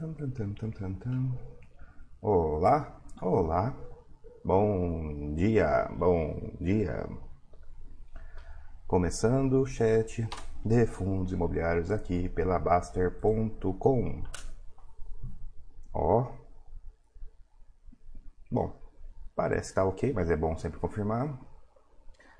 [0.00, 1.38] Tam, tam, tam, tam, tam, tam.
[2.22, 3.76] Olá, olá.
[4.42, 7.06] Bom dia, bom dia.
[8.86, 10.26] Começando o chat
[10.64, 14.22] de fundos imobiliários aqui pela Baster.com.
[15.92, 16.32] Ó.
[18.50, 18.74] Bom,
[19.36, 21.38] parece que tá ok, mas é bom sempre confirmar.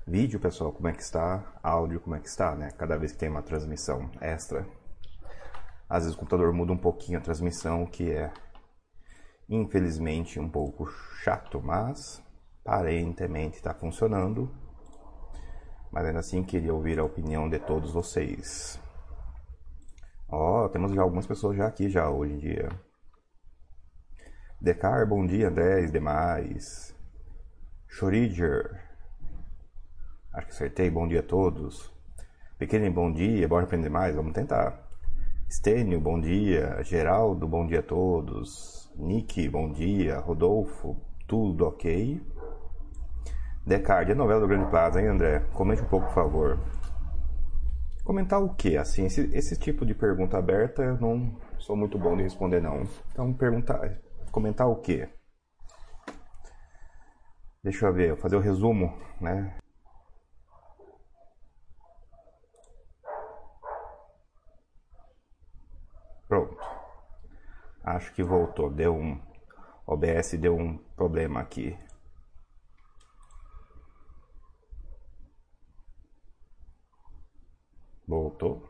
[0.07, 1.59] Vídeo, pessoal, como é que está?
[1.61, 2.71] Áudio, como é que está, né?
[2.71, 4.65] Cada vez que tem uma transmissão extra.
[5.91, 8.31] Às vezes o computador muda um pouquinho a transmissão, o que é,
[9.49, 10.87] infelizmente, um pouco
[11.21, 12.23] chato, mas
[12.65, 14.49] aparentemente está funcionando.
[15.91, 18.79] Mas ainda assim, queria ouvir a opinião de todos vocês.
[20.29, 22.69] Ó, oh, temos já algumas pessoas já aqui já hoje em dia.
[24.61, 26.95] Decar, bom dia, 10 demais.
[27.89, 28.81] Choriger,
[30.31, 31.93] acho que acertei, bom dia a todos.
[32.57, 34.90] Pequeno, bom dia, bora aprender mais, vamos tentar.
[35.51, 36.81] Stênio, bom dia.
[36.81, 38.89] Geraldo, bom dia a todos.
[38.95, 40.17] Nick, bom dia.
[40.17, 40.95] Rodolfo,
[41.27, 42.21] tudo ok?
[43.65, 45.41] Descartes, a novela do Grande Plaza, hein, André?
[45.53, 46.57] Comente um pouco, por favor.
[48.05, 48.77] Comentar o quê?
[48.77, 52.83] Assim, esse, esse tipo de pergunta aberta eu não sou muito bom de responder, não.
[53.11, 53.99] Então, perguntar,
[54.31, 55.09] comentar o quê?
[57.61, 59.53] Deixa eu ver, vou fazer o resumo, né?
[66.31, 66.57] Pronto.
[67.83, 68.69] Acho que voltou.
[68.69, 69.19] Deu um.
[69.85, 71.77] OBS deu um problema aqui.
[78.07, 78.69] Voltou.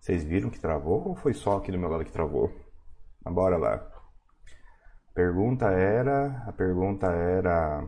[0.00, 2.50] Vocês viram que travou ou foi só aqui do meu lado que travou?
[3.22, 3.90] Bora lá.
[5.14, 6.44] Pergunta era.
[6.46, 7.86] A pergunta era.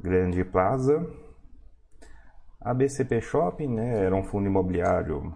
[0.00, 1.04] Grande Plaza.
[2.60, 4.04] A BCP Shopping, né?
[4.04, 5.32] Era um fundo imobiliário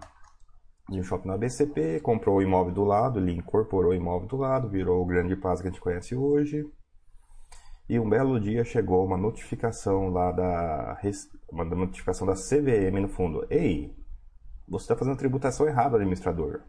[0.89, 4.37] de um shopping na BCP, comprou o imóvel do lado, ele incorporou o imóvel do
[4.37, 6.65] lado, virou o grande paz que a gente conhece hoje.
[7.87, 10.99] E um belo dia chegou uma notificação lá da
[11.51, 13.45] uma notificação da CVM no fundo.
[13.49, 13.95] Ei,
[14.67, 16.61] você está fazendo tributação errada, administrador.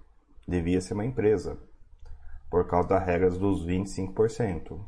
[0.46, 1.58] Devia ser uma empresa,
[2.50, 4.78] por causa das regras dos 25%.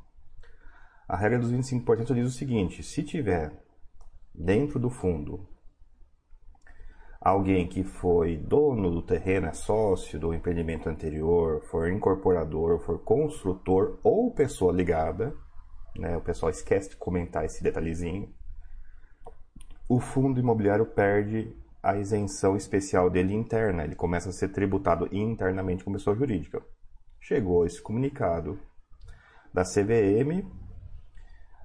[1.09, 3.53] A regra dos 25% diz o seguinte: se tiver
[4.35, 5.49] dentro do fundo
[7.27, 13.99] alguém que foi dono do terreno, é sócio do empreendimento anterior, for incorporador, for construtor
[14.05, 15.35] ou pessoa ligada,
[15.99, 16.17] né?
[16.17, 18.33] o pessoal esquece de comentar esse detalhezinho,
[19.89, 25.83] o fundo imobiliário perde a isenção especial dele interna, ele começa a ser tributado internamente
[25.83, 26.63] como pessoa jurídica.
[27.21, 28.59] Chegou esse comunicado
[29.53, 30.47] da CVM,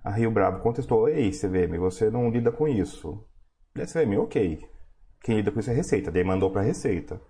[0.03, 3.23] a Rio Bravo contestou: Ei, CVM, você não lida com isso.
[3.75, 4.70] E a CVM, ok,
[5.23, 7.21] quem lida com isso é a Receita, daí mandou para a Receita.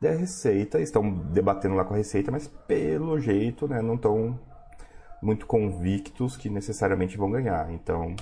[0.00, 4.38] Daí a Receita, estão debatendo lá com a Receita, mas pelo jeito né, não estão
[5.22, 7.70] muito convictos que necessariamente vão ganhar.
[7.72, 8.14] Então,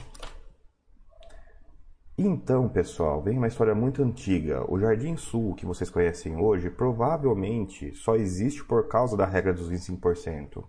[2.17, 4.65] então, pessoal, vem uma história muito antiga.
[4.71, 9.69] O Jardim Sul, que vocês conhecem hoje, provavelmente só existe por causa da regra dos
[9.69, 10.65] 25%.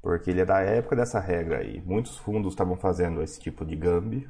[0.00, 1.82] Porque ele é da época dessa regra aí.
[1.82, 4.26] Muitos fundos estavam fazendo esse tipo de gambi,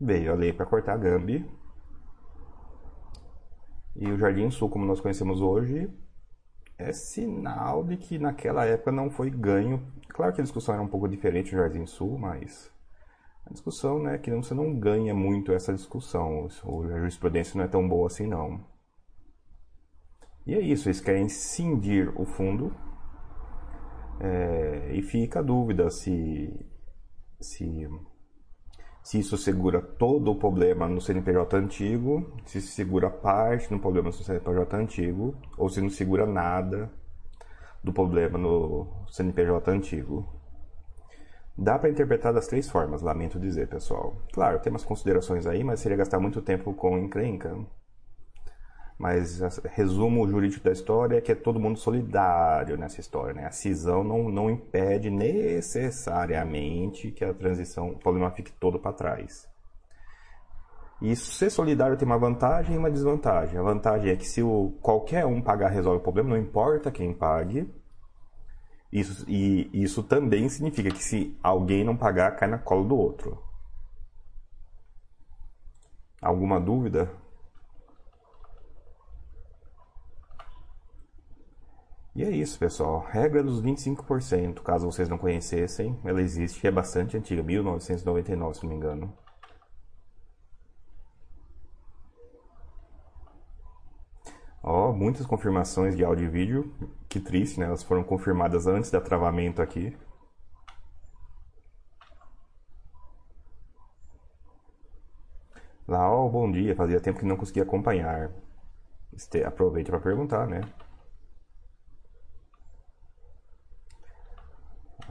[0.00, 1.44] Veio a lei para cortar a Gambi.
[3.96, 5.90] E o Jardim Sul, como nós conhecemos hoje,
[6.78, 9.86] é sinal de que naquela época não foi ganho.
[10.08, 12.72] Claro que a discussão era um pouco diferente no Jardim Sul, mas
[13.44, 16.46] a discussão né, que você não ganha muito essa discussão.
[16.46, 18.64] A jurisprudência não é tão boa assim, não.
[20.46, 22.74] E é isso, eles querem cindir o fundo.
[24.18, 26.54] É, e fica a dúvida se,
[27.40, 27.88] se
[29.02, 34.12] se isso segura todo o problema no CNPJ antigo, se segura parte do problema no
[34.12, 36.90] CNPJ antigo, ou se não segura nada
[37.82, 40.28] do problema no CNPJ antigo.
[41.56, 44.16] Dá para interpretar das três formas, lamento dizer, pessoal.
[44.32, 47.54] Claro, tem umas considerações aí, mas seria gastar muito tempo com encrenca.
[49.00, 53.32] Mas resumo jurídico da história é que é todo mundo solidário nessa história.
[53.32, 53.46] Né?
[53.46, 59.48] A cisão não, não impede necessariamente que a transição, o problema fique todo para trás.
[61.00, 63.58] E ser solidário tem uma vantagem e uma desvantagem.
[63.58, 67.14] A vantagem é que se o, qualquer um pagar resolve o problema, não importa quem
[67.14, 67.72] pague.
[68.92, 73.42] Isso, e isso também significa que se alguém não pagar, cai na cola do outro.
[76.20, 77.10] Alguma dúvida?
[82.20, 83.00] E é isso, pessoal.
[83.10, 88.68] Regra dos 25%, caso vocês não conhecessem, ela existe, é bastante antiga, 1999, se não
[88.70, 89.16] me engano.
[94.62, 96.74] Ó, muitas confirmações de áudio e vídeo.
[97.08, 97.64] Que triste, né?
[97.64, 99.96] Elas foram confirmadas antes da travamento aqui.
[105.88, 106.76] Lá, ó, bom dia.
[106.76, 108.30] Fazia tempo que não conseguia acompanhar.
[109.46, 110.60] Aproveite para perguntar, né?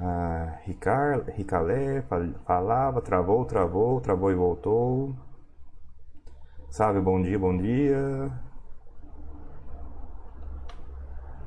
[0.01, 2.01] Ah, Ricar, Ricalé
[2.45, 5.13] falava, travou, travou, travou e voltou.
[6.69, 8.31] Sabe, bom dia, bom dia.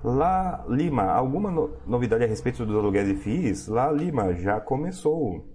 [0.04, 1.50] Lá, Lima, alguma
[1.86, 3.68] novidade a respeito dos aluguéis de FIIs?
[3.68, 5.46] Lá, Lima, já começou.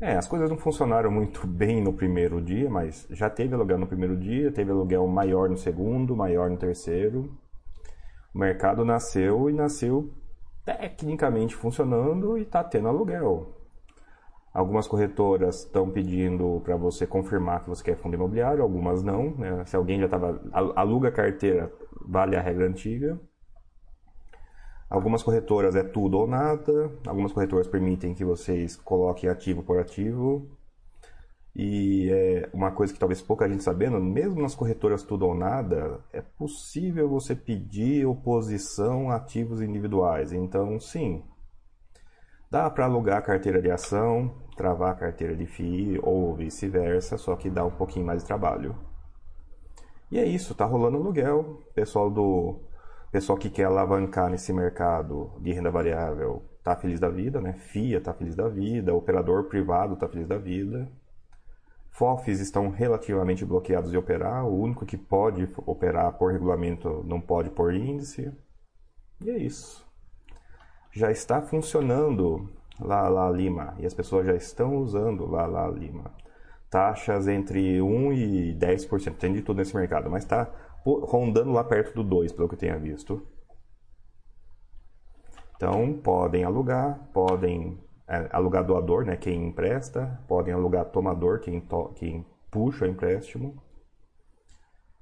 [0.00, 3.86] É, as coisas não funcionaram muito bem no primeiro dia, mas já teve aluguel no
[3.86, 7.36] primeiro dia, teve aluguel maior no segundo, maior no terceiro.
[8.34, 10.21] O mercado nasceu e nasceu
[10.64, 13.58] tecnicamente funcionando e está tendo aluguel.
[14.52, 19.30] Algumas corretoras estão pedindo para você confirmar que você quer fundo imobiliário, algumas não.
[19.30, 19.64] Né?
[19.64, 23.18] Se alguém já estava aluga a carteira, vale a regra antiga.
[24.90, 26.92] Algumas corretoras é tudo ou nada.
[27.06, 30.46] Algumas corretoras permitem que vocês coloquem ativo por ativo.
[31.54, 36.00] E é uma coisa que talvez pouca gente sabendo, mesmo nas corretoras tudo ou nada,
[36.12, 40.32] é possível você pedir oposição a ativos individuais.
[40.32, 41.22] Então, sim,
[42.50, 47.36] dá para alugar a carteira de ação, travar a carteira de FII ou vice-versa, só
[47.36, 48.74] que dá um pouquinho mais de trabalho.
[50.10, 51.62] E é isso, tá rolando aluguel.
[51.74, 52.60] Pessoal do
[53.10, 57.54] pessoal que quer alavancar nesse mercado de renda variável tá feliz da vida, né?
[57.54, 60.90] FIA tá feliz da vida, operador privado tá feliz da vida.
[61.92, 67.50] FOFs estão relativamente bloqueados de operar, o único que pode operar por regulamento não pode
[67.50, 68.32] por índice.
[69.20, 69.86] E é isso.
[70.90, 72.50] Já está funcionando
[72.80, 76.10] lá lá Lima e as pessoas já estão usando lá lá Lima.
[76.70, 80.50] Taxas entre 1 e 10%, tem de tudo nesse mercado, mas está
[80.84, 83.26] rondando lá perto do 2, pelo que eu tenha visto.
[85.54, 87.78] Então, podem alugar, podem
[88.30, 93.62] alugar doador, né, quem empresta, podem alugar tomador, quem, to quem puxa o empréstimo.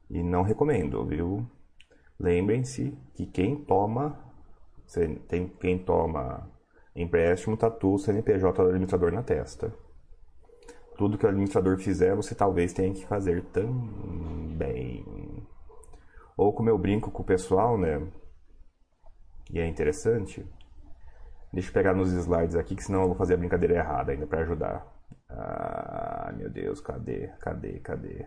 [0.09, 1.47] E não recomendo, viu?
[2.19, 4.19] Lembrem-se que quem toma,
[5.29, 6.51] tem, quem toma
[6.95, 9.73] empréstimo tatua o CNPJ do administrador na testa.
[10.97, 15.05] Tudo que o administrador fizer, você talvez tenha que fazer também.
[16.37, 18.07] Ou como eu brinco com o pessoal, né?
[19.51, 20.47] E é interessante,
[21.53, 24.27] Deixa eu pegar nos slides aqui, que senão eu vou fazer a brincadeira errada ainda
[24.27, 24.87] para ajudar.
[25.29, 27.29] Ah, meu Deus, cadê?
[27.41, 27.81] Cadê?
[27.81, 28.27] Cadê?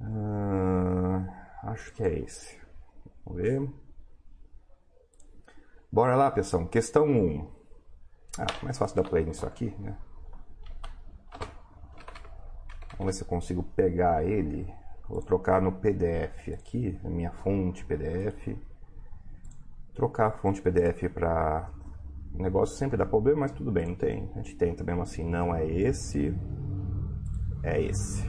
[0.00, 1.26] Ah,
[1.64, 2.58] acho que é esse.
[3.24, 3.70] Vamos ver.
[5.92, 6.66] Bora lá, pessoal.
[6.68, 7.50] Questão 1.
[8.38, 9.96] Ah, mais fácil dar play nisso aqui, né?
[12.96, 14.72] Vamos ver se eu consigo pegar ele.
[15.06, 18.69] Vou trocar no PDF aqui, minha fonte PDF
[19.94, 21.70] trocar a fonte PDF para
[22.32, 24.30] negócio sempre dá problema, mas tudo bem, não tem.
[24.34, 26.34] A gente tenta mesmo assim, não é esse,
[27.62, 28.28] é esse.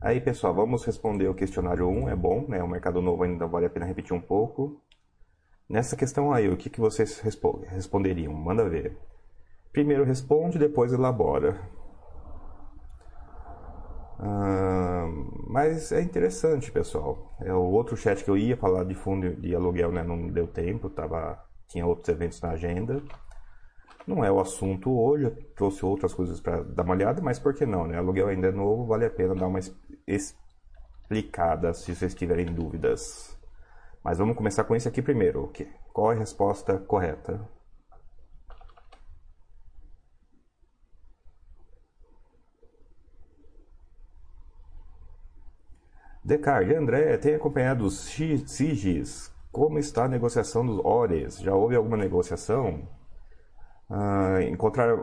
[0.00, 2.62] Aí pessoal, vamos responder o questionário 1, é bom, né?
[2.62, 4.80] O mercado novo ainda vale a pena repetir um pouco.
[5.68, 8.34] Nessa questão aí, o que, que vocês responderiam?
[8.34, 8.98] Manda ver.
[9.72, 11.58] Primeiro responde, depois elabora.
[14.18, 15.06] Ah,
[15.54, 17.32] mas é interessante, pessoal.
[17.40, 20.02] É o outro chat que eu ia falar de fundo de aluguel, né?
[20.02, 23.00] Não deu tempo, tava, tinha outros eventos na agenda.
[24.04, 27.54] Não é o assunto hoje, eu trouxe outras coisas para dar uma olhada, mas por
[27.54, 27.96] que não, né?
[27.96, 29.60] Aluguel ainda é novo, vale a pena dar uma
[30.08, 33.38] explicada se vocês tiverem dúvidas.
[34.02, 35.52] Mas vamos começar com esse aqui primeiro.
[35.92, 37.48] Qual é a resposta correta?
[46.24, 49.30] Descartes, André, tem acompanhado os SIGs?
[49.52, 51.38] Como está a negociação dos ORES?
[51.38, 52.88] Já houve alguma negociação?
[53.90, 54.98] Ah, encontrar,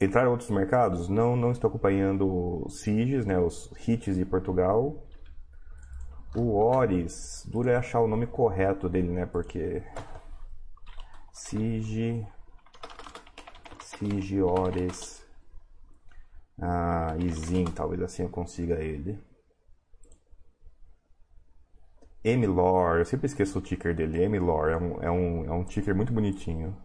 [0.00, 1.08] entrar outros mercados?
[1.08, 5.04] Não, não estou acompanhando os SIGs, né, os HITs de Portugal.
[6.36, 9.82] O ORES, dura é achar o nome correto dele, né, porque...
[11.32, 12.24] SIG...
[13.80, 15.26] SIG ORES...
[16.62, 19.18] Ah, Izin, talvez assim eu consiga ele.
[22.28, 24.20] Emilor, eu sempre esqueço o ticker dele.
[24.20, 26.76] Emilor, é um, é um, é um ticker muito bonitinho.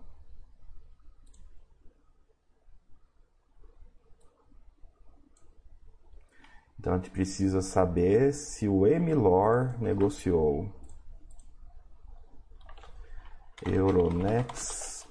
[6.79, 10.71] Então a gente precisa saber se o Emilor negociou.
[13.65, 15.07] Euronext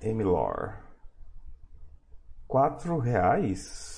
[0.00, 0.76] Emilor.
[2.46, 3.97] Quatro reais?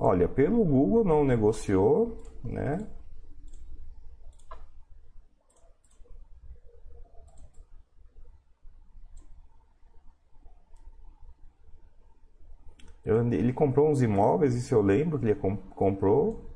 [0.00, 2.78] Olha, pelo Google não negociou, né?
[13.04, 16.48] Ele comprou uns imóveis, isso eu lembro que ele comprou.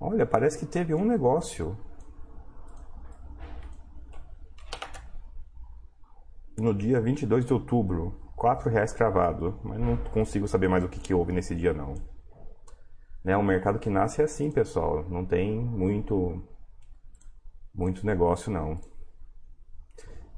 [0.00, 1.76] Olha, parece que teve um negócio.
[6.56, 11.00] No dia 22 de outubro, R$ reais cravado, mas não consigo saber mais o que,
[11.00, 11.94] que houve nesse dia não.
[13.24, 16.42] Né, o mercado que nasce é assim, pessoal, não tem muito
[17.74, 18.78] muito negócio não.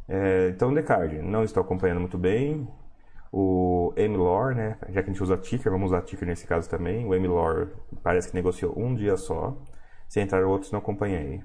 [0.09, 2.67] É, então, Descartes, não estou acompanhando muito bem.
[3.33, 4.79] O MLOR, né?
[4.89, 7.05] Já que a gente usa ticker, vamos usar ticker nesse caso também.
[7.05, 7.73] O MLOR
[8.03, 9.57] parece que negociou um dia só.
[10.09, 11.43] Se entrar outros, não acompanhei.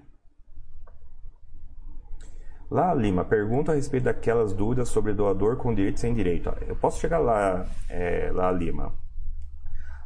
[2.72, 6.50] Lá, Lima, pergunta a respeito daquelas dúvidas sobre doador com direito e sem direito.
[6.66, 8.94] Eu posso chegar lá, é, lá, Lima.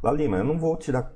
[0.02, 1.14] Lá, Lima, eu não vou te dar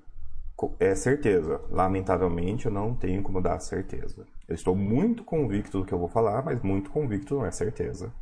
[0.79, 1.59] é, certeza.
[1.71, 4.27] Lamentavelmente, eu não tenho como dar certeza.
[4.47, 8.13] Eu estou muito convicto do que eu vou falar, mas muito convicto não é certeza.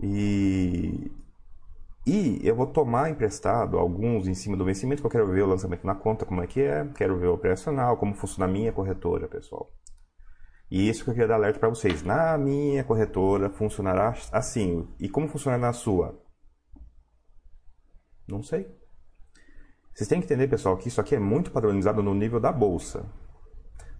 [0.00, 1.12] E,
[2.06, 5.48] e eu vou tomar emprestado alguns em cima do vencimento, que eu quero ver o
[5.48, 8.72] lançamento na conta, como é que é, quero ver o operacional, como funciona a minha
[8.72, 9.70] corretora, pessoal.
[10.70, 12.02] E isso que eu queria dar alerta para vocês.
[12.02, 14.88] Na minha corretora funcionará assim.
[14.98, 16.20] E como funciona na sua?
[18.26, 18.68] Não sei.
[19.94, 23.06] Vocês têm que entender, pessoal, que isso aqui é muito padronizado no nível da bolsa.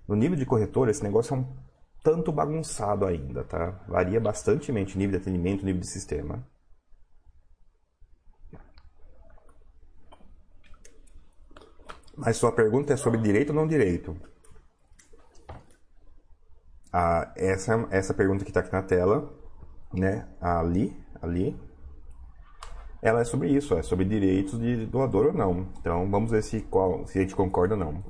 [0.06, 1.56] No nível de corretora, esse negócio é um
[2.02, 3.84] tanto bagunçado ainda, tá?
[3.88, 6.46] Varia bastante nível de atendimento, nível de sistema.
[12.16, 14.16] Mas sua pergunta é sobre direito ou não direito?
[16.98, 19.30] Ah, essa, essa pergunta que está aqui na tela,
[19.92, 20.26] né?
[20.40, 21.54] Ali, ali,
[23.02, 25.68] ela é sobre isso, é sobre direitos de doador ou não.
[25.78, 28.02] Então vamos ver se, qual, se a gente concorda ou não.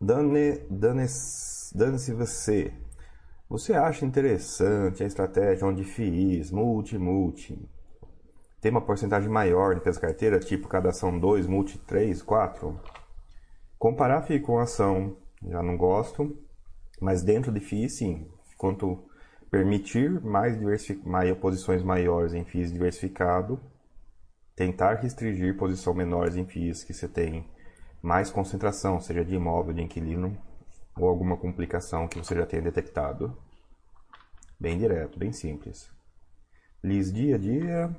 [0.00, 1.06] Dane, dane,
[1.74, 2.72] dane-se você.
[3.50, 7.58] Você acha interessante a estratégia onde FIIs, multi-multi,
[8.60, 12.80] tem uma porcentagem maior de peso carteira, tipo cada ação 2, multi 3, 4?
[13.78, 16.36] Comparar FII com ação, já não gosto.
[17.00, 18.28] Mas dentro de FIIs, sim.
[18.56, 19.08] Quanto
[19.50, 20.58] permitir mais,
[21.04, 23.60] mais posições maiores em FIIs diversificado,
[24.56, 27.48] tentar restringir posições menores em FIIs que você tem
[28.02, 30.36] mais concentração, seja de imóvel, de inquilino
[30.96, 33.36] ou alguma complicação que você já tenha detectado.
[34.58, 35.88] Bem direto, bem simples.
[36.82, 37.96] Liz dia a dia,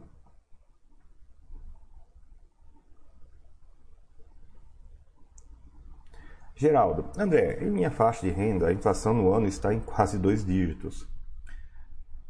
[6.59, 10.43] Geraldo, André, em minha faixa de renda, a inflação no ano está em quase dois
[10.43, 11.07] dígitos.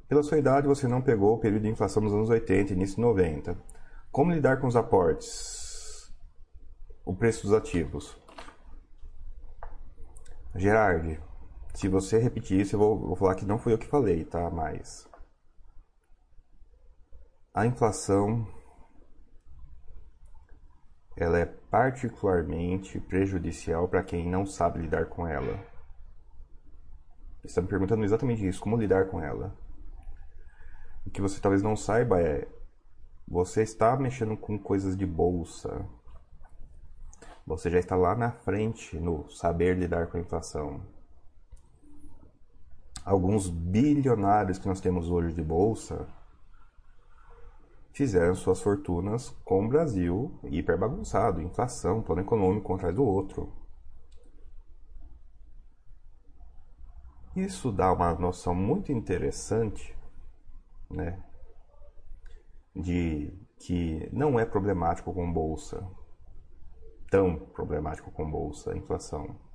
[0.08, 2.98] Pela sua idade, você não pegou o período de inflação nos anos 80 e início
[2.98, 3.58] de 90.
[4.12, 6.14] Como lidar com os aportes?
[7.04, 8.16] O preço dos ativos?
[10.56, 11.20] Gerard,
[11.74, 14.48] se você repetir isso, eu vou, vou falar que não fui eu que falei, tá?
[14.52, 15.10] Mas.
[17.52, 18.48] A inflação
[21.20, 25.60] ela é particularmente prejudicial para quem não sabe lidar com ela.
[27.44, 29.54] Está me perguntando exatamente isso, como lidar com ela.
[31.06, 32.48] O que você talvez não saiba é
[33.28, 35.86] você está mexendo com coisas de bolsa.
[37.46, 40.82] Você já está lá na frente no saber lidar com a inflação.
[43.04, 46.08] Alguns bilionários que nós temos hoje de bolsa
[47.92, 53.52] fizeram suas fortunas com o Brasil hiper bagunçado, inflação, plano econômico um atrás do outro.
[57.36, 59.98] Isso dá uma noção muito interessante,
[60.90, 61.24] né,
[62.76, 65.88] de que não é problemático com bolsa,
[67.10, 69.49] tão problemático com bolsa, a inflação.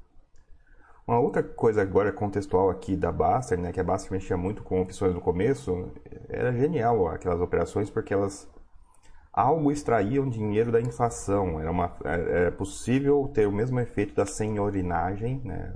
[1.06, 4.80] Uma outra coisa agora contextual aqui da Baster, né, que a Baster mexia muito com
[4.80, 5.92] opções no começo,
[6.30, 8.50] era genial aquelas operações porque elas
[9.30, 11.60] algo extraíam dinheiro da inflação.
[11.60, 15.74] Era, uma, era possível ter o mesmo efeito da senhorinagem, né,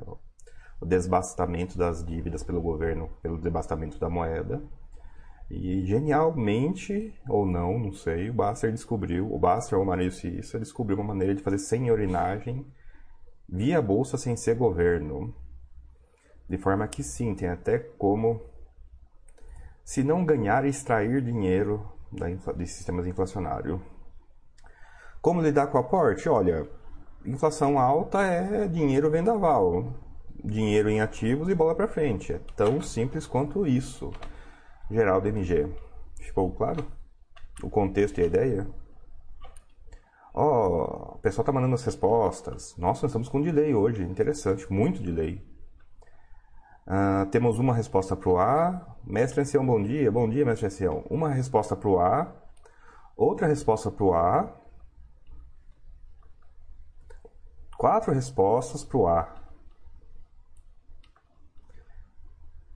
[0.80, 4.62] o desbastamento das dívidas pelo governo, pelo desbastamento da moeda.
[5.50, 10.58] E genialmente, ou não, não sei, o Baster descobriu, o Baster ou o Mario Cissa
[10.58, 12.66] descobriu uma maneira de fazer senhorinagem
[13.48, 15.34] via bolsa sem ser governo.
[16.48, 18.42] De forma que sim, tem até como,
[19.84, 23.80] se não ganhar, extrair dinheiro da, de sistemas inflacionários.
[25.20, 26.28] Como lidar com o aporte?
[26.28, 26.68] Olha,
[27.24, 29.92] inflação alta é dinheiro vendaval.
[30.44, 32.32] dinheiro em ativos e bola para frente.
[32.32, 34.12] É tão simples quanto isso.
[34.90, 35.68] Geraldo MG.
[36.20, 36.86] Ficou claro?
[37.62, 38.66] O contexto e a ideia?
[40.40, 42.76] Ó, oh, o pessoal tá mandando as respostas.
[42.76, 44.04] Nossa, nós estamos com delay hoje.
[44.04, 45.44] Interessante, muito delay.
[46.86, 48.96] Uh, temos uma resposta para o A.
[49.04, 50.12] Mestre Ancião, bom dia.
[50.12, 51.04] Bom dia, mestre Ancião.
[51.10, 52.32] Uma resposta para o A.
[53.16, 54.56] Outra resposta para o A.
[57.76, 59.34] Quatro respostas para o A.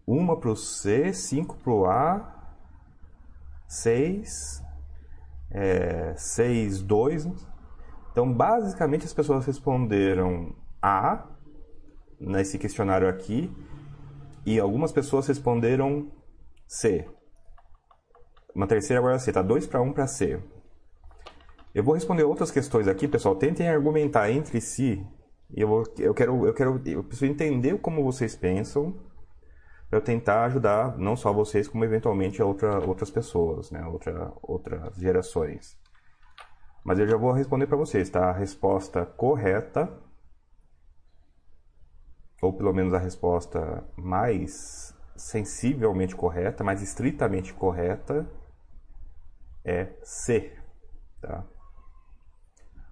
[0.05, 2.57] Uma para o C, cinco para o A,
[3.69, 4.61] seis,
[5.49, 7.52] é, seis, dois.
[8.13, 11.27] Então, basicamente, as pessoas responderam A
[12.21, 13.51] nesse questionário aqui
[14.45, 16.13] e algumas pessoas responderam
[16.69, 17.09] C.
[18.55, 20.39] Uma terceira agora C, tá 2 para 1 para C.
[21.75, 23.35] Eu vou responder outras questões aqui, pessoal.
[23.35, 25.05] Tentem argumentar entre si.
[25.55, 28.95] Eu, vou, eu quero, eu quero, eu preciso entender como vocês pensam
[29.89, 33.85] para eu tentar ajudar não só vocês, como eventualmente outra, outras pessoas, né?
[33.87, 35.79] Outra, outras gerações.
[36.85, 38.31] Mas eu já vou responder para vocês, tá?
[38.31, 39.89] A resposta correta
[42.43, 48.27] ou pelo menos a resposta mais sensivelmente correta, mais estritamente correta,
[49.65, 50.53] é C.
[51.21, 51.45] Tá?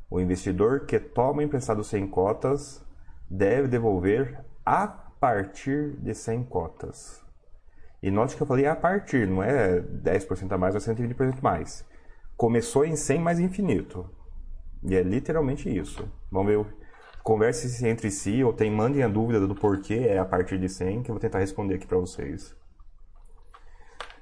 [0.08, 2.86] O investidor que toma emprestado 100 cotas
[3.28, 7.20] deve devolver a partir de 100 cotas.
[8.00, 11.84] E note que eu falei a partir, não é 10% a mais ou 120% mais.
[12.40, 14.08] Começou em 100 mais infinito.
[14.82, 16.10] E é literalmente isso.
[16.32, 16.66] Vamos ver
[17.22, 21.02] Converse entre si ou tem, mandem a dúvida do porquê é a partir de 100
[21.02, 22.56] que eu vou tentar responder aqui para vocês.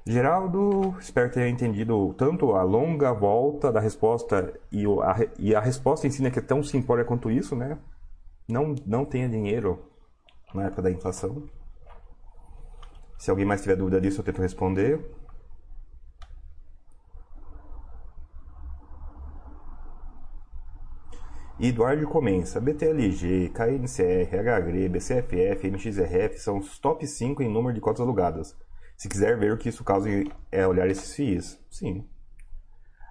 [0.05, 6.09] Geraldo, espero ter entendido tanto a longa volta da resposta e, a, e a resposta
[6.09, 7.79] em si né, que é tão simplória quanto isso, né?
[8.49, 9.79] Não, não tenha dinheiro
[10.53, 11.45] na época da inflação.
[13.17, 15.18] Se alguém mais tiver dúvida disso, eu tento responder.
[21.61, 22.61] Eduardo começa.
[22.61, 28.57] BTLG, KNCR, HGRE, BCFF, MXRF são os top 5 em número de cotas alugadas.
[28.97, 30.09] Se quiser ver o que isso causa
[30.53, 31.59] é olhar esses FIIs.
[31.69, 32.09] Sim.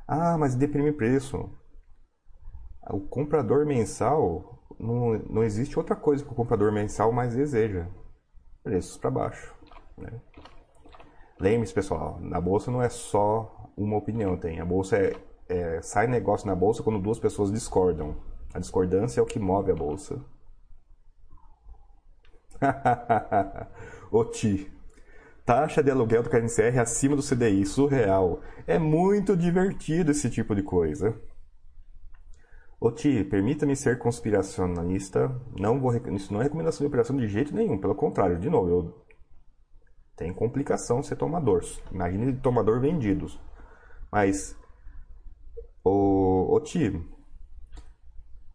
[0.08, 1.50] Ah, mas deprime preço.
[2.90, 7.88] O comprador mensal, não, não existe outra coisa que o comprador mensal mais deseja.
[8.64, 9.54] Preços para baixo.
[9.98, 10.22] Né?
[11.38, 14.62] Lembre-se, pessoal, na bolsa não é só uma opinião, tem.
[14.62, 15.14] A bolsa é,
[15.50, 18.16] é, sai negócio na bolsa quando duas pessoas discordam.
[18.54, 20.24] A discordância é o que move a bolsa.
[24.12, 24.72] Oti.
[25.46, 28.42] Taxa de aluguel do KNCR acima do CDI, surreal.
[28.66, 31.18] É muito divertido esse tipo de coisa.
[32.80, 35.40] Oti, permita-me ser conspiracionalista.
[35.58, 37.78] Não vou, isso não é recomendação de operação de jeito nenhum.
[37.78, 39.08] Pelo contrário, de novo, eu
[40.18, 41.64] tem complicação ser tomador.
[41.92, 43.40] Imagine tomador vendidos.
[44.12, 44.58] Mas,
[45.84, 46.60] o, o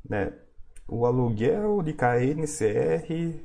[0.08, 0.32] né?
[0.88, 3.40] O aluguel de KNCR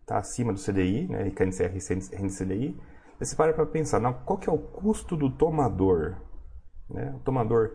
[0.00, 1.28] está acima do CDI, né?
[1.28, 1.72] E KNCR
[2.12, 2.80] rende CDI.
[3.18, 6.16] Você para para pensar, não, qual que é o custo do tomador?
[6.88, 7.14] Né?
[7.16, 7.70] O tomador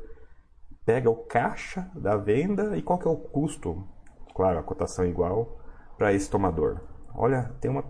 [0.86, 3.88] pega o caixa da venda e qual que é o custo?
[4.36, 5.60] Claro, a cotação é igual
[5.98, 6.82] para esse tomador.
[7.14, 7.84] Olha, tem uma,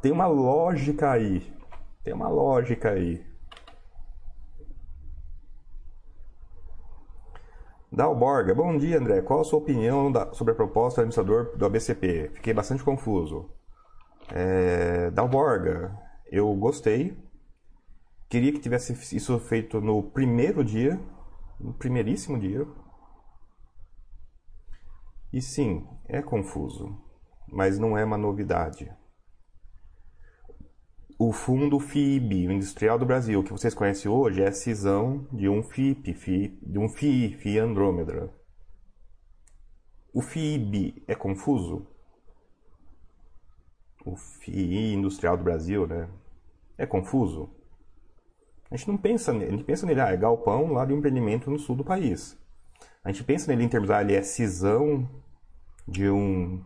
[0.00, 1.52] tem uma lógica aí.
[2.02, 3.24] Tem uma lógica aí.
[7.94, 9.22] Dalborga, bom dia André.
[9.22, 12.30] Qual a sua opinião da, sobre a proposta do administrador do ABCP?
[12.34, 13.48] Fiquei bastante confuso.
[14.32, 17.16] É, Dalborga, eu gostei.
[18.28, 21.00] Queria que tivesse isso feito no primeiro dia,
[21.60, 22.66] no primeiríssimo dia.
[25.32, 27.00] E sim, é confuso,
[27.46, 28.90] mas não é uma novidade
[31.18, 35.48] o fundo FIB, o Industrial do Brasil, que vocês conhecem hoje, é a cisão de
[35.48, 38.32] um FIP, FIP de um FII, FII Andrômeda.
[40.12, 41.86] O FIB é confuso?
[44.04, 46.08] O FII Industrial do Brasil, né?
[46.76, 47.50] É confuso?
[48.70, 50.98] A gente não pensa nele, a gente pensa nele, ah, é galpão lá de um
[50.98, 52.36] empreendimento no sul do país.
[53.04, 55.08] A gente pensa nele em termos, ah, ele é cisão
[55.86, 56.64] de um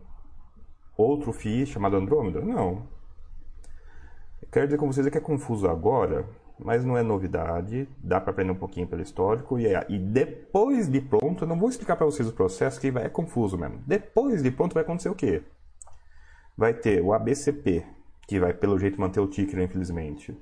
[0.97, 2.41] outro FII chamado Andrômeda?
[2.41, 2.87] Não.
[4.51, 6.25] Quero dizer com vocês é que é confuso agora,
[6.57, 10.99] mas não é novidade, dá para aprender um pouquinho pelo histórico e, e depois de
[10.99, 13.83] pronto, eu não vou explicar para vocês o processo que vai, é confuso mesmo.
[13.85, 15.43] Depois de pronto vai acontecer o quê?
[16.57, 17.85] Vai ter o ABCP,
[18.27, 20.35] que vai pelo jeito manter o ticker, infelizmente.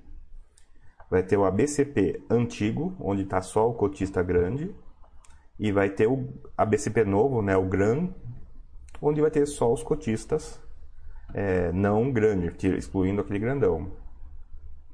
[1.11, 4.73] Vai ter o ABCP antigo, onde está só o cotista grande,
[5.59, 8.09] e vai ter o ABCP novo, né, o GRAN,
[9.01, 10.65] onde vai ter só os cotistas
[11.37, 13.91] é, não grande, excluindo aquele grandão.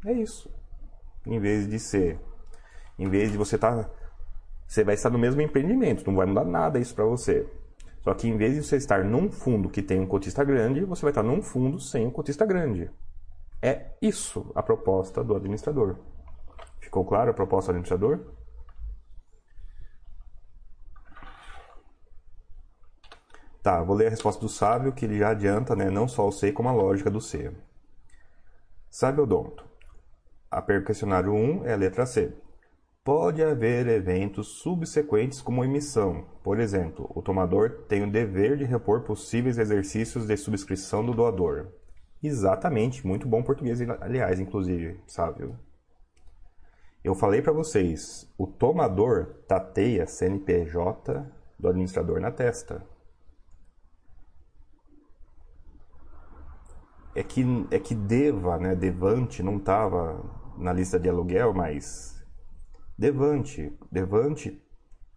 [0.05, 0.53] É isso.
[1.25, 2.19] Em vez de ser,
[2.99, 3.89] em vez de você estar, tá,
[4.67, 7.47] você vai estar no mesmo empreendimento, não vai mudar nada isso para você.
[8.01, 11.03] Só que em vez de você estar num fundo que tem um cotista grande, você
[11.03, 12.91] vai estar num fundo sem um cotista grande.
[13.61, 15.95] É isso a proposta do administrador.
[16.81, 18.19] Ficou claro a proposta do administrador?
[23.63, 26.31] Tá, vou ler a resposta do sábio, que ele já adianta, né, não só o
[26.33, 27.49] C, como a lógica do C.
[28.89, 29.65] Sábio odonto.
[30.51, 32.33] A questionário 1 é a letra C.
[33.05, 36.25] Pode haver eventos subsequentes como emissão.
[36.43, 41.69] Por exemplo, o tomador tem o dever de repor possíveis exercícios de subscrição do doador.
[42.21, 45.57] Exatamente, muito bom português, aliás, inclusive, sábio.
[47.01, 51.25] Eu falei para vocês, o tomador tateia CNPJ
[51.57, 52.85] do administrador na testa.
[57.15, 60.23] É que, é que Deva, né, Devante, não estava
[60.57, 62.23] na lista de aluguel, mas
[62.97, 64.61] Devante, Devante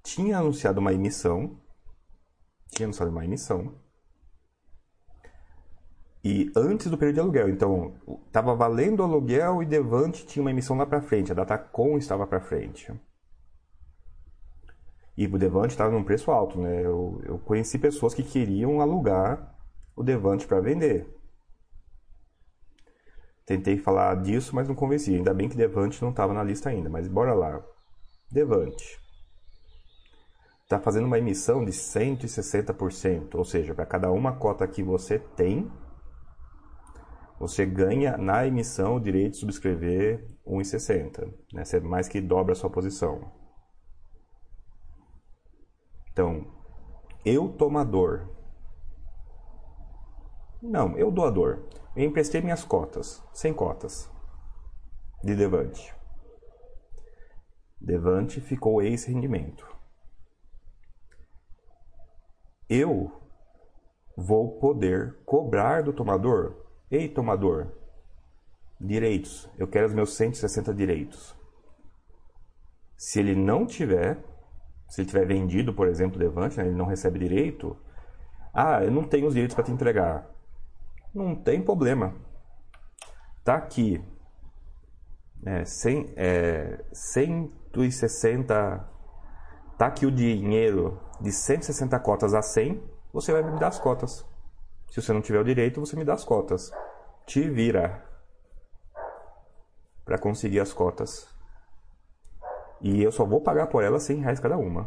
[0.03, 1.59] tinha anunciado uma emissão,
[2.69, 3.75] tinha anunciado uma emissão,
[6.29, 7.95] e antes do período de aluguel, então
[8.27, 12.27] estava valendo o aluguel e Devante tinha uma emissão lá para frente, a Datacom estava
[12.27, 12.93] para frente.
[15.17, 16.85] E o Devante estava num preço alto, né?
[16.85, 19.57] Eu, eu conheci pessoas que queriam alugar
[19.95, 21.16] o Devante para vender.
[23.47, 25.15] Tentei falar disso, mas não convenci.
[25.15, 27.65] Ainda bem que Devante não estava na lista ainda, mas bora lá.
[28.31, 29.01] Devante.
[30.65, 35.71] Está fazendo uma emissão de 160%, ou seja, para cada uma cota que você tem,
[37.39, 41.33] você ganha na emissão o direito de subscrever 1,60.
[41.53, 41.65] Né?
[41.65, 43.31] Você mais que dobra a sua posição.
[46.11, 46.47] Então,
[47.25, 48.29] eu tomador.
[50.61, 51.69] Não, eu doador.
[51.97, 54.11] Eu emprestei minhas cotas, 100 cotas,
[55.25, 55.95] de Devante.
[57.81, 59.67] Devante ficou ex-rendimento.
[62.69, 63.11] Eu
[64.15, 67.73] vou poder cobrar do tomador, ei tomador,
[68.79, 71.35] direitos, eu quero os meus 160 direitos.
[72.95, 74.23] Se ele não tiver,
[74.87, 77.75] se ele tiver vendido, por exemplo, Levante, né, ele não recebe direito,
[78.53, 80.36] ah, eu não tenho os direitos para te entregar.
[81.17, 82.15] Não tem problema.
[83.43, 84.05] Tá aqui.
[85.47, 88.87] É, 100, é, 160.
[89.79, 92.83] Tá aqui o dinheiro de 160 cotas a 100.
[93.15, 94.27] Você vai me dar as cotas.
[94.91, 96.71] Se você não tiver o direito, você me dá as cotas.
[97.25, 98.05] Te vira
[100.05, 101.35] para conseguir as cotas.
[102.83, 104.87] E eu só vou pagar por elas 100 reais cada uma.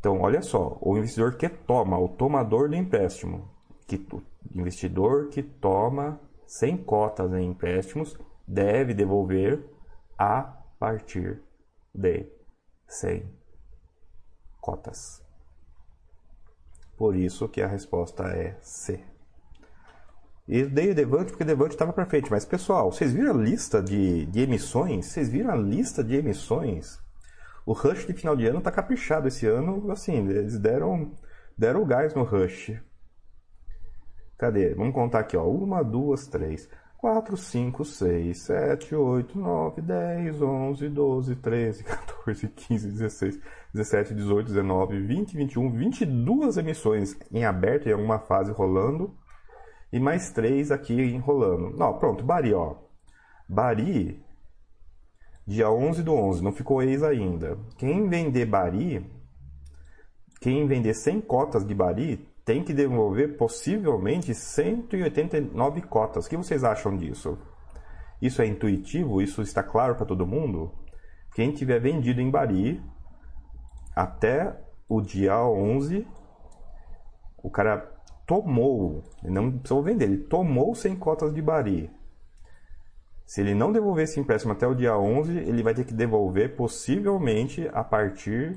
[0.00, 3.56] Então, olha só, o investidor que toma, o tomador do empréstimo,
[3.88, 4.22] que o
[4.54, 9.64] investidor que toma 100 cotas em empréstimos deve devolver
[10.16, 10.42] a
[10.78, 11.42] partir
[11.94, 12.26] de
[12.86, 13.26] 100
[14.60, 15.22] cotas.
[16.96, 19.02] Por isso que a resposta é C.
[20.46, 22.30] E dei o Devante porque o Devante estava para frente.
[22.30, 25.06] Mas, pessoal, vocês viram a lista de, de emissões?
[25.06, 26.98] Vocês viram a lista de emissões?
[27.64, 29.90] O Rush de final de ano está caprichado esse ano.
[29.90, 31.12] Assim, eles deram,
[31.56, 32.72] deram o gás no Rush.
[34.38, 34.72] Cadê?
[34.74, 35.44] Vamos contar aqui, ó.
[35.44, 42.90] Uma, duas, três, quatro, cinco, seis, sete, oito, nove, dez, onze, doze, treze, 14, 15,
[42.92, 43.40] 16,
[43.74, 49.12] 17, 18, 19, 20, 21, 22 emissões em aberto em alguma fase rolando
[49.92, 51.76] e mais três aqui enrolando.
[51.76, 52.76] Não, pronto, Bari, ó.
[53.48, 54.22] Bari,
[55.46, 57.58] dia 11 do 11, não ficou ex ainda.
[57.76, 59.04] Quem vender Bari,
[60.40, 66.24] quem vender 100 cotas de Bari, tem que devolver possivelmente 189 cotas.
[66.24, 67.36] O que vocês acham disso?
[68.22, 69.20] Isso é intuitivo?
[69.20, 70.72] Isso está claro para todo mundo?
[71.34, 72.82] Quem tiver vendido em Bari
[73.94, 74.58] até
[74.88, 76.06] o dia 11,
[77.42, 77.86] o cara
[78.26, 81.90] tomou, não precisou vender, ele tomou 100 cotas de Bari.
[83.26, 86.56] Se ele não devolver esse empréstimo até o dia 11, ele vai ter que devolver
[86.56, 88.56] possivelmente a partir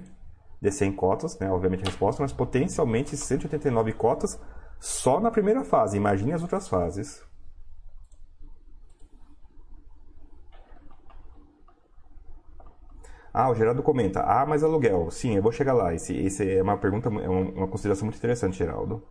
[0.61, 4.39] de 100 cotas, né, obviamente a resposta, mas potencialmente 189 cotas
[4.79, 5.97] só na primeira fase.
[5.97, 7.23] Imagine as outras fases.
[13.33, 14.21] Ah, o Geraldo comenta.
[14.21, 15.09] Ah, mas aluguel.
[15.11, 15.93] Sim, eu vou chegar lá.
[15.93, 19.01] Esse, esse é uma pergunta, é uma consideração muito interessante, Geraldo.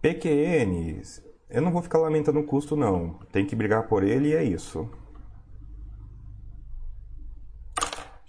[0.00, 1.22] PQNs.
[1.48, 3.14] Eu não vou ficar lamentando o custo, não.
[3.30, 4.88] Tem que brigar por ele e é isso.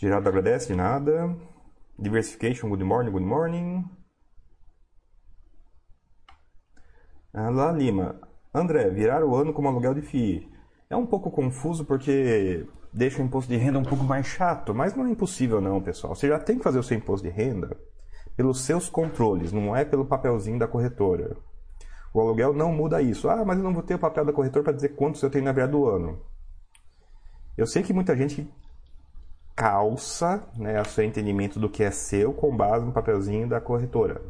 [0.04, 1.34] Geraldo agradece de nada.
[1.98, 3.86] Diversification, good morning, good morning.
[7.34, 8.20] Ah, lá Lima.
[8.54, 10.52] André, virar o ano como aluguel de FII.
[10.90, 14.94] É um pouco confuso porque deixa o imposto de renda um pouco mais chato, mas
[14.94, 16.14] não é impossível não, pessoal.
[16.14, 17.78] Você já tem que fazer o seu imposto de renda
[18.36, 21.38] pelos seus controles, não é pelo papelzinho da corretora.
[22.14, 23.30] O aluguel não muda isso.
[23.30, 25.46] Ah, mas eu não vou ter o papel da corretora para dizer quantos eu tenho
[25.46, 26.20] na virada do ano.
[27.58, 28.52] Eu sei que muita gente
[29.56, 34.22] calça né, o seu entendimento do que é seu com base no papelzinho da corretora.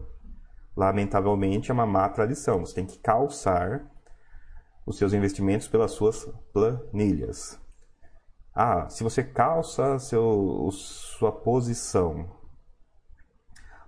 [0.76, 2.66] Lamentavelmente é uma má tradição.
[2.66, 3.86] Você tem que calçar
[4.86, 7.60] os seus investimentos pelas suas planilhas.
[8.54, 12.30] Ah, se você calça seu, sua posição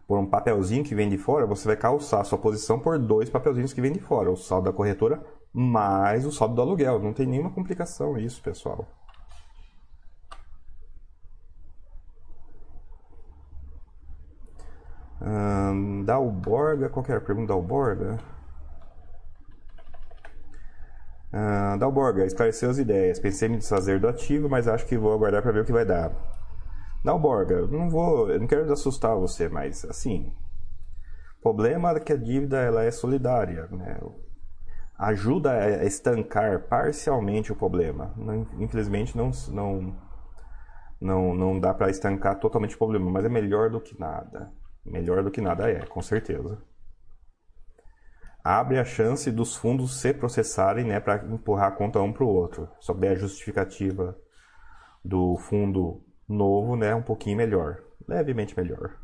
[0.08, 3.74] por um papelzinho que vem de fora, você vai calçar sua posição por dois papelzinhos
[3.74, 5.24] que vem de fora, o saldo da corretora
[5.56, 7.00] mais o saldo do aluguel.
[7.00, 8.86] Não tem nenhuma complicação isso, pessoal.
[15.22, 18.20] Hum, Dalborga, qualquer pergunta Dalborga?
[21.34, 23.20] Uh, Dalborga, esclareceu as ideias.
[23.20, 25.72] Pensei em me desfazer do ativo, mas acho que vou aguardar para ver o que
[25.72, 26.12] vai dar.
[27.04, 30.34] Dalborga, não vou, eu não quero assustar você, mas assim,
[31.40, 34.00] o problema é que a dívida ela é solidária, né?
[34.98, 38.14] Ajuda a estancar parcialmente o problema.
[38.60, 39.96] Infelizmente não não
[41.00, 44.52] não, não dá para estancar totalmente o problema, mas é melhor do que nada.
[44.86, 46.62] Melhor do que nada é, com certeza.
[48.44, 52.28] Abre a chance dos fundos se processarem né, para empurrar a conta um para o
[52.30, 52.70] outro.
[52.80, 54.16] Só que a justificativa
[55.04, 57.82] do fundo novo né, um pouquinho melhor.
[58.08, 59.00] Levemente melhor.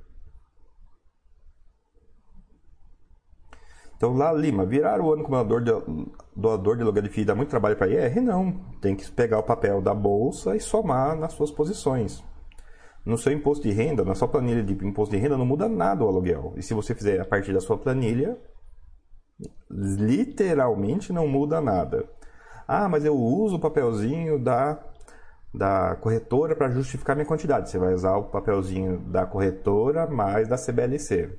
[3.98, 5.72] Então lá, Lima, virar o ano como doador de,
[6.36, 8.22] doador de aluguel de FII dá muito trabalho para IR?
[8.22, 8.54] Não.
[8.80, 12.24] Tem que pegar o papel da bolsa e somar nas suas posições
[13.06, 16.04] no seu imposto de renda, na sua planilha de imposto de renda, não muda nada
[16.04, 16.54] o aluguel.
[16.56, 18.38] E se você fizer a partir da sua planilha,
[19.70, 22.08] literalmente não muda nada.
[22.68, 24.80] Ah, mas eu uso o papelzinho da,
[25.54, 27.70] da corretora para justificar minha quantidade.
[27.70, 31.38] Você vai usar o papelzinho da corretora mais da CBLC.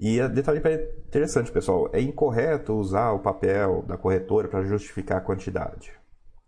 [0.00, 0.60] E detalhe
[1.06, 5.92] interessante, pessoal, é incorreto usar o papel da corretora para justificar a quantidade.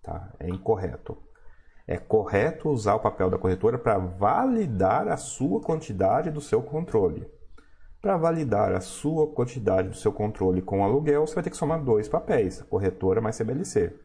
[0.03, 0.33] Tá?
[0.39, 1.17] É incorreto
[1.89, 7.27] é correto usar o papel da corretora para validar a sua quantidade do seu controle.
[8.03, 11.83] Para validar a sua quantidade do seu controle com aluguel, você vai ter que somar
[11.83, 13.99] dois papéis, corretora mais CBLC.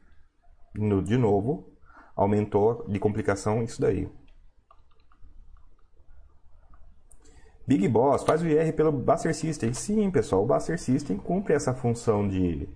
[0.73, 1.73] No, de novo,
[2.15, 4.09] aumentou de complicação isso daí.
[7.67, 9.73] Big Boss faz o IR pelo Buster System.
[9.73, 12.69] Sim, pessoal, o Buster System cumpre essa função de,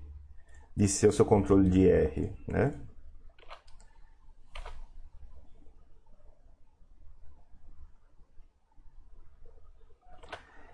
[0.76, 2.87] de ser o seu controle de IR, né?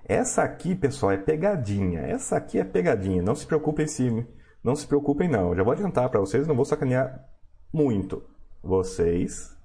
[0.06, 2.02] Essa aqui, pessoal, é pegadinha.
[2.02, 3.22] Essa aqui é pegadinha.
[3.22, 4.26] Não se preocupem se,
[4.64, 5.56] não se preocupem não.
[5.56, 7.28] Já vou adiantar para vocês, não vou sacanear
[7.72, 8.24] muito
[8.62, 9.56] vocês.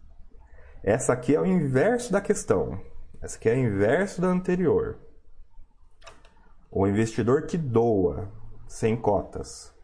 [0.83, 2.81] Essa aqui é o inverso da questão.
[3.21, 4.99] Essa aqui é o inverso da anterior.
[6.71, 8.31] O investidor que doa
[8.67, 9.75] sem cotas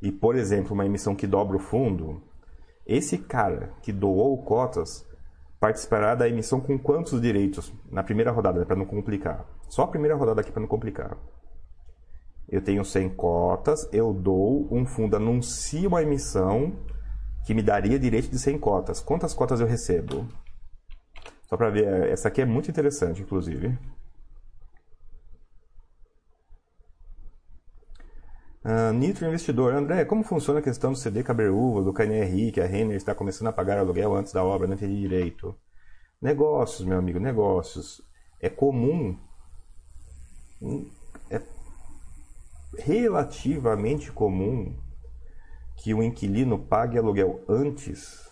[0.00, 2.22] e, por exemplo, uma emissão que dobra o fundo,
[2.86, 5.07] esse cara que doou cotas
[5.60, 9.44] participará da emissão com quantos direitos na primeira rodada, para não complicar?
[9.68, 11.16] Só a primeira rodada aqui para não complicar.
[12.48, 16.72] Eu tenho 100 cotas, eu dou, um fundo anuncia uma emissão
[17.44, 19.00] que me daria direito de 100 cotas.
[19.00, 20.26] Quantas cotas eu recebo?
[21.42, 23.76] Só para ver, essa aqui é muito interessante, inclusive.
[28.68, 32.66] Uh, Nitro Investidor, André, como funciona a questão do CD Caberuva, do KNRI, que a
[32.66, 35.56] Renner está começando a pagar aluguel antes da obra, não entendi direito.
[36.20, 38.02] Negócios, meu amigo, negócios.
[38.38, 39.18] É comum,
[41.30, 41.40] é
[42.76, 44.76] relativamente comum
[45.78, 48.30] que o inquilino pague aluguel antes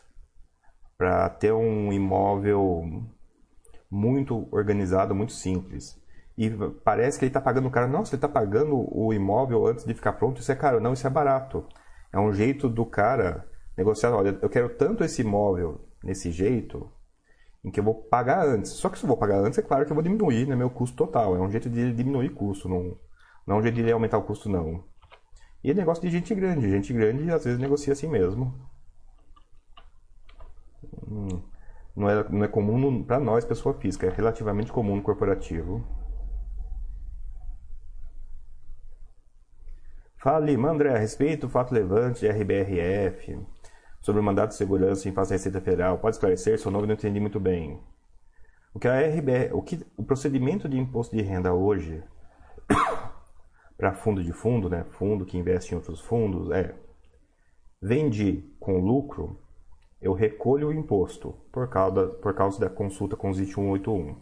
[0.99, 3.09] para ter um imóvel
[3.91, 5.99] muito organizado, muito simples
[6.39, 6.51] e
[6.85, 9.95] parece que ele está pagando o cara, nossa, ele está pagando o imóvel antes de
[9.95, 10.81] ficar pronto, isso é caro.
[10.81, 11.67] Não, isso é barato.
[12.13, 16.91] É um jeito do cara negociar, olha, eu quero tanto esse imóvel nesse jeito,
[17.65, 18.73] em que eu vou pagar antes.
[18.73, 20.69] Só que se eu vou pagar antes, é claro que eu vou diminuir né, meu
[20.69, 21.35] custo total.
[21.37, 22.99] É um jeito de diminuir custo, não,
[23.47, 24.85] não é um jeito de aumentar o custo, não.
[25.65, 26.71] E é negócio de gente grande.
[26.71, 28.55] Gente grande às vezes negocia assim mesmo.
[31.09, 31.43] Hum,
[31.97, 35.85] não, é, não é comum para nós, pessoa física, é relativamente comum no corporativo.
[40.27, 43.39] Fala Lima, André, a respeito do fato levante de RBRF.
[44.01, 45.99] sobre o mandato de segurança em face da Receita Federal.
[45.99, 46.59] Pode esclarecer?
[46.59, 47.81] Sou novo e não entendi muito bem.
[48.75, 52.03] O que a RBR, o que o procedimento de imposto de renda hoje
[53.79, 56.75] para fundo de fundo, né, fundo que investe em outros fundos, é
[57.81, 59.39] vendi com lucro,
[60.03, 64.17] eu recolho o imposto por causa, por causa da consulta com o ZIT 181.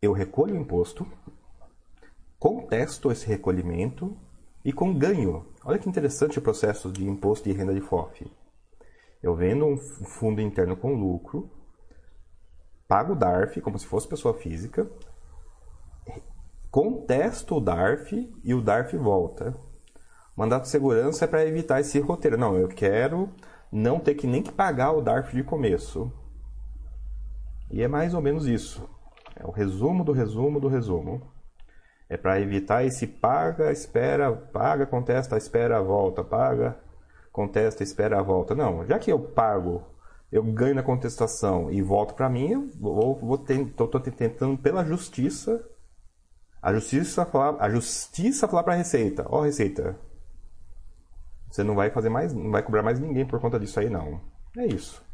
[0.00, 1.04] Eu recolho o imposto,
[2.44, 4.14] contesto esse recolhimento
[4.62, 5.46] e com ganho.
[5.64, 8.30] Olha que interessante o processo de imposto de renda de FOF.
[9.22, 11.50] Eu vendo um fundo interno com lucro,
[12.86, 14.86] pago o DARF como se fosse pessoa física,
[16.70, 19.56] contesto o DARF e o DARF volta.
[20.36, 22.36] Mandato de segurança é para evitar esse roteiro.
[22.36, 23.30] Não, eu quero
[23.72, 26.12] não ter que nem que pagar o DARF de começo.
[27.70, 28.86] E é mais ou menos isso.
[29.34, 31.32] É o resumo do resumo do resumo.
[32.08, 36.76] É para evitar esse paga, espera, paga, contesta, espera, volta, paga,
[37.32, 38.54] contesta, espera, volta.
[38.54, 39.82] Não, já que eu pago,
[40.30, 45.64] eu ganho na contestação e volto para mim, eu vou, vou tentando pela justiça
[46.64, 49.98] a justiça falar, a justiça falar para a Receita, ó oh, Receita,
[51.50, 54.18] você não vai fazer mais, não vai cobrar mais ninguém por conta disso aí não.
[54.56, 55.04] É isso.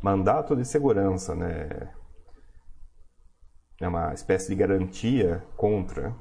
[0.00, 1.92] Mandato de segurança, né?
[3.80, 6.14] É uma espécie de garantia contra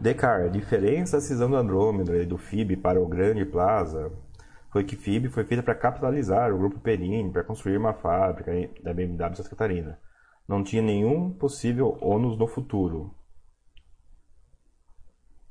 [0.00, 4.10] Descartes, a diferença da cisão do Andrômeda e do FIB para o Grande Plaza
[4.70, 8.50] foi que FIB foi feita para capitalizar o grupo Perini, para construir uma fábrica
[8.82, 9.98] da BMW Santa Catarina.
[10.48, 13.14] Não tinha nenhum possível ônus no futuro.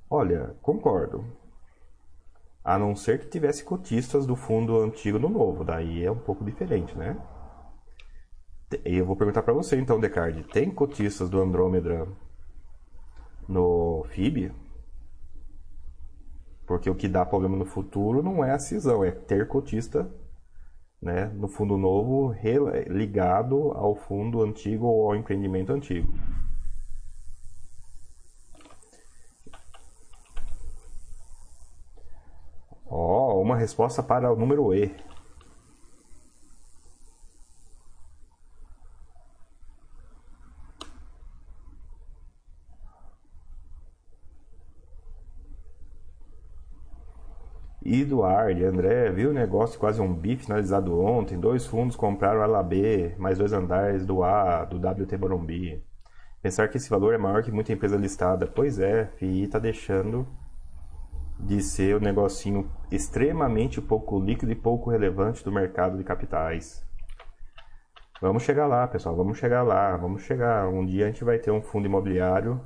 [0.09, 1.23] Olha, concordo.
[2.63, 6.43] A não ser que tivesse cotistas do fundo antigo no novo, daí é um pouco
[6.43, 7.17] diferente, né?
[8.83, 12.07] Eu vou perguntar para você então, Descartes, tem cotistas do Andrômeda
[13.47, 14.51] no FIB,
[16.67, 20.07] porque o que dá problema no futuro não é a cisão, é ter cotista
[21.01, 22.35] né, no fundo novo
[22.87, 26.11] ligado ao fundo antigo ou ao empreendimento antigo.
[32.89, 34.93] Ó, oh, uma resposta para o número E.
[47.91, 51.39] Eduardo, André, viu o negócio quase um bi finalizado ontem?
[51.39, 55.83] Dois fundos compraram a LAB, mais dois andares do A, do WT Morumbi.
[56.41, 58.45] Pensar que esse valor é maior que muita empresa listada.
[58.47, 60.27] Pois é, FII está deixando
[61.39, 66.85] de ser um negocinho extremamente pouco líquido e pouco relevante do mercado de capitais.
[68.21, 70.67] Vamos chegar lá, pessoal, vamos chegar lá, vamos chegar.
[70.67, 72.61] Um dia a gente vai ter um fundo imobiliário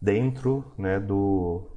[0.00, 1.76] dentro, né, do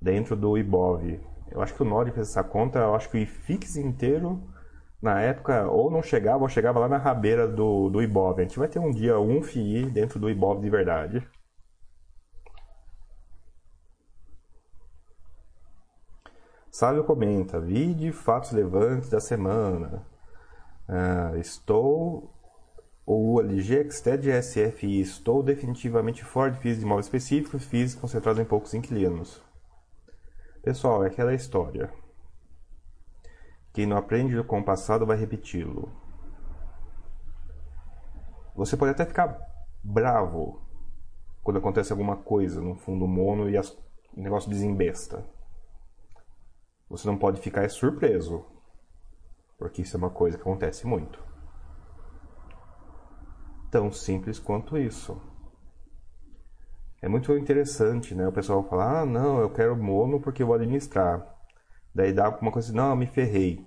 [0.00, 1.20] dentro do IBOV,
[1.54, 4.42] eu acho que o Nori fez essa conta, eu acho que o IFIX inteiro,
[5.00, 8.38] na época, ou não chegava, ou chegava lá na rabeira do, do Ibov.
[8.40, 11.22] A gente vai ter um dia um FII dentro do Ibov de verdade.
[16.72, 20.06] Sávio comenta, vide fatos relevantes da semana.
[20.88, 22.34] Ah, estou
[23.04, 28.46] o ULG Xted SFI estou definitivamente fora de FIIs de imóveis específicos, FIIs concentrados em
[28.46, 29.42] poucos inquilinos.
[30.62, 31.92] Pessoal, é aquela história.
[33.74, 35.92] Quem não aprende com o passado vai repeti-lo.
[38.56, 39.38] Você pode até ficar
[39.84, 40.62] bravo
[41.42, 43.76] quando acontece alguma coisa no fundo mono e as,
[44.16, 45.22] o negócio desembesta.
[46.92, 48.44] Você não pode ficar surpreso,
[49.56, 51.18] porque isso é uma coisa que acontece muito.
[53.70, 55.18] Tão simples quanto isso.
[57.00, 58.28] É muito interessante, né?
[58.28, 61.34] O pessoal fala, ah, não, eu quero mono porque eu vou administrar.
[61.94, 63.66] Daí dá uma coisa assim, não, eu me ferrei.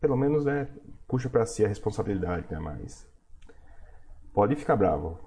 [0.00, 0.68] Pelo menos, né,
[1.06, 2.58] puxa para si a responsabilidade, né?
[2.58, 3.08] Mas
[4.34, 5.20] pode ficar bravo.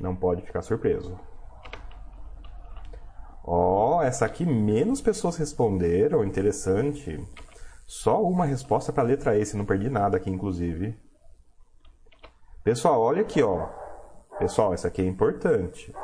[0.00, 1.18] Não pode ficar surpreso.
[3.46, 7.22] Ó, oh, essa aqui menos pessoas responderam, interessante.
[7.86, 10.98] Só uma resposta para a letra E, se não perdi nada aqui, inclusive.
[12.62, 13.68] Pessoal, olha aqui, ó.
[14.38, 15.94] Pessoal, essa aqui é importante.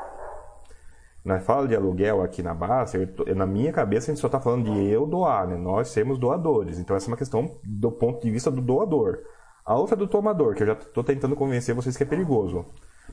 [1.24, 2.98] Na fala de aluguel aqui na base,
[3.34, 5.56] na minha cabeça a gente só está falando de eu doar, né?
[5.56, 6.78] Nós sermos doadores.
[6.78, 9.18] Então essa é uma questão do ponto de vista do doador.
[9.64, 12.66] A outra é do tomador, que eu já estou tentando convencer vocês que é perigoso.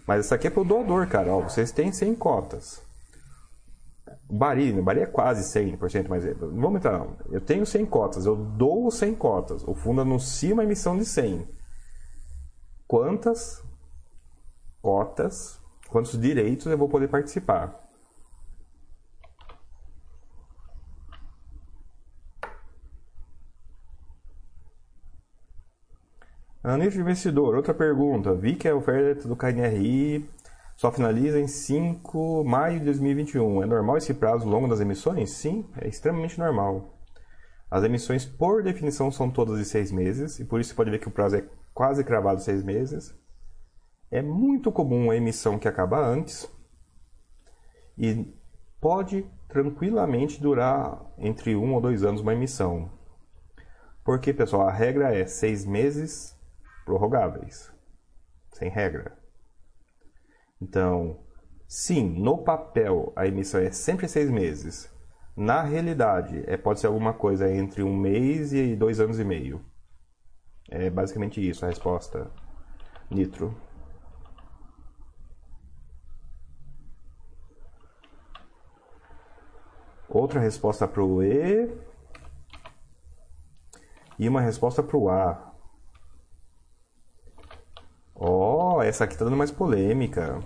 [0.05, 1.33] Mas essa aqui é para o doador, cara.
[1.33, 2.86] Ó, vocês têm 100 cotas.
[4.29, 6.99] Bari, Bari é quase 100%, mas vamos entrar.
[6.99, 7.15] Não.
[7.31, 9.63] Eu tenho 100 cotas, eu dou 100 cotas.
[9.65, 11.47] O fundo anuncia uma emissão de 100.
[12.87, 13.63] quantas
[14.81, 17.83] cotas, quantos direitos eu vou poder participar.
[26.63, 28.33] De investidor, outra pergunta.
[28.33, 30.29] Vi que a oferta do KNRI
[30.77, 33.63] só finaliza em 5 de maio de 2021.
[33.63, 35.31] É normal esse prazo longo das emissões?
[35.31, 37.01] Sim, é extremamente normal.
[37.69, 40.99] As emissões, por definição, são todas de seis meses, e por isso você pode ver
[40.99, 43.13] que o prazo é quase cravado seis meses.
[44.11, 46.47] É muito comum a emissão que acaba antes,
[47.97, 48.31] e
[48.79, 52.91] pode tranquilamente durar entre um ou dois anos uma emissão.
[54.05, 56.37] Porque, pessoal, a regra é seis meses
[56.85, 57.73] prorrogáveis,
[58.53, 59.26] sem regra.
[60.61, 61.19] Então,
[61.67, 64.91] sim, no papel a emissão é sempre seis meses.
[65.35, 69.61] Na realidade, é, pode ser alguma coisa entre um mês e dois anos e meio.
[70.69, 72.31] É basicamente isso a resposta,
[73.09, 73.55] Nitro.
[80.09, 81.69] Outra resposta para o E.
[84.17, 85.46] E uma resposta para o A.
[88.19, 90.39] Ó, oh, essa aqui está dando mais polêmica.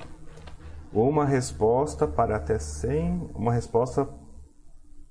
[0.91, 3.31] Uma resposta para até 100.
[3.33, 4.07] Uma resposta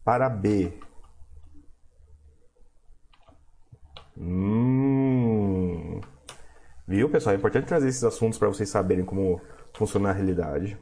[0.04, 0.78] para B.
[4.16, 6.00] Hum.
[6.86, 7.34] Viu, pessoal?
[7.34, 9.40] É importante trazer esses assuntos para vocês saberem como
[9.74, 10.78] funciona a realidade.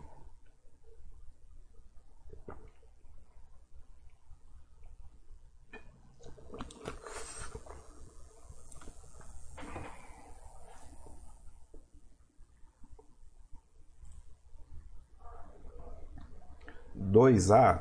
[17.18, 17.80] 2A?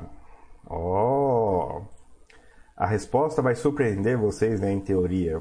[0.66, 1.98] Ó, oh,
[2.76, 5.40] a resposta vai surpreender vocês, né, em teoria.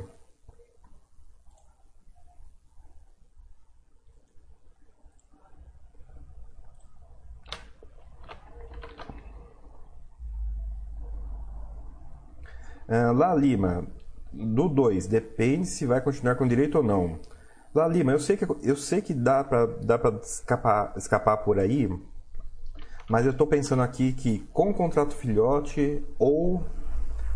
[12.87, 13.85] Uh, Lá Lima,
[14.31, 17.19] do 2, depende se vai continuar com direito ou não.
[17.75, 21.89] Lá Lima, eu sei que, eu sei que dá para dá escapar, escapar por aí,
[23.09, 26.63] mas eu estou pensando aqui que com contrato filhote ou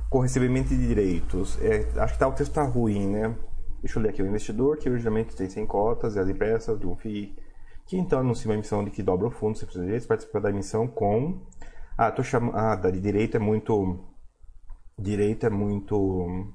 [0.10, 3.36] com recebimento de direitos, é, acho que tá, o texto está ruim, né?
[3.82, 4.22] Deixa eu ler aqui.
[4.22, 7.36] O investidor que originalmente tem 100 cotas e as empresas de um FII
[7.86, 10.50] que então anuncia uma emissão de que dobra o fundo, 100% de direitos, participa da
[10.50, 11.42] emissão com...
[11.98, 12.56] Ah, tô chamando...
[12.56, 14.00] Ah, de direito é muito...
[14.98, 16.54] Direito é muito...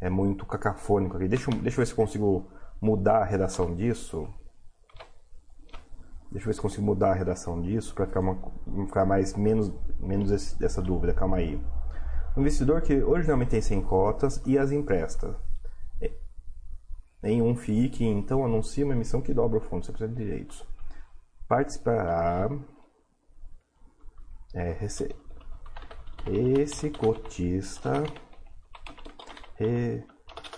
[0.00, 1.28] É muito cacafônico aqui.
[1.28, 2.50] Deixa, deixa eu ver se eu consigo
[2.80, 4.28] mudar a redação disso.
[6.32, 8.22] Deixa eu ver se consigo mudar a redação disso para ficar,
[8.86, 9.70] ficar mais menos,
[10.00, 11.12] menos esse, essa dúvida.
[11.12, 11.62] Calma aí.
[12.34, 15.38] O investidor que originalmente tem 100 cotas e as empresta
[16.00, 16.10] é,
[17.22, 20.66] em um que então anuncia uma emissão que dobra o fundo, 100% de direitos.
[21.46, 22.48] Participará.
[24.54, 25.14] É, rece...
[26.26, 28.04] Esse cotista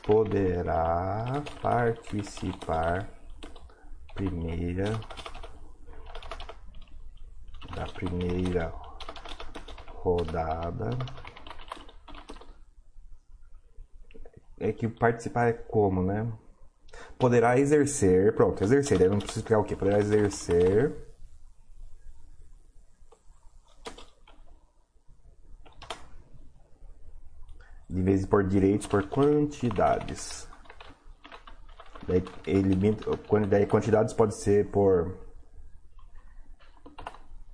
[0.06, 3.08] poderá participar
[4.14, 5.00] primeira
[7.74, 8.72] da primeira
[9.88, 10.90] rodada.
[14.58, 16.30] É que participar é como, né?
[17.18, 20.94] Poderá exercer, pronto, exercer, daí não precisa explicar o que, poderá exercer
[27.88, 30.48] de vez por direitos por quantidades.
[32.06, 32.76] Daí, ele,
[33.68, 35.23] quantidades pode ser por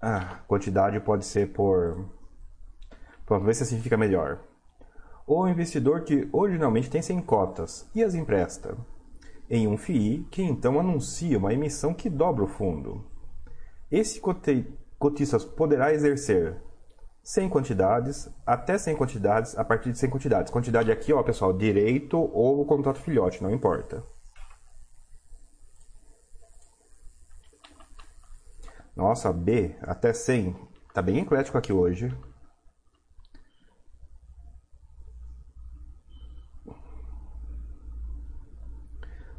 [0.00, 2.08] ah, quantidade pode ser por.
[3.28, 4.40] Vamos ver se assim fica melhor.
[5.26, 8.76] O investidor que originalmente tem 100 cotas e as empresta
[9.48, 13.04] em um FII que então anuncia uma emissão que dobra o fundo.
[13.90, 14.20] Esse
[14.98, 16.56] cotista poderá exercer
[17.22, 20.52] 100 quantidades, até 100 quantidades, a partir de 100 quantidades.
[20.52, 24.02] Quantidade aqui, ó, pessoal, direito ou contrato filhote, não importa.
[28.96, 30.56] Nossa, B, até 100.
[30.92, 32.14] Tá bem eclético aqui hoje.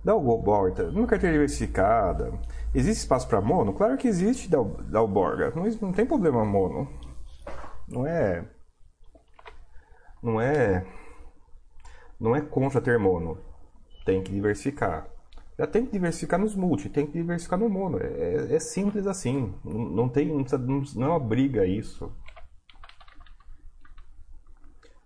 [0.03, 2.33] Da Alborga, numa carteira diversificada,
[2.73, 3.71] existe espaço para mono?
[3.71, 5.51] Claro que existe da, da Alborga.
[5.55, 6.89] Não, não tem problema mono.
[7.87, 8.43] Não é.
[10.23, 10.85] Não é.
[12.19, 13.37] Não é contra ter mono.
[14.03, 15.10] Tem que diversificar.
[15.67, 17.99] Tem que diversificar nos multi, tem que diversificar no mono.
[17.99, 19.53] É, é, é simples assim.
[19.63, 22.11] Não, tem, não, não é uma briga isso.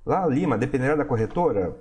[0.05, 1.75] Lá Lima, dependerá da corretora?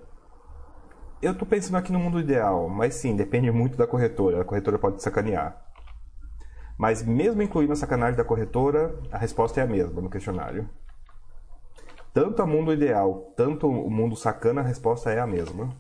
[1.25, 4.43] eu estou pensando aqui no mundo ideal, mas sim, depende muito da corretora.
[4.43, 5.59] A corretora pode sacanear.
[6.77, 10.69] Mas mesmo incluindo a sacanagem da corretora, a resposta é a mesma no questionário.
[12.13, 15.71] Tanto a mundo ideal, tanto o mundo sacana, a resposta é a mesma.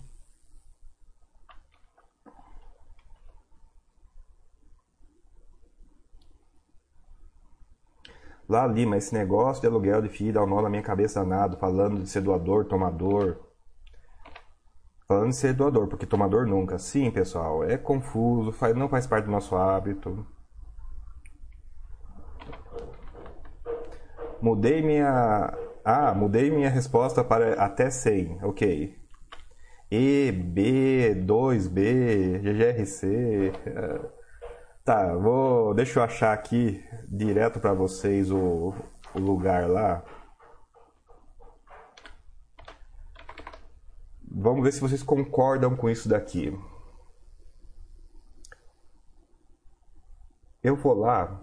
[8.48, 11.56] Lá Lima, esse negócio de aluguel de FII dá um nó na minha cabeça danado,
[11.56, 13.38] falando de ser doador, tomador.
[15.08, 16.78] Falando de ser doador, porque tomador nunca.
[16.78, 20.26] Sim, pessoal, é confuso, não faz parte do nosso hábito.
[24.40, 25.56] Mudei minha.
[25.84, 28.40] Ah, mudei minha resposta para até 100.
[28.42, 28.98] Ok.
[29.90, 33.52] E, B, 2B, GGRC.
[34.84, 35.72] Tá, vou.
[35.72, 38.74] Deixa eu achar aqui direto para vocês o,
[39.14, 40.04] o lugar lá.
[44.30, 46.52] Vamos ver se vocês concordam com isso daqui.
[50.62, 51.40] Eu vou lá.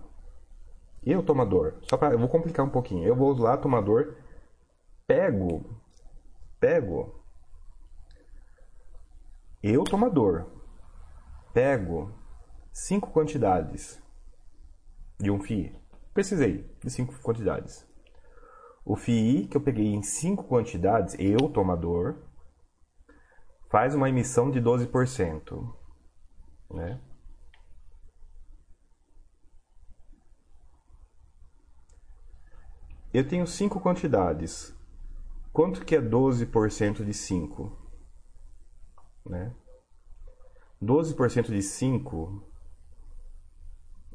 [1.03, 1.79] Eu, tomador.
[1.89, 3.07] Só para, eu vou complicar um pouquinho.
[3.07, 4.17] Eu vou lá, tomador.
[5.07, 5.65] Pego.
[6.59, 7.23] Pego.
[9.63, 10.45] Eu, tomador.
[11.51, 12.20] Pego
[12.71, 14.01] cinco quantidades
[15.19, 15.75] de um FII.
[16.13, 17.85] Precisei de cinco quantidades.
[18.83, 22.17] O FII que eu peguei em cinco quantidades, eu, tomador,
[23.69, 25.73] faz uma emissão de 12%.
[26.71, 26.99] Né?
[33.13, 34.73] Eu tenho cinco quantidades.
[35.51, 37.77] Quanto que é 12% de 5?
[39.25, 39.53] Né?
[40.81, 42.50] 12% de 5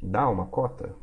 [0.03, 0.95] dá uma cota?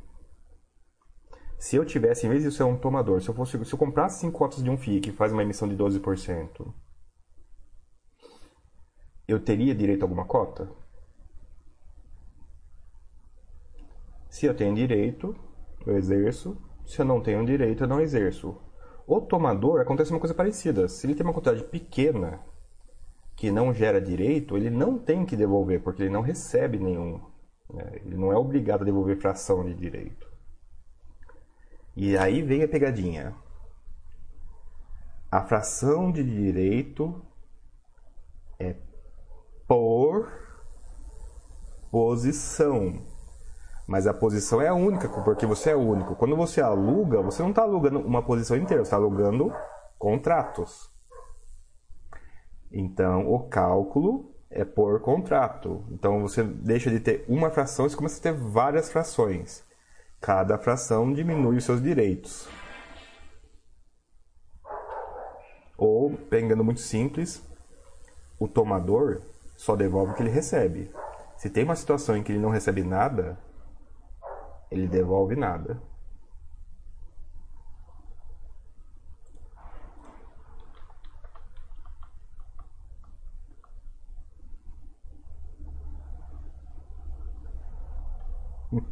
[1.58, 4.20] Se eu tivesse, em vez de ser um tomador, se eu, fosse, se eu comprasse
[4.20, 6.74] 5 cotas de um FII que faz uma emissão de 12%,
[9.28, 10.70] eu teria direito a alguma cota?
[14.30, 15.36] Se eu tenho direito,
[15.86, 16.58] eu exerço.
[16.86, 18.60] Se eu não tenho direito, eu não exerço.
[19.08, 20.88] O tomador acontece uma coisa parecida.
[20.90, 22.42] Se ele tem uma quantidade pequena
[23.36, 27.33] que não gera direito, ele não tem que devolver, porque ele não recebe nenhum?
[27.70, 30.32] Ele não é obrigado a devolver fração de direito.
[31.96, 33.36] E aí vem a pegadinha.
[35.32, 37.24] A fração de direito
[38.60, 38.76] é
[39.68, 40.32] por
[41.90, 43.02] posição.
[43.88, 46.16] Mas a posição é única, porque você é único.
[46.16, 49.54] Quando você aluga, você não está alugando uma posição inteira, você está alugando
[49.98, 50.92] contratos.
[52.72, 55.84] Então, o cálculo é por contrato.
[55.92, 59.64] Então você deixa de ter uma fração e começa a ter várias frações.
[60.22, 62.48] Cada fração diminui os seus direitos.
[65.78, 67.46] Ou, pegando muito simples,
[68.40, 69.22] o tomador
[69.58, 70.92] só devolve o que ele recebe.
[71.36, 73.38] Se tem uma situação em que ele não recebe nada,
[74.72, 75.82] ele devolve nada.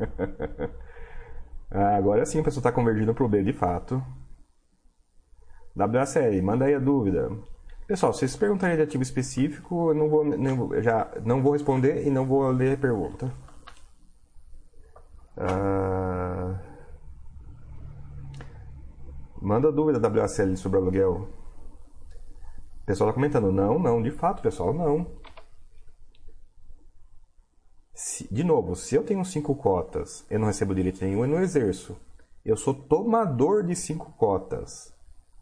[1.71, 4.03] ah, agora sim a pessoa está convergindo para o B de fato.
[5.75, 7.29] WSL, manda aí a dúvida.
[7.87, 12.09] Pessoal, se vocês perguntarem de ativo específico, eu não vou, já não vou responder e
[12.09, 13.31] não vou ler a pergunta.
[15.37, 16.59] Ah,
[19.41, 21.27] manda dúvida WSL sobre aluguel.
[22.81, 25.07] O pessoal está comentando, não, não, de fato, pessoal, não.
[28.03, 31.39] Se, de novo, se eu tenho cinco cotas, eu não recebo direito nenhum, eu não
[31.39, 31.95] exerço.
[32.43, 34.91] Eu sou tomador de cinco cotas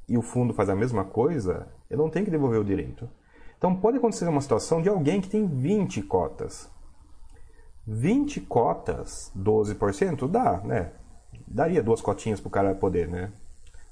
[0.09, 3.09] e o fundo faz a mesma coisa, eu não tenho que devolver o direito.
[3.57, 6.69] Então pode acontecer uma situação de alguém que tem 20 cotas.
[7.87, 10.91] 20 cotas, 12%, dá, né?
[11.47, 13.31] Daria duas cotinhas para o cara poder, né?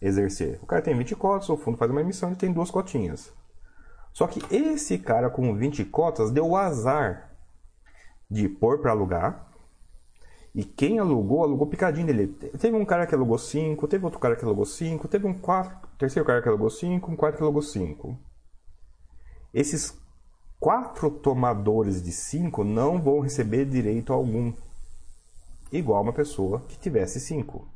[0.01, 0.59] Exercer.
[0.61, 3.31] O cara tem 20 cotas, o fundo faz uma emissão e tem duas cotinhas.
[4.11, 7.27] Só que esse cara com 20 cotas deu azar
[8.29, 9.47] de pôr para alugar.
[10.53, 12.27] E quem alugou, alugou picadinho dele.
[12.27, 15.39] Teve um cara que alugou 5, teve outro cara que alugou 5, teve um
[15.97, 18.17] terceiro cara que alugou 5, um quarto que alugou 5.
[19.53, 19.95] Esses
[20.59, 24.53] quatro tomadores de 5 não vão receber direito algum.
[25.71, 27.67] Igual uma pessoa que tivesse 5.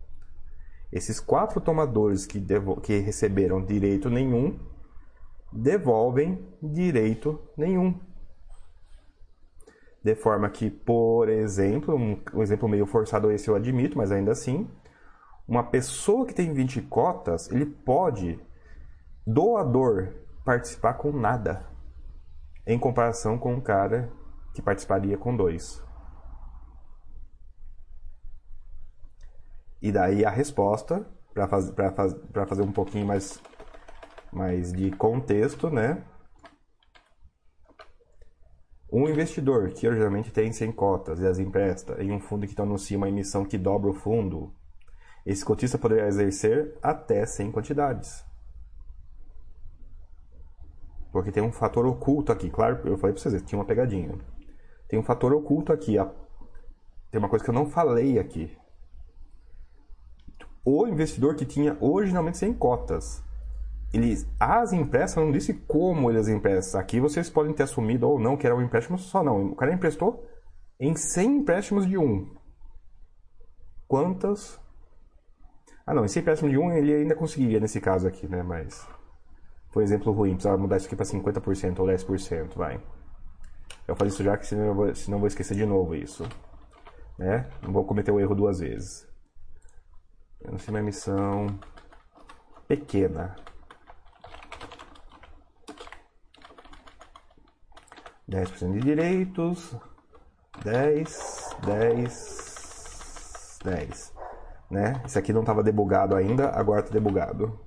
[0.91, 2.43] Esses quatro tomadores que,
[2.81, 4.59] que receberam direito nenhum
[5.51, 7.99] devolvem direito nenhum.
[10.03, 14.31] De forma que, por exemplo, um, um exemplo meio forçado esse eu admito, mas ainda
[14.31, 14.67] assim,
[15.47, 18.39] uma pessoa que tem 20 cotas, ele pode,
[19.25, 21.69] doador, participar com nada.
[22.65, 24.11] em comparação com um cara
[24.53, 25.83] que participaria com dois.
[29.81, 32.15] E daí a resposta, para faz, faz,
[32.47, 33.41] fazer um pouquinho mais,
[34.31, 36.03] mais de contexto, né?
[38.91, 42.97] Um investidor que geralmente tem 100 cotas e as empresta em um fundo que anuncia
[42.97, 44.53] uma emissão que dobra o fundo,
[45.25, 48.25] esse cotista poderia exercer até 100 quantidades.
[51.09, 52.49] Porque tem um fator oculto aqui.
[52.49, 54.17] Claro, eu falei para vocês, tinha uma pegadinha.
[54.89, 55.95] Tem um fator oculto aqui.
[57.09, 58.57] Tem uma coisa que eu não falei aqui.
[60.65, 63.23] O investidor que tinha originalmente 100 cotas.
[63.93, 66.79] Ele, as emprestas não disse como ele as empresta.
[66.79, 69.23] Aqui vocês podem ter assumido ou não que era um empréstimo só.
[69.23, 70.25] Não, o cara emprestou
[70.79, 72.33] em 100 empréstimos de um.
[73.87, 74.59] Quantas?
[75.85, 78.41] Ah, não, em 100 empréstimos de um ele ainda conseguiria nesse caso aqui, né?
[78.41, 78.87] Mas
[79.71, 82.81] foi um exemplo ruim, precisava mudar isso aqui para 50% ou 10%, vai.
[83.87, 86.23] Eu falei isso já que senão eu vou, senão eu vou esquecer de novo isso.
[87.17, 87.49] Né?
[87.61, 89.07] Não vou cometer o erro duas vezes.
[90.39, 91.47] Eu não sei uma emissão
[92.67, 93.35] pequena.
[98.31, 99.75] 10% de direitos.
[100.63, 104.13] 10, 10, 10.
[104.69, 105.01] Né?
[105.05, 107.59] Esse aqui não estava debugado ainda, agora está debugado.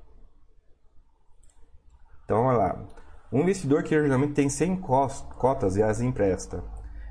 [2.24, 2.88] Então, olha lá.
[3.30, 6.62] Um investidor que geralmente tem 100 cotas e as empresta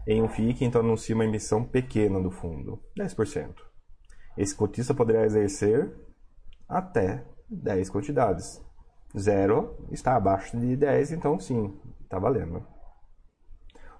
[0.08, 3.56] em um FII então anuncia uma emissão pequena do fundo, 10%.
[4.38, 5.94] Esse cotista poderá exercer
[6.68, 8.62] até 10 quantidades.
[9.18, 12.66] Zero está abaixo de 10, então sim, está valendo.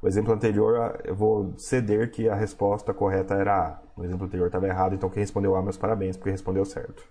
[0.04, 3.82] O exemplo anterior, eu vou ceder que a resposta correta era A.
[3.96, 7.08] O exemplo anterior estava errado, então quem respondeu A, meus parabéns, porque respondeu certo.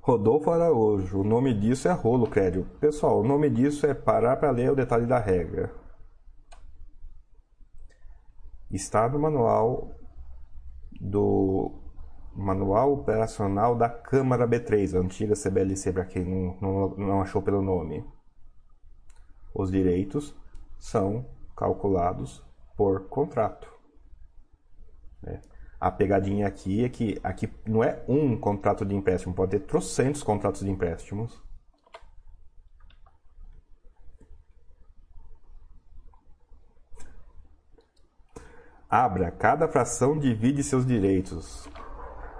[0.00, 2.64] Rodolfo Araújo, o nome disso é rolo, crédito.
[2.78, 5.70] Pessoal, o nome disso é parar para ler o detalhe da regra.
[8.70, 9.90] Está no manual
[10.98, 11.79] do
[12.34, 17.60] Manual Operacional da Câmara B3, a antiga CBLC, para quem não, não, não achou pelo
[17.60, 18.04] nome.
[19.54, 20.34] Os direitos
[20.78, 21.26] são
[21.56, 22.44] calculados
[22.76, 23.70] por contrato.
[25.26, 25.40] É.
[25.80, 30.22] A pegadinha aqui é que aqui não é um contrato de empréstimo, pode ter trocentos
[30.22, 31.42] contratos de empréstimos.
[38.88, 41.68] Abra, cada fração divide seus direitos.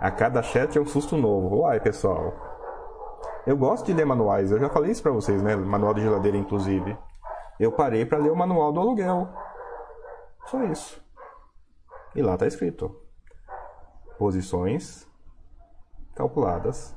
[0.01, 1.61] A cada chat é um susto novo.
[1.61, 2.32] Uai, pessoal.
[3.46, 5.55] Eu gosto de ler manuais, eu já falei isso pra vocês, né?
[5.57, 6.96] Manual de geladeira, inclusive.
[7.59, 9.28] Eu parei para ler o manual do aluguel.
[10.46, 11.03] Só isso.
[12.14, 12.96] E lá tá escrito
[14.18, 15.07] posições
[16.14, 16.94] calculadas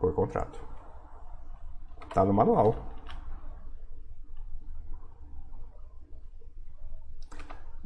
[0.00, 0.60] por contrato.
[2.08, 2.91] Está no manual.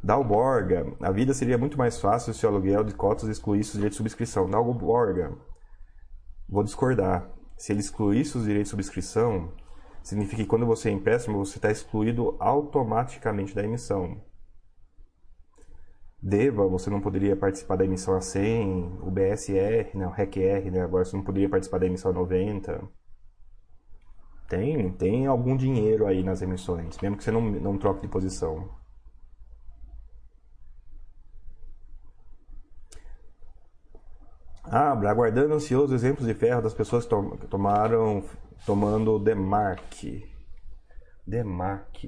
[0.07, 3.97] Dalborga, a vida seria muito mais fácil se o aluguel de cotas excluísse os direitos
[3.97, 4.49] de subscrição.
[4.49, 5.37] Dalborga,
[6.49, 7.29] vou discordar.
[7.59, 9.53] Se ele excluísse os direitos de subscrição,
[10.05, 14.23] significa que quando você é empréstimo, você está excluído automaticamente da emissão.
[16.23, 20.83] DEVA, você não poderia participar da emissão a 100, o BSR, né, o RECR, né,
[20.83, 22.81] agora você não poderia participar da emissão a 90.
[24.49, 28.86] Tem, tem algum dinheiro aí nas emissões, mesmo que você não, não troque de posição.
[34.69, 38.25] Ah, aguardando ansioso exemplos de ferro das pessoas que tomaram
[38.64, 40.25] tomando Demark.
[41.27, 42.05] Demark.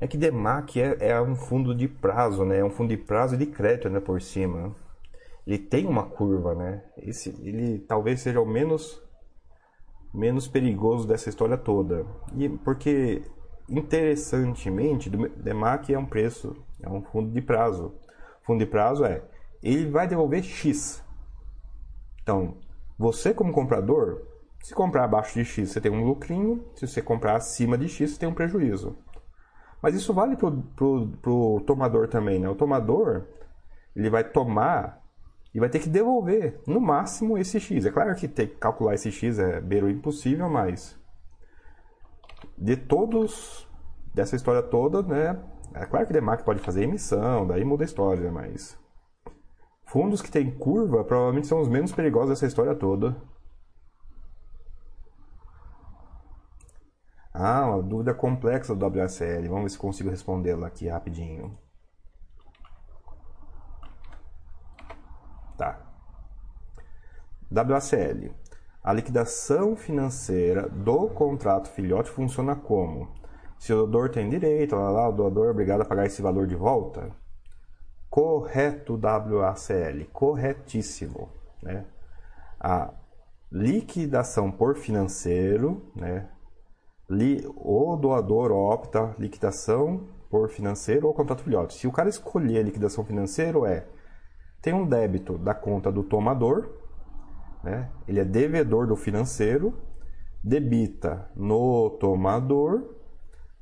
[0.00, 2.58] É que DEMAC é, é um fundo de prazo, né?
[2.58, 4.00] É um fundo de prazo e de crédito, né?
[4.00, 4.74] Por cima.
[5.46, 6.82] Ele tem uma curva, né?
[6.96, 9.02] Esse, ele talvez seja o menos
[10.12, 12.06] menos perigoso dessa história toda.
[12.34, 13.22] E porque
[13.68, 17.94] interessantemente, DEMAC é um preço, é um fundo de prazo.
[18.42, 19.22] Fundo de prazo é
[19.62, 21.04] ele vai devolver X.
[22.22, 22.56] Então,
[22.98, 24.22] você como comprador,
[24.62, 28.10] se comprar abaixo de X, você tem um lucrinho, se você comprar acima de X,
[28.12, 28.96] você tem um prejuízo.
[29.82, 32.48] Mas isso vale pro, pro tomador também, né?
[32.48, 33.24] O tomador,
[33.96, 35.00] ele vai tomar
[35.54, 37.86] e vai ter que devolver, no máximo, esse X.
[37.86, 40.98] É claro que ter que calcular esse X é beiro impossível, mas
[42.56, 43.68] de todos,
[44.14, 45.42] dessa história toda, né?
[45.74, 48.79] É claro que Demac pode fazer emissão, daí muda a história, mas
[49.90, 53.16] fundos que têm curva provavelmente são os menos perigosos dessa história toda.
[57.34, 59.48] Ah, uma dúvida complexa do WSL.
[59.48, 61.58] Vamos ver se consigo respondê-la aqui rapidinho.
[65.56, 65.80] Tá.
[67.50, 68.32] WACL.
[68.82, 73.08] A liquidação financeira do contrato filhote funciona como?
[73.58, 76.46] Se o doador tem direito, lá, lá, o doador é obrigado a pagar esse valor
[76.46, 77.10] de volta?
[78.10, 81.30] Correto WACL, corretíssimo.
[81.62, 81.86] Né?
[82.58, 82.92] A
[83.52, 86.28] liquidação por financeiro, né?
[87.56, 91.74] o doador opta liquidação por financeiro ou contrato filhote.
[91.74, 93.86] Se o cara escolher liquidação financeira, é
[94.62, 96.68] tem um débito da conta do tomador,
[97.64, 97.90] né?
[98.06, 99.74] ele é devedor do financeiro,
[100.42, 102.94] debita no tomador,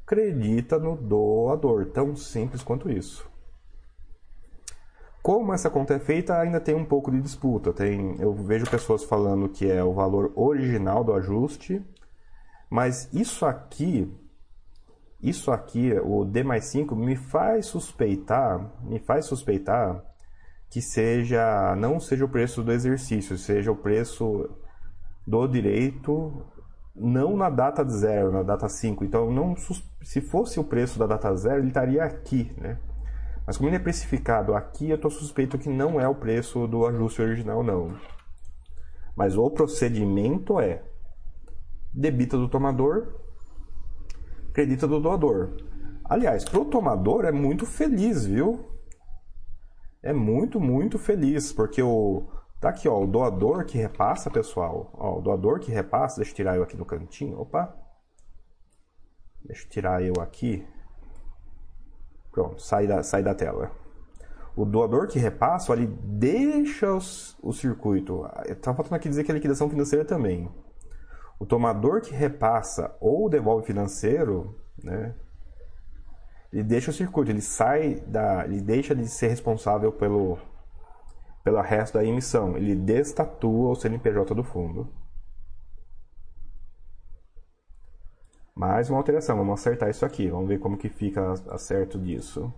[0.04, 1.86] credita no doador.
[1.86, 3.30] Tão simples quanto isso.
[5.22, 7.72] Como essa conta é feita, ainda tem um pouco de disputa.
[7.72, 11.84] Tem, eu vejo pessoas falando que é o valor original do ajuste,
[12.70, 14.10] mas isso aqui,
[15.20, 20.04] isso aqui, o D mais 5, me faz suspeitar, me faz suspeitar
[20.70, 24.50] que seja não seja o preço do exercício, seja o preço
[25.26, 26.44] do direito
[27.00, 29.04] não na data zero, na data 5.
[29.04, 29.54] Então, não,
[30.02, 32.78] se fosse o preço da data zero, ele estaria aqui, né?
[33.48, 36.84] Mas como ele é precificado aqui, eu estou suspeito que não é o preço do
[36.86, 37.98] ajuste original, não.
[39.16, 40.84] Mas o procedimento é
[41.94, 43.14] debita do tomador,
[44.52, 45.56] credita do doador.
[46.04, 48.68] Aliás, para o tomador é muito feliz, viu?
[50.02, 52.28] é muito, muito feliz, porque o.
[52.60, 54.92] Tá aqui, ó, o doador que repassa, pessoal.
[54.94, 57.40] Ó, o doador que repassa, deixa eu tirar eu aqui no cantinho.
[57.40, 57.74] Opa!
[59.44, 60.66] Deixa eu tirar eu aqui.
[62.38, 63.72] Pronto, sai da, sai da tela.
[64.54, 68.22] O doador que repassa, ele deixa os, o circuito.
[68.62, 70.48] Tá faltando aqui dizer que é liquidação financeira também.
[71.36, 75.16] O tomador que repassa ou devolve financeiro, né?
[76.52, 80.38] ele deixa o circuito, ele sai da, ele deixa de ser responsável pelo
[81.42, 84.88] pelo resto da emissão, ele destatua o CNPJ do fundo.
[88.58, 92.52] Mais uma alteração, vamos acertar isso aqui, vamos ver como que fica acerto disso.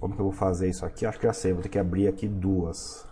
[0.00, 1.06] Como que eu vou fazer isso aqui?
[1.06, 3.06] Acho que já sei, vou ter que abrir aqui duas.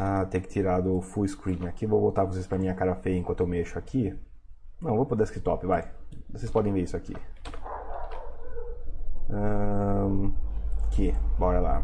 [0.00, 1.84] Ah, tem que tirar do full screen aqui.
[1.84, 4.16] Vou voltar vocês para minha cara feia enquanto eu mexo aqui.
[4.80, 5.90] Não, vou pro desktop, vai.
[6.30, 7.16] Vocês podem ver isso aqui.
[9.28, 10.32] Um,
[10.86, 11.80] aqui, bora lá.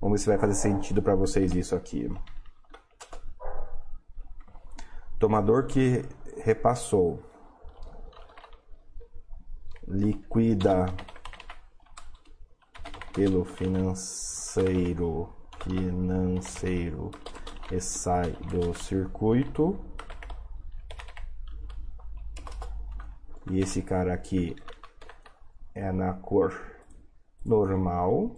[0.00, 2.12] Vamos ver se vai fazer sentido para vocês isso aqui.
[5.20, 6.04] Tomador que
[6.42, 7.22] repassou
[9.86, 10.86] liquida
[13.12, 15.32] pelo financeiro
[15.62, 17.10] financeiro
[17.70, 19.78] e sai do circuito.
[23.50, 24.56] E esse cara aqui
[25.74, 26.52] é na cor
[27.44, 28.36] normal.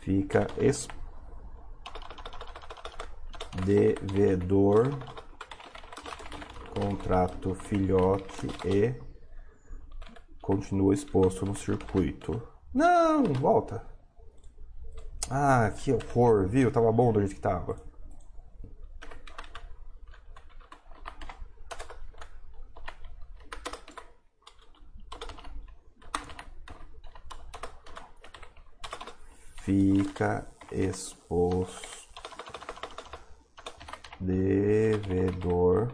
[0.00, 0.46] Fica
[3.64, 4.90] devedor,
[6.74, 9.13] contrato filhote e
[10.44, 12.46] continua exposto no circuito.
[12.72, 13.82] Não, volta.
[15.30, 16.70] Ah, que horror, viu?
[16.70, 17.76] Tava bom do jeito que tava.
[29.62, 32.06] Fica exposto
[34.20, 35.90] devedor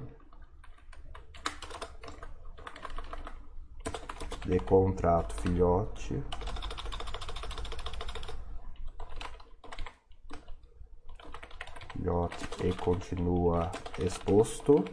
[4.50, 6.20] de contrato filhote
[11.92, 14.84] filhote e continua exposto,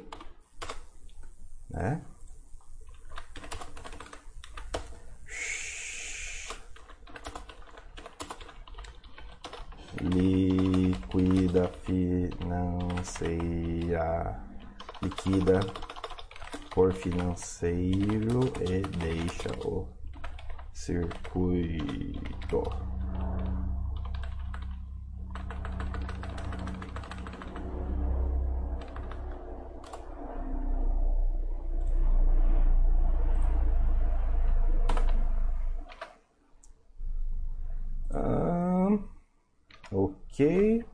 [1.71, 2.03] né?
[9.99, 12.79] liquida financeira
[15.01, 15.59] liquida
[16.77, 19.87] por financeiro e deixa o
[20.71, 22.61] circuito
[39.89, 40.85] Ok.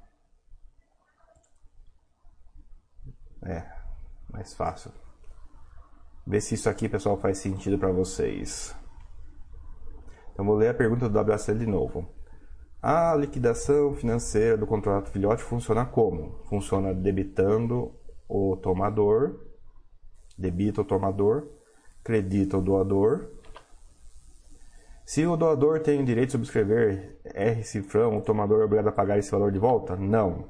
[3.45, 3.65] É,
[4.31, 5.02] mais fácil.
[6.33, 8.75] Ver se isso aqui, pessoal, faz sentido para vocês.
[10.31, 12.09] Então vou ler a pergunta do WSL de novo.
[12.81, 16.39] A liquidação financeira do contrato filhote funciona como?
[16.49, 17.93] Funciona debitando
[18.27, 19.41] o tomador,
[20.35, 21.49] debita o tomador,
[22.03, 23.29] credita o doador.
[25.05, 28.91] Se o doador tem o direito de subscrever R cifrão, o tomador é obrigado a
[28.91, 29.95] pagar esse valor de volta?
[29.95, 30.49] Não.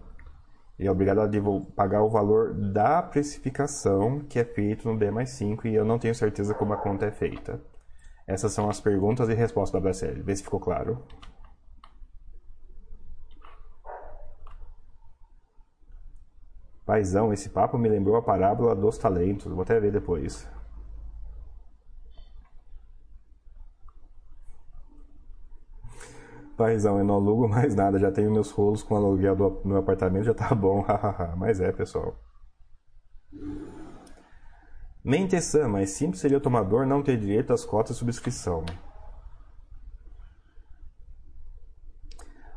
[0.78, 1.30] Ele é obrigado a
[1.76, 6.00] pagar o valor da precificação que é feito no D mais 5 e eu não
[6.00, 7.62] tenho certeza como a conta é feita.
[8.26, 10.24] Essas são as perguntas e respostas da WSL.
[10.24, 11.04] Vê se ficou claro.
[16.86, 19.52] Paizão, esse papo me lembrou a parábola dos talentos.
[19.52, 20.48] Vou até ver depois.
[26.58, 30.26] Paizão, eu não alugo mais nada, já tenho meus rolos com aluguel do meu apartamento,
[30.26, 31.36] já tá bom, hahaha.
[31.36, 32.16] Mas é, pessoal.
[35.04, 38.64] Mentessan, mais simples seria o tomador não ter direito às cotas de subscrição.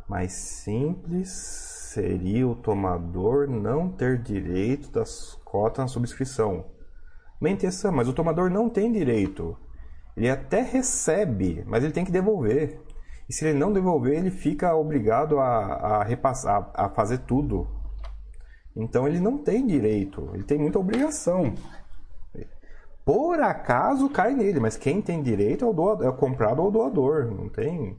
[0.08, 6.66] Mais simples seria o tomador não ter direito das cotas na subscrição.
[7.40, 9.58] Mentessan, mas o tomador não tem direito.
[10.16, 12.80] Ele até recebe, mas ele tem que devolver.
[13.28, 17.66] E se ele não devolver, ele fica obrigado a, a repassar, a fazer tudo.
[18.74, 21.54] Então ele não tem direito, ele tem muita obrigação.
[23.06, 26.68] Por acaso cai nele, mas quem tem direito é o, doador, é o comprado ou
[26.68, 27.26] o doador.
[27.26, 27.96] Não tem.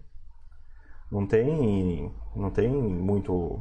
[1.10, 2.14] Não tem.
[2.36, 3.60] Não tem muito.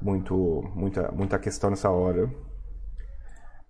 [0.00, 0.64] Muito.
[0.74, 2.30] Muita, muita questão nessa hora.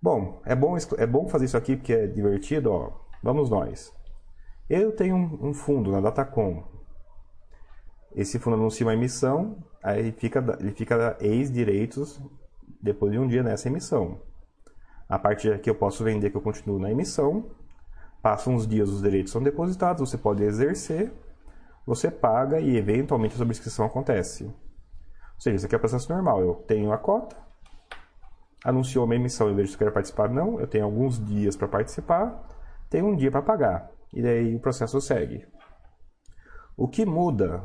[0.01, 2.91] Bom, é bom, é bom fazer isso aqui porque é divertido, ó.
[3.21, 3.93] Vamos nós.
[4.67, 6.63] Eu tenho um, fundo na Datacom.
[8.15, 12.19] Esse fundo anuncia uma emissão, aí ele fica, ele fica ex-direitos
[12.81, 14.19] depois de um dia nessa emissão.
[15.07, 17.51] A partir daqui eu posso vender que eu continuo na emissão.
[18.23, 21.13] Passam uns dias, os direitos são depositados, você pode exercer,
[21.85, 24.45] você paga e eventualmente a subscrição acontece.
[24.45, 26.41] Ou seja, isso aqui é o processo normal.
[26.41, 27.37] Eu tenho a cota,
[28.63, 31.67] anunciou uma emissão, eu vejo se eu quero participar não, eu tenho alguns dias para
[31.67, 32.49] participar,
[32.89, 33.94] tenho um dia para pagar.
[34.15, 35.45] E daí o processo segue.
[36.77, 37.63] O que muda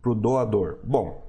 [0.00, 0.80] para o doador?
[0.82, 1.22] Bom,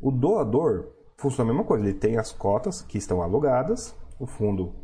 [0.00, 1.84] o doador funciona a mesma coisa.
[1.84, 4.74] Ele tem as cotas que estão alugadas, o fundo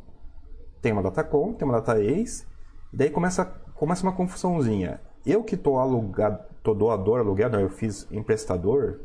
[0.80, 2.46] tem uma data com, tem uma data ex,
[2.92, 5.00] e daí começa, começa uma confusãozinha.
[5.26, 9.00] Eu que estou alugado, tô doador, aluguel, eu fiz emprestador,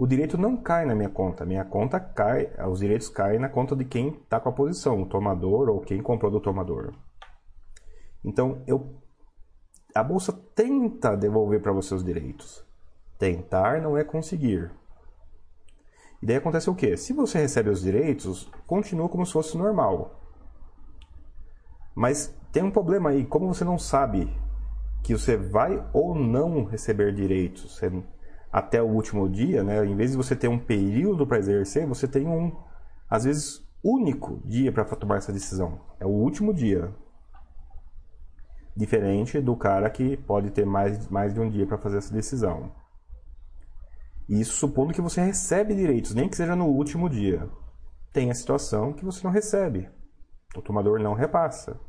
[0.00, 1.44] o direito não cai na minha conta.
[1.44, 5.06] Minha conta cai, os direitos caem na conta de quem está com a posição, o
[5.06, 6.94] tomador ou quem comprou do tomador.
[8.24, 9.00] Então, eu,
[9.94, 12.64] a bolsa tenta devolver para você os direitos.
[13.18, 14.70] Tentar não é conseguir.
[16.22, 16.96] E daí acontece o quê?
[16.96, 20.20] Se você recebe os direitos, continua como se fosse normal.
[21.94, 24.30] Mas tem um problema aí, como você não sabe
[25.02, 27.80] que você vai ou não receber direitos
[28.52, 29.84] até o último dia, né?
[29.86, 32.54] Em vez de você ter um período para exercer, você tem um,
[33.08, 35.80] às vezes, único dia para tomar essa decisão.
[35.98, 36.94] É o último dia.
[38.76, 42.72] Diferente do cara que pode ter mais, mais de um dia para fazer essa decisão.
[44.28, 47.50] Isso supondo que você recebe direitos, nem que seja no último dia.
[48.12, 49.88] Tem a situação que você não recebe.
[50.56, 51.80] O tomador não repassa.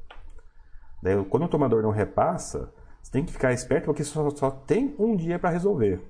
[1.02, 4.96] Daí, quando o tomador não repassa, você tem que ficar esperto porque só, só tem
[5.00, 6.02] um dia para resolver.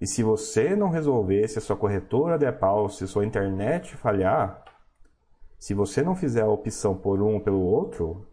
[0.00, 3.96] E se você não resolver, se a sua corretora der pau, se a sua internet
[3.96, 4.64] falhar,
[5.58, 8.26] se você não fizer a opção por um ou pelo outro,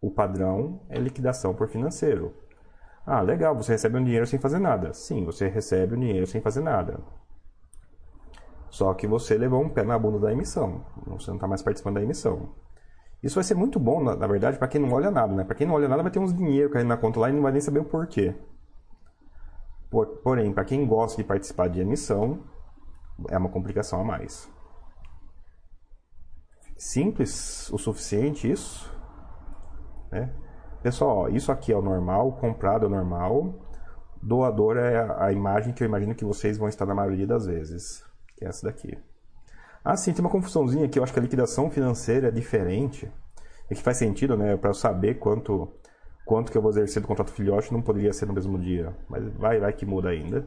[0.00, 2.34] o padrão é liquidação por financeiro.
[3.04, 4.92] Ah, legal, você recebe um dinheiro sem fazer nada.
[4.92, 7.00] Sim, você recebe o um dinheiro sem fazer nada.
[8.70, 10.84] Só que você levou um pé na bunda da emissão.
[11.06, 12.54] Você não está mais participando da emissão.
[13.22, 15.44] Isso vai ser muito bom, na, na verdade, para quem não olha nada, né?
[15.44, 17.42] Para quem não olha nada, vai ter uns dinheiro caindo na conta lá e não
[17.42, 18.34] vai nem saber o porquê.
[19.90, 22.44] Por, porém, para quem gosta de participar de emissão,
[23.28, 24.48] é uma complicação a mais.
[26.76, 28.90] Simples o suficiente isso,
[30.10, 30.30] né?
[30.82, 33.54] Pessoal, isso aqui é o normal, comprado é o normal,
[34.22, 38.02] doador é a imagem que eu imagino que vocês vão estar na maioria das vezes,
[38.36, 38.96] que é essa daqui.
[39.84, 43.10] Ah, sim, tem uma confusãozinha aqui, eu acho que a liquidação financeira é diferente,
[43.70, 45.68] e que faz sentido, né, para eu saber quanto
[46.24, 49.26] quanto que eu vou exercer do contrato filhote não poderia ser no mesmo dia, mas
[49.34, 50.46] vai, vai que muda ainda.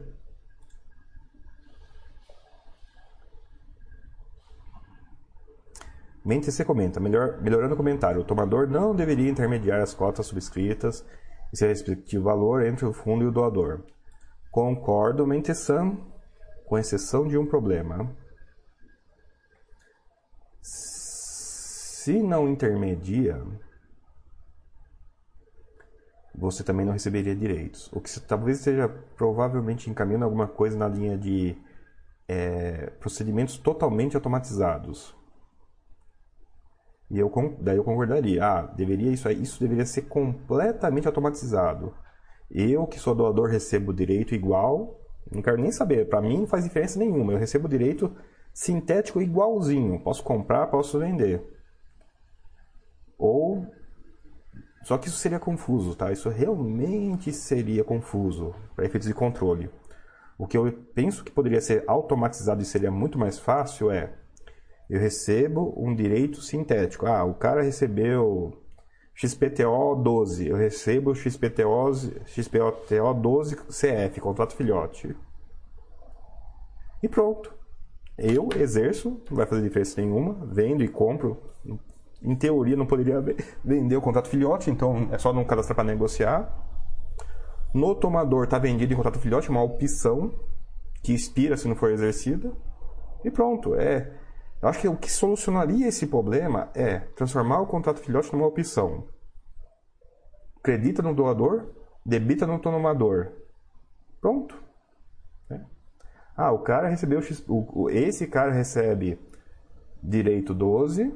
[6.24, 11.04] Mente comenta, melhor, melhorando o comentário, o tomador não deveria intermediar as cotas subscritas
[11.52, 13.82] e seu respectivo valor entre o fundo e o doador.
[14.50, 15.98] Concordo, Mentessan,
[16.66, 18.10] com exceção de um problema.
[22.04, 23.42] se não intermedia,
[26.34, 27.90] você também não receberia direitos.
[27.94, 31.56] O que talvez esteja provavelmente encaminhando alguma coisa na linha de
[32.28, 35.16] é, procedimentos totalmente automatizados.
[37.14, 38.44] E eu, daí eu concordaria.
[38.44, 41.94] Ah, deveria isso, isso deveria ser completamente automatizado.
[42.50, 45.00] Eu, que sou doador, recebo direito igual.
[45.30, 46.08] Não quero nem saber.
[46.08, 47.32] Para mim não faz diferença nenhuma.
[47.32, 48.10] Eu recebo direito
[48.52, 50.00] sintético igualzinho.
[50.00, 51.40] Posso comprar, posso vender.
[53.16, 53.64] Ou
[54.82, 56.10] só que isso seria confuso, tá?
[56.10, 59.70] Isso realmente seria confuso para efeitos de controle.
[60.36, 64.14] O que eu penso que poderia ser automatizado e seria muito mais fácil é
[64.88, 67.06] eu recebo um direito sintético.
[67.06, 68.52] Ah, o cara recebeu
[69.14, 71.92] XPTO 12, eu recebo XPTO,
[72.26, 75.16] XPTO 12 CF, contrato filhote.
[77.02, 77.52] E pronto.
[78.16, 81.36] Eu exerço, não vai fazer diferença nenhuma, vendo e compro,
[82.22, 83.20] em teoria não poderia
[83.62, 86.64] vender o contrato filhote, então é só não cadastrar para negociar.
[87.74, 90.32] No tomador está vendido em contrato filhote, uma opção
[91.02, 92.52] que expira se não for exercida.
[93.24, 94.10] E pronto, é.
[94.64, 99.06] Eu acho que o que solucionaria esse problema é transformar o contrato filhote numa opção.
[100.56, 101.66] Acredita no doador,
[102.02, 103.30] debita no tomador.
[104.22, 104.56] Pronto.
[105.50, 105.60] É.
[106.34, 109.20] Ah, o cara recebeu o, esse cara recebe
[110.02, 111.12] direito 12,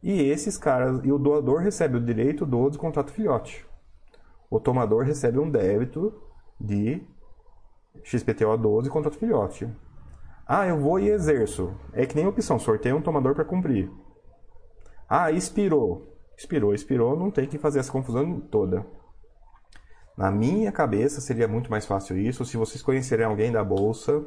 [0.00, 3.66] e esses caras, e o doador recebe o direito do contrato filhote.
[4.48, 6.14] O tomador recebe um débito
[6.60, 7.02] de
[8.04, 9.68] XPTO 12 contrato filhote.
[10.46, 11.74] Ah, eu vou e exerço.
[11.92, 13.90] É que nem opção, sorteio um tomador para cumprir.
[15.08, 16.14] Ah, expirou.
[16.36, 18.86] Expirou, expirou, não tem que fazer essa confusão toda.
[20.16, 24.24] Na minha cabeça seria muito mais fácil isso se vocês conhecerem alguém da bolsa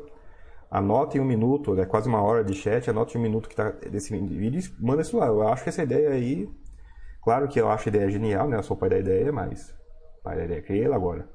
[0.70, 4.16] anotem um minuto, é quase uma hora de chat, anote um minuto que está desse
[4.16, 5.28] vídeo e manda isso lá.
[5.28, 6.50] Eu acho que essa ideia aí,
[7.24, 8.58] claro que eu acho a ideia genial, né?
[8.58, 9.74] Eu sou o pai da ideia, mas
[10.24, 11.28] pai da ideia, criei ela agora.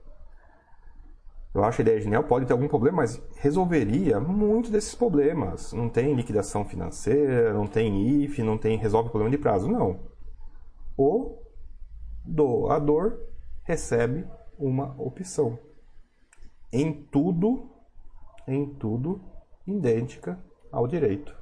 [1.55, 5.73] Eu acho a ideia genial, pode ter algum problema, mas resolveria muito desses problemas.
[5.73, 10.01] Não tem liquidação financeira, não tem IF, não tem resolve problema de prazo, não.
[10.97, 11.39] O
[12.25, 13.21] doador
[13.63, 14.27] recebe
[14.59, 15.57] uma opção.
[16.73, 17.71] Em tudo
[18.47, 19.21] em tudo
[19.67, 20.39] idêntica
[20.71, 21.35] ao direito.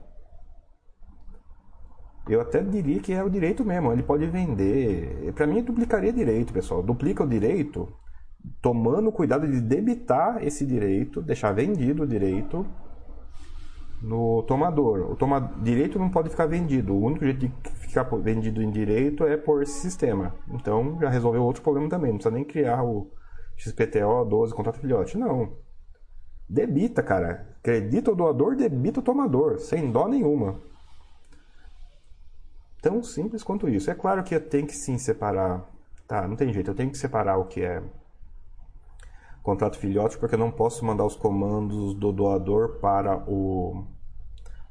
[2.28, 5.32] Eu até diria que é o direito mesmo, ele pode vender.
[5.34, 6.82] Para mim, duplicaria direito, pessoal.
[6.82, 7.92] Duplica o direito
[8.60, 12.66] tomando cuidado de debitar esse direito, deixar vendido o direito
[14.00, 15.12] no tomador.
[15.12, 15.52] O toma...
[15.62, 16.92] direito não pode ficar vendido.
[16.92, 20.34] O único jeito de ficar vendido em direito é por esse sistema.
[20.48, 22.10] Então já resolveu outro problema também.
[22.10, 23.10] Não precisa nem criar o
[23.56, 25.16] XPTO 12 contrato filhote.
[25.16, 25.56] Não.
[26.48, 27.56] Debita, cara.
[27.60, 30.60] Acredita o doador, debita o tomador, sem dó nenhuma.
[32.82, 33.90] Tão simples quanto isso.
[33.90, 35.70] É claro que tenho que sim separar.
[36.08, 37.80] Tá, não tem jeito, eu tenho que separar o que é
[39.42, 43.84] contrato filhote, porque eu não posso mandar os comandos do doador para o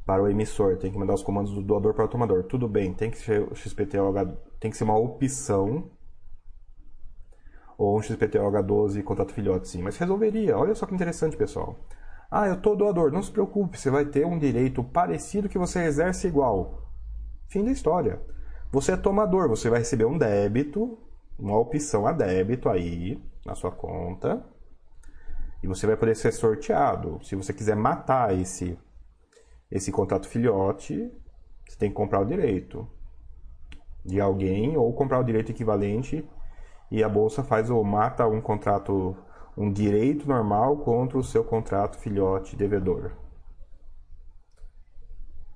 [0.05, 2.43] para o emissor, tem que mandar os comandos do doador para o tomador.
[2.43, 4.13] Tudo bem, tem que ser o XPTO,
[4.59, 5.91] tem que ser uma opção
[7.81, 9.81] ou um XPTO-H12 contato filhote, sim.
[9.81, 10.55] Mas resolveria.
[10.55, 11.79] Olha só que interessante, pessoal.
[12.29, 13.11] Ah, eu tô doador.
[13.11, 16.91] Não se preocupe, você vai ter um direito parecido que você exerce igual.
[17.47, 18.21] Fim da história.
[18.71, 20.97] Você é tomador, você vai receber um débito,
[21.39, 24.45] uma opção a débito aí na sua conta.
[25.63, 27.19] E você vai poder ser sorteado.
[27.23, 28.77] Se você quiser matar esse
[29.71, 31.09] esse contrato filhote,
[31.65, 32.85] você tem que comprar o direito
[34.03, 36.27] de alguém ou comprar o direito equivalente
[36.89, 39.15] e a bolsa faz ou mata um contrato,
[39.57, 43.13] um direito normal contra o seu contrato filhote devedor.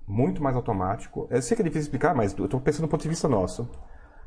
[0.08, 1.28] Muito mais automático.
[1.30, 3.70] Eu sei que é difícil explicar, mas eu estou pensando do ponto de vista nosso.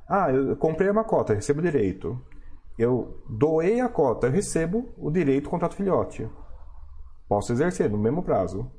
[0.07, 2.21] Ah, eu comprei uma cota, recebo direito.
[2.79, 6.31] Eu doei a cota, eu recebo o direito do contrato filhote.
[7.29, 8.71] Posso exercer no mesmo prazo.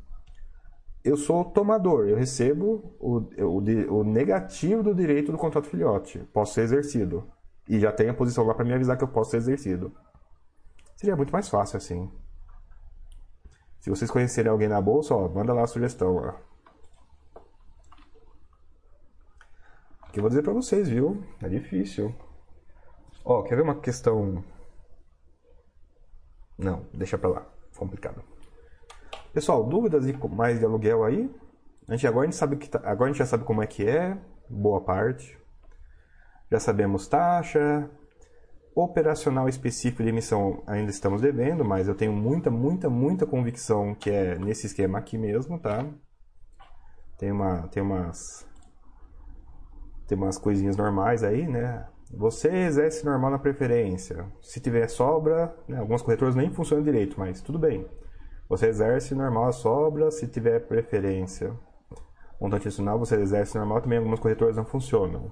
[1.04, 6.20] Eu sou tomador, eu recebo o, o, o negativo do direito do contrato filhote.
[6.34, 7.30] Posso ser exercido
[7.68, 9.94] e já tem a posição lá para me avisar que eu posso ser exercido.
[10.96, 12.12] Seria muito mais fácil assim.
[13.80, 16.16] Se vocês conhecerem alguém na bolsa, ó, manda lá a sugestão.
[16.18, 16.34] Ó.
[20.12, 21.24] Que eu vou dizer para vocês, viu?
[21.42, 22.14] É difícil.
[23.24, 24.44] Ó, quer ver uma questão?
[26.58, 27.46] Não, deixa para lá.
[27.78, 28.22] Complicado.
[29.34, 31.30] Pessoal, dúvidas e mais de aluguel aí?
[31.88, 33.68] A gente agora a gente sabe que tá, agora a gente já sabe como é
[33.68, 34.18] que é,
[34.50, 35.38] boa parte.
[36.52, 37.90] Já sabemos taxa,
[38.76, 44.10] operacional específico de emissão ainda estamos devendo, mas eu tenho muita, muita, muita convicção que
[44.10, 45.86] é nesse esquema aqui mesmo, tá?
[47.18, 48.48] Tem, uma, tem umas,
[50.08, 51.88] tem umas coisinhas normais aí, né?
[52.12, 54.26] Você exerce normal na preferência.
[54.42, 57.88] Se tiver sobra, né, algumas corretoras nem funcionam direito, mas tudo bem.
[58.50, 61.54] Você exerce normal a sobra se tiver preferência.
[62.42, 65.32] Montante adicional você exerce normal, também algumas corretoras não funcionam.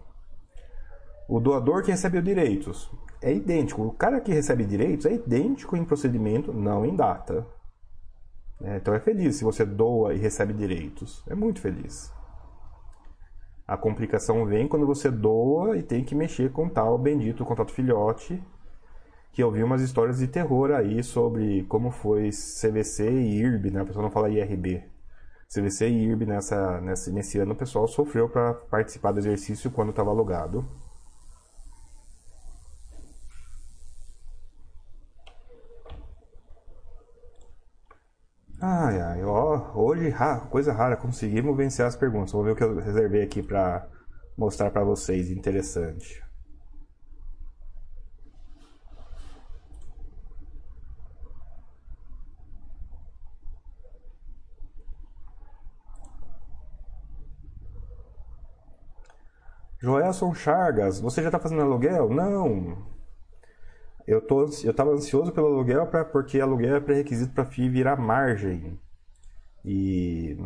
[1.28, 3.82] O doador que recebe os direitos é idêntico.
[3.84, 7.46] O cara que recebe direitos é idêntico em procedimento, não em data.
[8.62, 11.24] É, então é feliz se você doa e recebe direitos.
[11.28, 12.12] É muito feliz.
[13.68, 18.42] A complicação vem quando você doa e tem que mexer com tal bendito contato filhote,
[19.34, 23.82] que eu vi umas histórias de terror aí sobre como foi CVC e IRB, né?
[23.82, 24.84] A pessoa não fala IRB.
[25.54, 29.90] CVC e IRB nessa, nesse, nesse ano o pessoal sofreu para participar do exercício quando
[29.90, 30.66] estava alugado.
[38.60, 40.14] Ai, ai, ó, hoje,
[40.50, 42.32] coisa rara, conseguimos vencer as perguntas.
[42.32, 43.88] Vou ver o que eu reservei aqui para
[44.38, 46.24] mostrar para vocês, interessante.
[59.80, 62.10] Joelson Chagas, você já está fazendo aluguel?
[62.10, 62.97] Não.
[64.08, 67.98] Eu tô, eu estava ansioso pelo aluguel pra, porque aluguel é pré-requisito para FII virar
[67.98, 68.80] margem.
[69.66, 70.38] E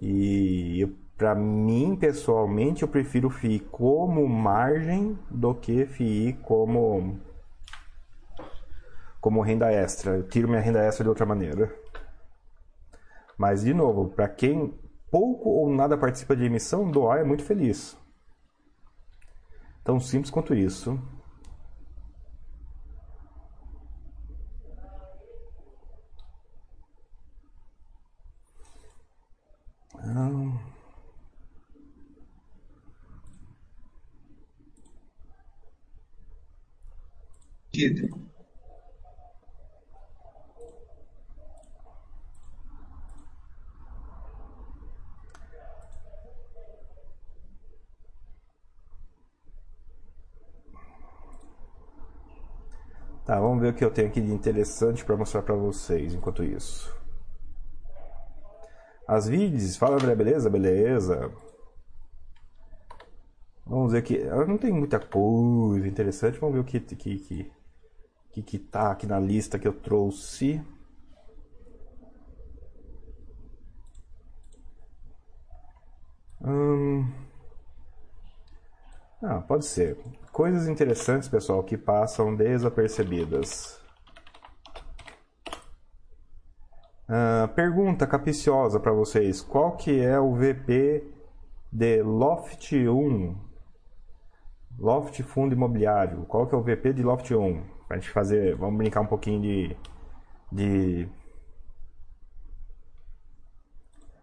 [0.00, 0.86] e
[1.16, 7.18] para mim pessoalmente eu prefiro FII como margem do que FII como
[9.20, 10.18] como renda extra.
[10.18, 11.74] Eu tiro minha renda extra de outra maneira.
[13.36, 14.78] Mas de novo, para quem
[15.10, 17.98] pouco ou nada participa de emissão, doar é muito feliz.
[19.82, 20.96] Tão simples quanto isso.
[30.06, 30.56] Um...
[53.26, 56.44] Tá, vamos ver o que eu tenho aqui de interessante para mostrar para vocês enquanto
[56.44, 56.95] isso.
[59.06, 60.50] As vídeos, fala André, beleza?
[60.50, 61.30] Beleza.
[63.64, 64.18] Vamos ver aqui.
[64.24, 66.38] Não tem muita coisa interessante.
[66.40, 67.52] Vamos ver o que que, que,
[68.30, 70.60] que, que tá aqui na lista que eu trouxe.
[76.40, 77.08] Hum...
[79.22, 79.98] Ah, pode ser.
[80.32, 83.80] Coisas interessantes, pessoal, que passam desapercebidas.
[87.08, 89.40] Uh, pergunta capiciosa para vocês.
[89.40, 91.04] Qual que é o VP
[91.72, 93.36] de Loft 1?
[94.78, 96.24] Loft Fundo Imobiliário.
[96.26, 97.62] Qual que é o VP de Loft 1?
[97.86, 98.56] Pra gente fazer...
[98.56, 99.76] Vamos brincar um pouquinho de...
[100.50, 101.08] de...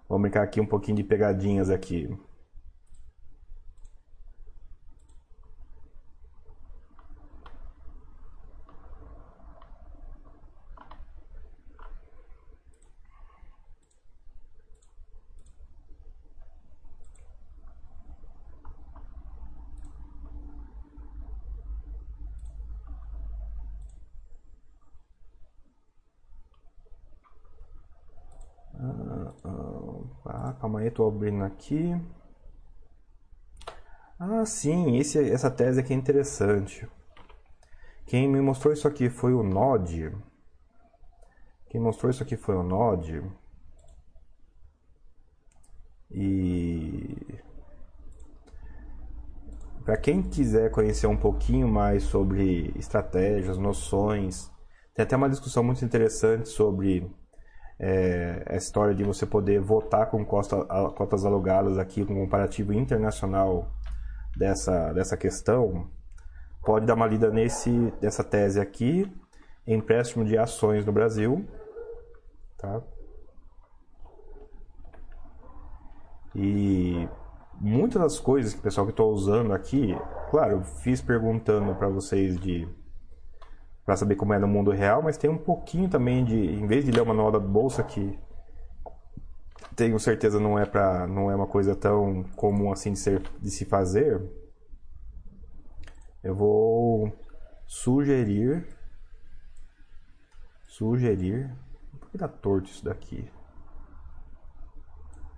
[0.10, 2.10] Vamos brincar aqui um pouquinho de pegadinhas aqui.
[30.64, 31.99] Calma aí, estou abrindo aqui.
[34.20, 36.88] Ah, sim, esse, essa tese aqui é interessante.
[38.06, 40.15] Quem me mostrou isso aqui foi o Nod.
[41.70, 43.24] Quem mostrou isso aqui foi o Nod.
[46.11, 47.40] E
[49.84, 54.49] para quem quiser conhecer um pouquinho mais sobre estratégias, noções,
[54.94, 57.11] tem até uma discussão muito interessante sobre
[57.80, 60.64] é, a história de você poder votar com costa,
[60.95, 63.72] cotas alugadas aqui com um comparativo internacional
[64.38, 65.90] dessa, dessa questão,
[66.64, 69.12] pode dar uma lida nesse, nessa tese aqui,
[69.66, 71.45] empréstimo de ações no Brasil.
[72.58, 72.82] Tá?
[76.36, 77.08] E
[77.60, 79.95] muitas das coisas que pessoal que estou usando aqui,
[80.32, 82.68] claro, fiz perguntando para vocês de
[83.85, 86.85] para saber como é no mundo real, mas tem um pouquinho também de, em vez
[86.85, 88.18] de ler o manual da bolsa que
[89.76, 93.49] tenho certeza não é para não é uma coisa tão comum assim de, ser, de
[93.49, 94.22] se fazer,
[96.23, 97.11] eu vou
[97.65, 98.65] sugerir
[100.68, 101.51] sugerir
[101.99, 103.30] por que dá torto isso daqui?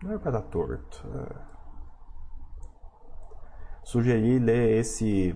[0.02, 1.04] Não é para dar torto.
[1.08, 1.56] É.
[3.84, 5.36] sugerir ler esse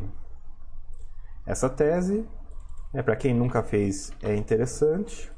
[1.46, 2.28] essa tese.
[2.94, 5.32] É, para quem nunca fez, é interessante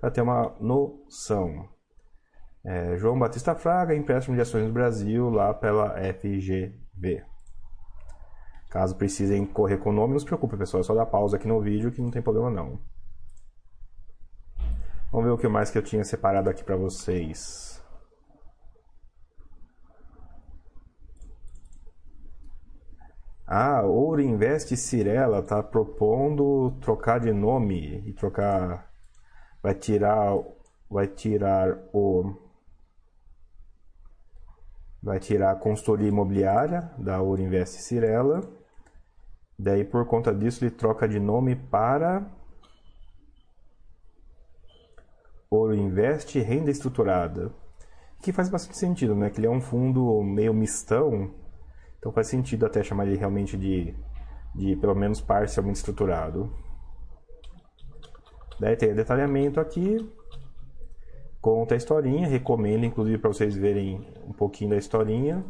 [0.00, 1.68] para ter uma noção.
[2.64, 7.24] É, João Batista Fraga, empréstimo de ações do Brasil, lá pela FGV.
[8.68, 10.80] Caso precisem correr com o nome, não se preocupe, pessoal.
[10.80, 12.80] É só dar pausa aqui no vídeo que não tem problema não.
[15.12, 17.75] Vamos ver o que mais que eu tinha separado aqui para vocês.
[23.48, 28.90] Ah, Ouro Invest Cirela está propondo trocar de nome e trocar
[29.62, 30.36] vai tirar
[30.90, 32.34] vai tirar o
[35.00, 38.40] vai tirar a consultoria imobiliária da Ouro Invest Cirela.
[39.56, 42.26] Daí por conta disso ele troca de nome para
[45.48, 47.54] Ouro Invest Renda Estruturada.
[48.20, 49.30] Que faz bastante sentido, né?
[49.30, 51.45] Que ele é um fundo meio mistão
[51.98, 53.94] então faz sentido até chamar ele realmente de,
[54.54, 56.52] de pelo menos parcialmente estruturado.
[58.58, 60.10] Daí tem detalhamento aqui,
[61.40, 65.44] conta a historinha, recomendo inclusive para vocês verem um pouquinho da historinha.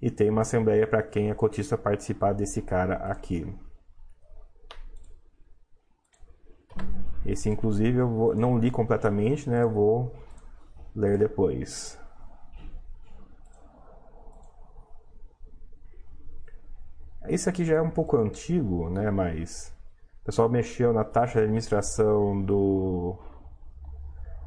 [0.00, 3.52] E tem uma assembleia para quem é cotista participar desse cara aqui.
[7.26, 9.62] Esse inclusive eu vou, não li completamente, né?
[9.62, 10.14] Eu vou
[10.94, 11.98] ler depois.
[17.28, 19.10] Esse aqui já é um pouco antigo, né?
[19.10, 19.72] Mas
[20.22, 23.18] o pessoal mexeu na taxa de administração do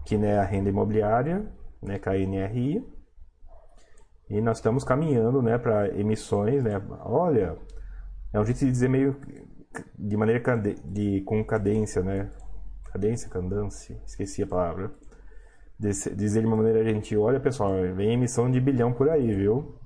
[0.05, 1.45] que é a renda imobiliária,
[1.81, 2.83] né, KNRI.
[4.29, 6.81] E nós estamos caminhando, né, para emissões, né?
[7.01, 7.57] Olha,
[8.33, 9.15] é um jeito de dizer meio
[9.97, 10.41] de maneira
[10.83, 12.29] de com cadência, né?
[12.91, 14.91] Cadência, candância, esqueci a palavra.
[15.79, 19.80] Dizer de uma maneira gentil, olha pessoal, vem emissão de bilhão por aí, viu?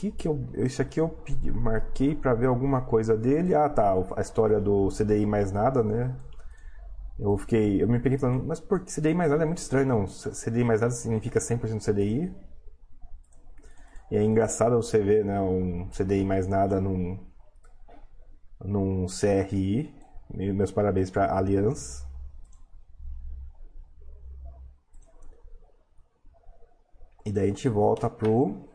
[0.00, 0.40] Que que eu.
[0.54, 1.14] Isso aqui eu
[1.54, 3.54] marquei para ver alguma coisa dele.
[3.54, 3.92] Ah, tá.
[4.16, 6.16] A história do CDI mais nada, né?
[7.18, 7.82] Eu fiquei.
[7.82, 10.06] Eu me peguei falando, mas por que CDI mais nada é muito estranho, não.
[10.06, 12.34] CDI mais nada significa 100% CDI.
[14.10, 15.38] E é engraçado você ver, né?
[15.40, 17.18] Um CDI mais nada num.
[18.64, 19.94] num CRI.
[20.32, 22.06] Meus parabéns para Allianz.
[27.26, 28.69] E daí a gente volta pro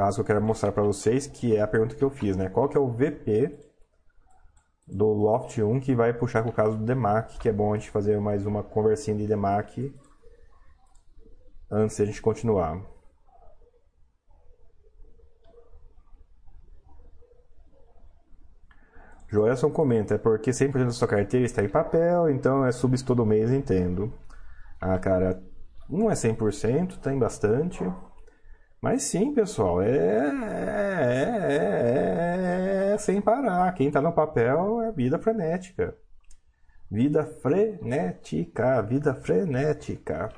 [0.00, 2.48] caso que eu quero mostrar para vocês, que é a pergunta que eu fiz, né?
[2.48, 3.54] Qual que é o VP
[4.88, 7.76] do Loft 1 que vai puxar com o caso do DEMAC, que é bom a
[7.76, 9.94] gente fazer mais uma conversinha de DEMAC
[11.70, 12.80] antes de a gente continuar.
[19.28, 23.26] Joelson comenta, é porque 100% da sua carteira está em papel, então é subs todo
[23.26, 24.10] mês, entendo.
[24.80, 25.42] Ah, cara,
[25.90, 27.84] não é 100%, tem bastante.
[28.80, 31.50] Mas sim, pessoal, é, é,
[32.90, 33.72] é, é sem parar.
[33.74, 35.94] Quem está no papel é vida frenética.
[36.90, 40.30] Vida frenética, vida frenética.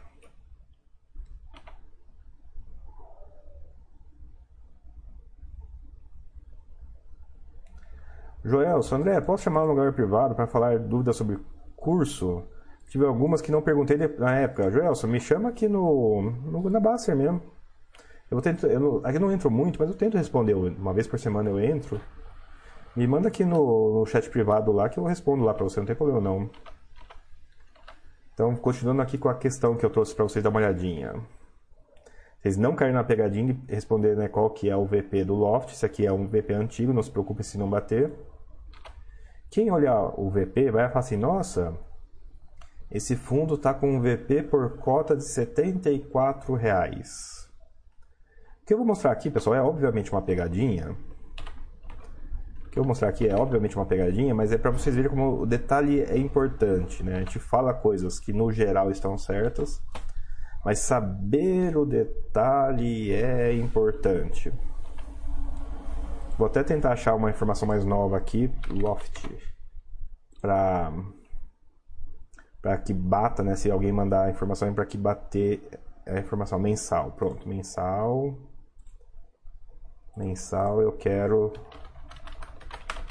[8.44, 11.39] Joel, André, posso chamar um lugar privado para falar dúvidas sobre
[11.77, 12.43] curso?
[12.89, 14.70] Tive algumas que não perguntei na época.
[14.70, 17.52] Joelson, me chama aqui no, no na Basser mesmo.
[18.32, 20.54] Eu vou tentar, eu não, aqui eu não entro muito, mas eu tento responder.
[20.54, 22.00] Uma vez por semana eu entro.
[22.96, 25.86] Me manda aqui no, no chat privado lá que eu respondo lá para você, não
[25.86, 26.48] tem problema não.
[28.32, 31.12] Então, continuando aqui com a questão que eu trouxe para vocês dar uma olhadinha.
[32.40, 35.70] Vocês não caírem na pegadinha de responder né, qual que é o VP do Loft.
[35.74, 38.14] Isso aqui é um VP antigo, não se preocupe se não bater.
[39.50, 41.76] Quem olhar o VP vai falar assim, nossa,
[42.90, 47.41] esse fundo está com um VP por cota de 74 reais.
[48.62, 50.93] O que eu vou mostrar aqui, pessoal, é obviamente uma pegadinha.
[52.64, 55.10] O que eu vou mostrar aqui é obviamente uma pegadinha, mas é para vocês verem
[55.10, 57.16] como o detalhe é importante, né?
[57.16, 59.82] A gente fala coisas que no geral estão certas,
[60.64, 64.52] mas saber o detalhe é importante.
[66.39, 69.28] Vou até tentar achar uma informação mais nova aqui, Loft,
[70.40, 70.93] para
[72.62, 73.56] para que bata, né?
[73.56, 75.60] Se alguém mandar a informação para que bater
[76.06, 77.10] a informação mensal.
[77.10, 78.52] Pronto, mensal
[80.16, 81.52] mensal eu quero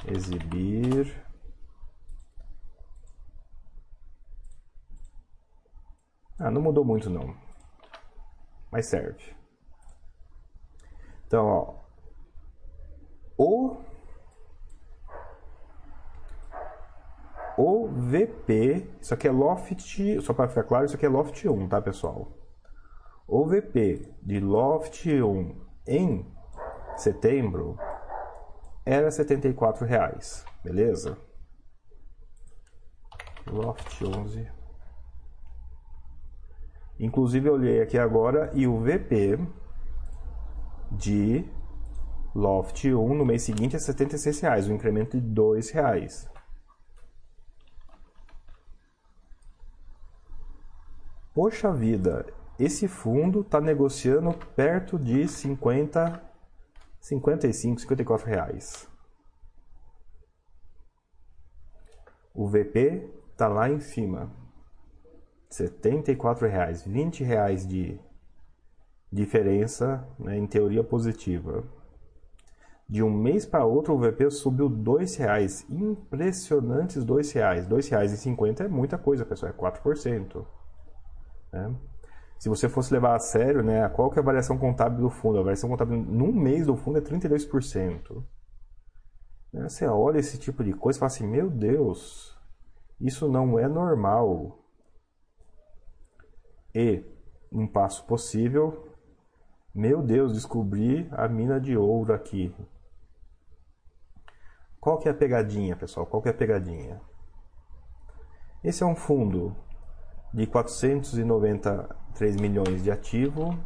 [0.08, 1.22] exibir
[6.42, 7.36] Ah, não mudou muito não.
[8.72, 9.36] Mas serve.
[11.28, 11.76] Então, ó,
[13.38, 13.78] o
[17.58, 21.68] o VP, isso aqui é Loft, só para ficar claro, isso aqui é Loft 1,
[21.68, 22.32] tá pessoal?
[23.28, 25.56] O VP de Loft 1
[25.86, 26.26] em
[27.02, 27.78] setembro
[28.86, 31.18] era 74 reais, beleza?
[33.48, 34.48] Loft 11.
[37.00, 39.40] Inclusive eu olhei aqui agora e o VP
[40.92, 41.44] de
[42.36, 46.30] Loft 1 no mês seguinte é 76 reais, um incremento de R$ reais.
[51.34, 52.26] Poxa vida,
[52.60, 56.31] esse fundo está negociando perto de 50,
[57.02, 58.88] 55, 54 reais.
[62.34, 64.32] O VP está lá em cima.
[65.50, 68.00] 74 reais, 20 reais de
[69.12, 71.64] diferença, né, em teoria positiva.
[72.88, 77.66] De um mês para outro o VP subiu dois reais, impressionantes dois reais.
[77.66, 80.46] Dois reais e cinquenta é muita coisa, pessoal, é 4%.
[81.52, 81.76] Né?
[82.42, 85.38] Se você fosse levar a sério, né, qual que é a variação contábil do fundo?
[85.38, 88.26] A variação contábil num mês do fundo é 32%.
[89.54, 89.70] Né?
[89.70, 92.36] Você olha esse tipo de coisa e fala assim, meu Deus,
[93.00, 94.58] isso não é normal.
[96.74, 97.06] E,
[97.52, 98.92] um passo possível,
[99.72, 102.52] meu Deus, descobri a mina de ouro aqui.
[104.80, 106.08] Qual que é a pegadinha, pessoal?
[106.08, 107.00] Qual que é a pegadinha?
[108.64, 109.56] Esse é um fundo
[110.34, 113.58] de 493 milhões de ativo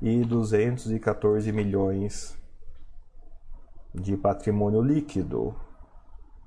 [0.00, 2.36] e 214 milhões
[3.94, 5.54] de patrimônio líquido.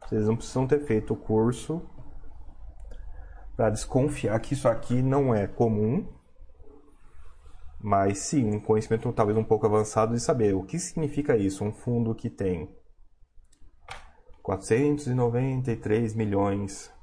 [0.02, 1.82] Vocês não precisam ter feito o curso
[3.56, 6.06] para desconfiar que isso aqui não é comum,
[7.80, 11.72] mas sim um conhecimento talvez um pouco avançado de saber o que significa isso, um
[11.72, 12.76] fundo que tem
[14.44, 16.94] 493 milhões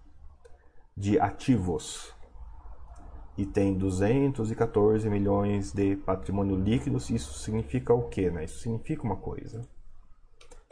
[0.96, 2.14] de ativos
[3.36, 8.30] e tem 214 milhões de patrimônio líquido, isso significa o quê?
[8.30, 8.44] Né?
[8.44, 9.66] Isso significa uma coisa.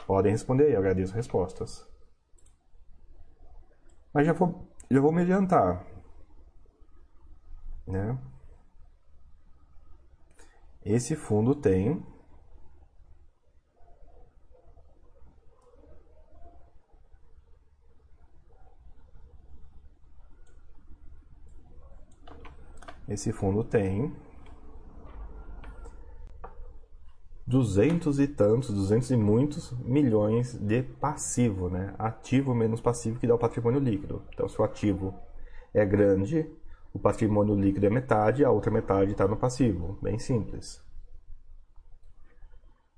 [0.07, 1.89] Podem responder aí, eu agradeço respostas.
[4.13, 5.87] Mas já vou, já vou me adiantar.
[7.87, 8.19] Né?
[10.85, 12.05] Esse fundo tem
[23.11, 24.15] Esse fundo tem
[27.45, 31.93] duzentos e tantos, duzentos e muitos milhões de passivo, né?
[31.99, 34.23] Ativo menos passivo que dá o patrimônio líquido.
[34.33, 35.13] Então, se o ativo
[35.75, 36.49] é grande,
[36.95, 39.99] o patrimônio líquido é metade, a outra metade está no passivo.
[40.01, 40.81] Bem simples.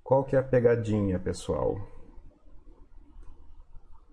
[0.04, 1.80] Qual que é a pegadinha, pessoal?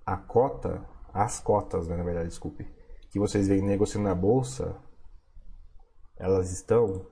[0.05, 0.81] A cota,
[1.13, 2.65] as cotas, né, na verdade, desculpe,
[3.09, 4.80] que vocês veem negociando na bolsa,
[6.19, 7.07] elas estão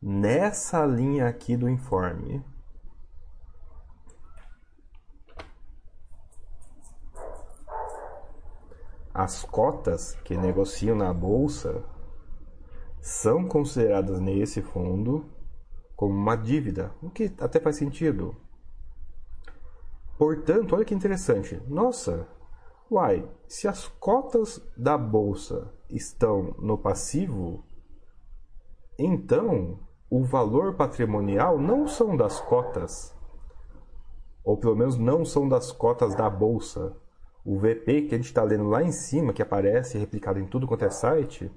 [0.00, 2.44] nessa linha aqui do informe.
[9.14, 11.82] As cotas que negociam na bolsa
[13.00, 15.26] são consideradas nesse fundo
[15.96, 18.36] como uma dívida, o que até faz sentido.
[20.18, 21.60] Portanto, olha que interessante.
[21.66, 22.26] Nossa,
[22.90, 27.64] uai, se as cotas da bolsa estão no passivo,
[29.04, 29.78] então,
[30.10, 33.14] o valor patrimonial não são das cotas,
[34.44, 36.96] ou pelo menos não são das cotas da bolsa.
[37.44, 40.66] O VP que a gente está lendo lá em cima, que aparece replicado em tudo
[40.66, 41.50] quanto é site,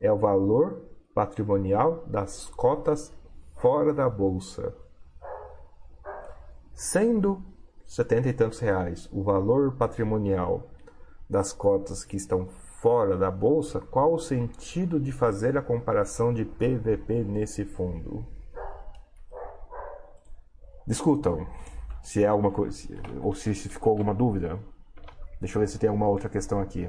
[0.00, 0.82] é o valor
[1.14, 3.12] patrimonial das cotas
[3.56, 4.76] fora da bolsa.
[6.74, 7.42] Sendo
[7.86, 10.68] setenta e tantos reais o valor patrimonial
[11.28, 12.46] das cotas que estão
[12.80, 18.26] fora da bolsa, qual o sentido de fazer a comparação de PVP nesse fundo?
[20.86, 21.46] Discutam
[22.02, 22.76] se é alguma coisa
[23.22, 24.58] ou se ficou alguma dúvida.
[25.40, 26.88] Deixa eu ver se tem alguma outra questão aqui.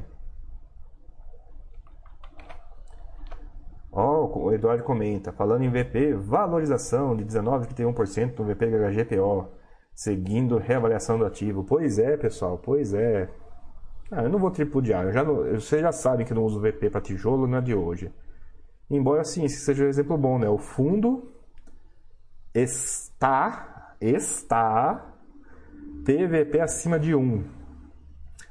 [3.91, 9.49] Oh, o Eduardo comenta, falando em VP, valorização de 19,31% no VP HGPO,
[9.95, 11.64] seguindo reavaliação do ativo.
[11.64, 13.27] Pois é, pessoal, pois é.
[14.11, 15.05] Ah, eu não vou tripudiar.
[15.05, 17.61] Eu já não, vocês já sabem que eu não uso VP para tijolo, não é
[17.61, 18.11] de hoje.
[18.89, 20.47] Embora sim, esse seja um exemplo bom, né?
[20.47, 21.31] O fundo
[22.53, 25.13] está está
[26.05, 27.43] PVP acima de 1.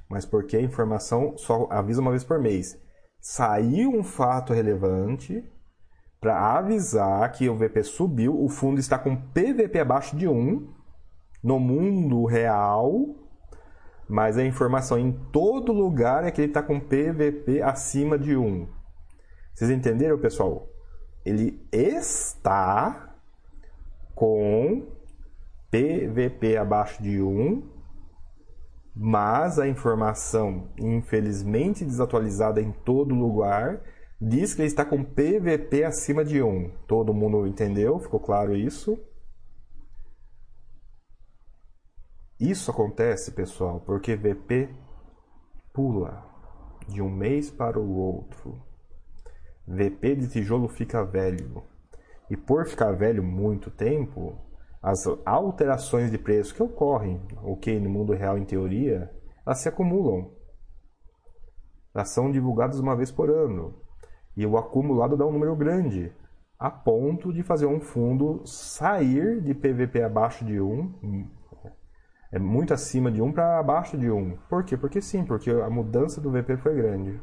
[0.09, 2.79] Mas porque a informação só avisa uma vez por mês.
[3.21, 5.43] Saiu um fato relevante
[6.21, 10.69] para avisar que o VP subiu, o fundo está com PVP abaixo de 1
[11.43, 13.26] no mundo real
[14.09, 18.69] Mas a informação em todo lugar é que ele está com PVP acima de 1.
[19.55, 20.69] Vocês entenderam, pessoal?
[21.25, 23.17] Ele está
[24.15, 24.87] com
[25.71, 27.63] PVP abaixo de 1,
[28.95, 33.83] mas a informação, infelizmente desatualizada em todo lugar,
[34.21, 36.71] diz que ele está com PVP acima de 1.
[36.87, 37.99] Todo mundo entendeu?
[37.99, 38.99] Ficou claro isso?
[42.39, 44.69] Isso acontece, pessoal, porque VP
[45.73, 46.23] pula
[46.87, 48.63] de um mês para o outro.
[49.67, 51.65] VP de tijolo fica velho.
[52.29, 54.39] E por ficar velho muito tempo,
[54.83, 59.11] as alterações de preço que ocorrem, ok, no mundo real em teoria,
[59.47, 60.31] elas se acumulam.
[61.95, 63.81] Elas são divulgadas uma vez por ano.
[64.37, 66.13] E o acumulado dá um número grande,
[66.59, 71.36] a ponto de fazer um fundo sair de PVP abaixo de 1,
[72.33, 74.37] é muito acima de 1 para abaixo de 1.
[74.49, 74.77] Por quê?
[74.77, 77.21] Porque sim, porque a mudança do VP foi grande.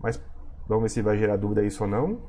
[0.00, 0.20] Mas
[0.66, 2.20] vamos ver se vai gerar dúvida isso ou não.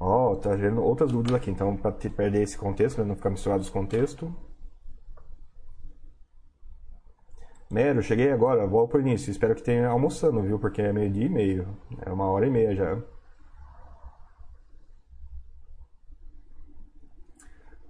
[0.00, 1.50] Ó, oh, tá gerando outras dúvidas aqui.
[1.50, 4.30] Então, para perder esse contexto, né, não ficar misturado os contextos.
[7.70, 9.30] Mero, cheguei agora, vou pro início.
[9.30, 10.58] Espero que tenha almoçando, viu?
[10.58, 11.68] Porque é meio dia e meio.
[12.04, 12.98] É uma hora e meia já.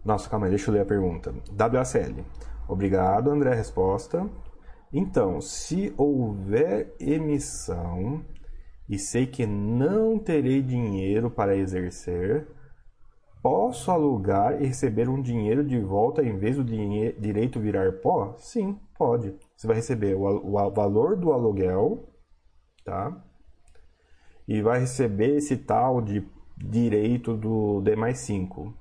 [0.05, 1.33] Nossa, calma aí, deixa eu ler a pergunta.
[1.53, 2.25] WACL.
[2.67, 3.55] Obrigado, André.
[3.55, 4.29] Resposta.
[4.93, 8.25] Então, se houver emissão
[8.89, 12.49] e sei que não terei dinheiro para exercer,
[13.41, 18.35] posso alugar e receber um dinheiro de volta em vez do direito virar pó?
[18.39, 19.37] Sim, pode.
[19.59, 22.09] Você vai receber o, o valor do aluguel,
[22.85, 23.13] tá?
[24.47, 26.25] E vai receber esse tal de
[26.57, 28.73] direito do D mais 5.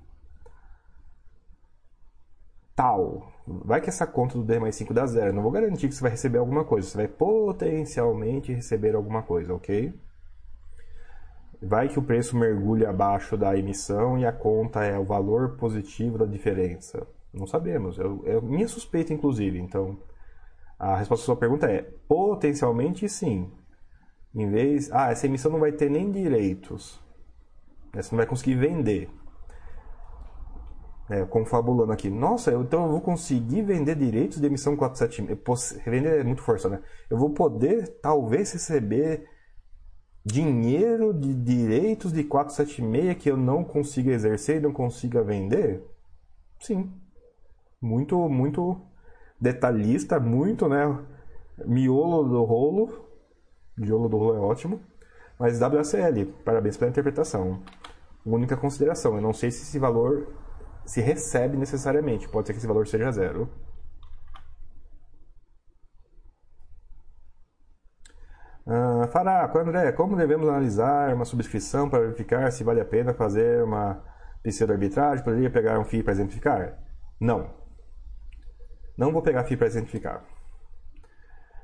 [2.75, 3.33] Tal.
[3.47, 5.33] Vai que essa conta do D mais 5 dá zero.
[5.33, 6.87] Não vou garantir que você vai receber alguma coisa.
[6.87, 9.99] Você vai potencialmente receber alguma coisa, ok?
[11.59, 16.19] Vai que o preço mergulha abaixo da emissão e a conta é o valor positivo
[16.19, 17.07] da diferença.
[17.33, 17.97] Não sabemos.
[17.97, 19.57] É, minha suspeita, inclusive.
[19.57, 19.97] Então,
[20.79, 23.51] a resposta à sua pergunta é potencialmente sim.
[24.33, 27.01] Em vez, ah, essa emissão não vai ter nem direitos.
[27.93, 29.09] Você não vai conseguir vender.
[31.09, 32.09] É, confabulando aqui.
[32.09, 35.81] Nossa, então eu vou conseguir vender direitos de emissão 476.
[35.85, 36.81] Vender é muito força, né?
[37.09, 39.25] Eu vou poder, talvez, receber
[40.25, 45.81] dinheiro de direitos de 476 que eu não consiga exercer e não consiga vender?
[46.59, 46.91] Sim.
[47.81, 48.81] Muito, muito
[49.39, 50.97] detalhista, muito, né?
[51.65, 53.07] Miolo do rolo.
[53.77, 54.81] Miolo do rolo é ótimo.
[55.39, 57.61] Mas WSL, parabéns pela interpretação.
[58.25, 60.27] Única consideração, eu não sei se esse valor
[60.85, 62.27] se recebe necessariamente.
[62.27, 63.49] Pode ser que esse valor seja zero.
[68.65, 73.63] Uh, Faraco, André, como devemos analisar uma subscrição para verificar se vale a pena fazer
[73.63, 74.03] uma
[74.43, 75.23] pseudo-arbitragem?
[75.23, 76.77] Poderia pegar um FII para exemplificar?
[77.19, 77.56] Não.
[78.97, 80.25] Não vou pegar FII para exemplificar.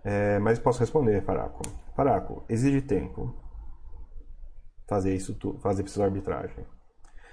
[0.03, 1.64] É, mas posso responder, Faraco.
[1.95, 3.34] Faraco, exige tempo
[4.88, 6.65] fazer isso, fazer pseudo-arbitragem.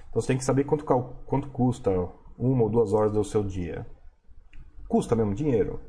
[0.09, 1.91] Então você tem que saber quanto, quanto custa
[2.39, 3.87] uma ou duas horas do seu dia.
[4.89, 5.81] Custa mesmo dinheiro.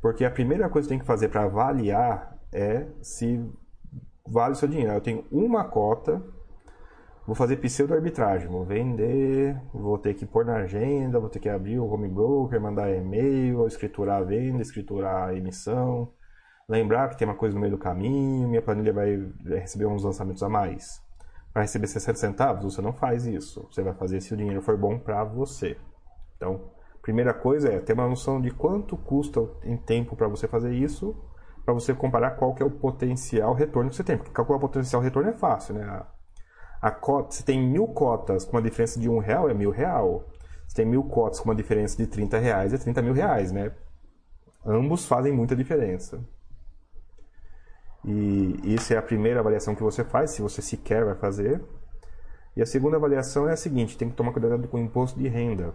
[0.00, 3.40] Porque a primeira coisa que tem que fazer para avaliar é se
[4.26, 4.92] vale o seu dinheiro.
[4.92, 6.22] Eu tenho uma cota,
[7.26, 11.78] vou fazer pseudo-arbitragem, vou vender, vou ter que pôr na agenda, vou ter que abrir
[11.78, 16.12] o home broker, mandar e-mail, escriturar a venda, escriturar a emissão,
[16.68, 20.42] lembrar que tem uma coisa no meio do caminho, minha planilha vai receber uns lançamentos
[20.42, 21.00] a mais.
[21.54, 22.64] Vai receber 60 centavos?
[22.64, 23.68] Você não faz isso.
[23.70, 25.76] Você vai fazer se o dinheiro for bom para você.
[26.36, 26.72] Então,
[27.02, 31.14] primeira coisa é ter uma noção de quanto custa em tempo para você fazer isso
[31.64, 34.16] para você comparar qual que é o potencial retorno que você tem.
[34.16, 36.02] Porque calcular o potencial retorno é fácil, né?
[36.82, 40.28] A, cota, se tem mil cotas com uma diferença de um real, é mil real.
[40.66, 43.72] Se tem mil cotas com uma diferença de 30 reais, é 30 mil reais, né?
[44.66, 46.20] Ambos fazem muita diferença.
[48.04, 51.62] E isso é a primeira avaliação que você faz, se você sequer vai fazer.
[52.56, 55.28] E a segunda avaliação é a seguinte: tem que tomar cuidado com o imposto de
[55.28, 55.72] renda.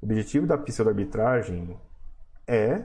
[0.00, 1.76] O objetivo da pseudo-arbitragem
[2.46, 2.84] é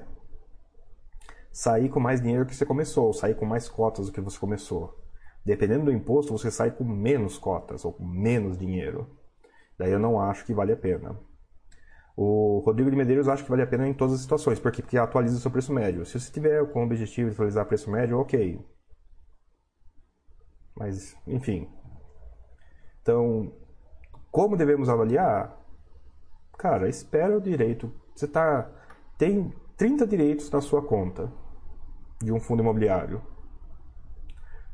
[1.52, 5.07] sair com mais dinheiro que você começou, sair com mais cotas do que você começou.
[5.48, 9.08] Dependendo do imposto, você sai com menos cotas ou com menos dinheiro.
[9.80, 11.18] Daí eu não acho que vale a pena.
[12.18, 14.98] O Rodrigo de Medeiros acha que vale a pena em todas as situações, porque, porque
[14.98, 16.06] atualiza o seu preço médio.
[16.06, 18.60] Se você tiver com o objetivo de atualizar o preço médio, ok.
[20.76, 21.70] Mas, enfim.
[23.02, 23.56] Então,
[24.30, 25.58] como devemos avaliar?
[26.58, 27.90] Cara, espera o direito.
[28.14, 28.70] Você tá
[29.18, 31.32] tem 30 direitos na sua conta
[32.22, 33.22] de um fundo imobiliário.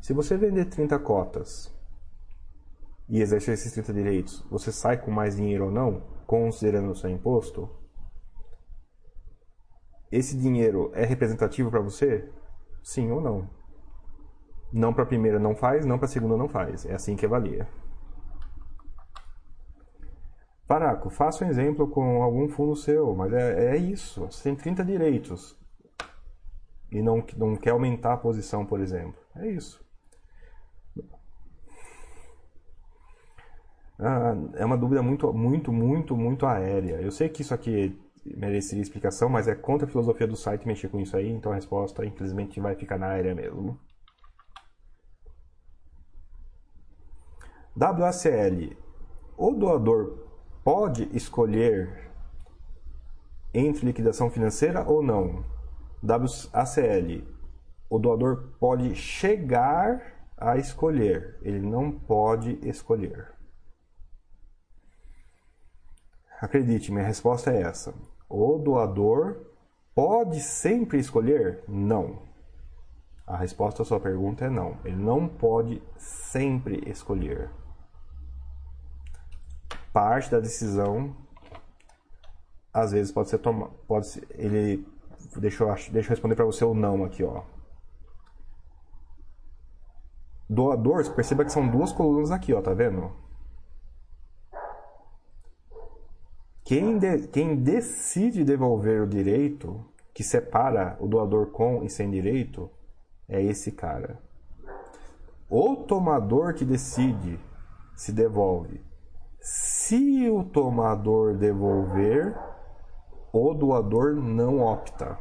[0.04, 1.74] Se você vender 30 cotas
[3.08, 7.10] e exercer esses 30 direitos, você sai com mais dinheiro ou não, considerando o seu
[7.10, 7.70] imposto?
[10.12, 12.30] Esse dinheiro é representativo para você?
[12.84, 13.50] Sim ou não?
[14.74, 16.86] Não para a primeira não faz, não para a segunda não faz.
[16.86, 17.66] É assim que avalia.
[20.68, 24.26] Paraco, faça um exemplo com algum fundo seu, mas é, é isso.
[24.26, 25.58] Você tem 30 direitos
[26.92, 29.16] e não, não quer aumentar a posição, por exemplo.
[29.38, 29.83] É isso.
[34.00, 37.02] Ah, é uma dúvida muito, muito, muito, muito aérea.
[37.02, 40.90] Eu sei que isso aqui mereceria explicação, mas é contra a filosofia do site mexer
[40.90, 43.78] com isso aí, então a resposta, infelizmente, vai ficar na aérea mesmo.
[47.76, 48.76] WACL.
[49.38, 50.28] O doador
[50.64, 52.12] pode escolher
[53.54, 55.44] entre liquidação financeira ou não?
[56.04, 57.24] WACL.
[57.90, 60.02] O doador pode chegar
[60.38, 63.34] a escolher, ele não pode escolher.
[66.42, 67.94] Acredite, minha resposta é essa.
[68.30, 69.38] O doador
[69.96, 71.64] pode sempre escolher?
[71.68, 72.24] Não.
[73.26, 74.78] A resposta à sua pergunta é não.
[74.84, 77.50] Ele não pode sempre escolher.
[79.94, 81.16] Parte da decisão
[82.74, 84.86] às vezes pode ser tomada, pode ele
[85.38, 87.44] deixa eu, deixa eu responder para você o não aqui, ó.
[90.50, 93.12] Doador, perceba que são duas colunas aqui, ó, tá vendo?
[96.64, 99.84] Quem, de, quem decide devolver o direito,
[100.14, 102.70] que separa o doador com e sem direito,
[103.28, 104.18] é esse cara.
[105.50, 107.38] O tomador que decide
[107.96, 108.82] se devolve.
[109.42, 112.34] Se o tomador devolver,
[113.34, 115.20] o doador não opta.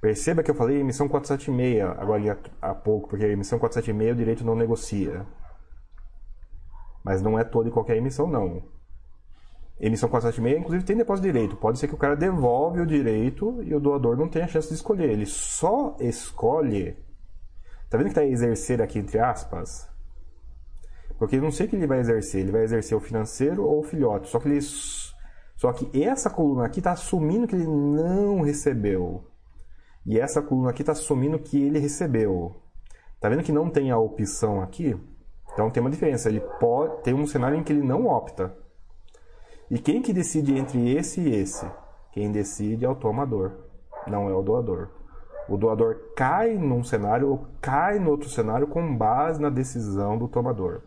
[0.00, 4.44] Perceba que eu falei emissão 476 agora há pouco, porque a emissão 476 o direito
[4.44, 5.26] não negocia.
[7.04, 8.74] Mas não é toda e qualquer emissão, não
[9.80, 11.56] emissão 476, inclusive tem depósito de direito.
[11.56, 14.74] Pode ser que o cara devolve o direito e o doador não tenha chance de
[14.74, 15.10] escolher.
[15.10, 16.96] Ele só escolhe.
[17.90, 19.88] Tá vendo que tá exercer aqui entre aspas?
[21.18, 22.40] Porque eu não sei que ele vai exercer.
[22.40, 24.28] Ele vai exercer o financeiro ou o filhote.
[24.28, 24.60] Só que ele.
[24.60, 29.24] Só que essa coluna aqui está assumindo que ele não recebeu.
[30.04, 32.60] E essa coluna aqui está assumindo que ele recebeu.
[33.20, 34.96] Tá vendo que não tem a opção aqui?
[35.52, 36.28] Então tem uma diferença.
[36.28, 38.63] Ele pode ter um cenário em que ele não opta.
[39.70, 41.66] E quem que decide entre esse e esse?
[42.12, 43.52] Quem decide é o tomador,
[44.06, 44.90] não é o doador.
[45.48, 50.28] O doador cai num cenário ou cai no outro cenário com base na decisão do
[50.28, 50.82] tomador.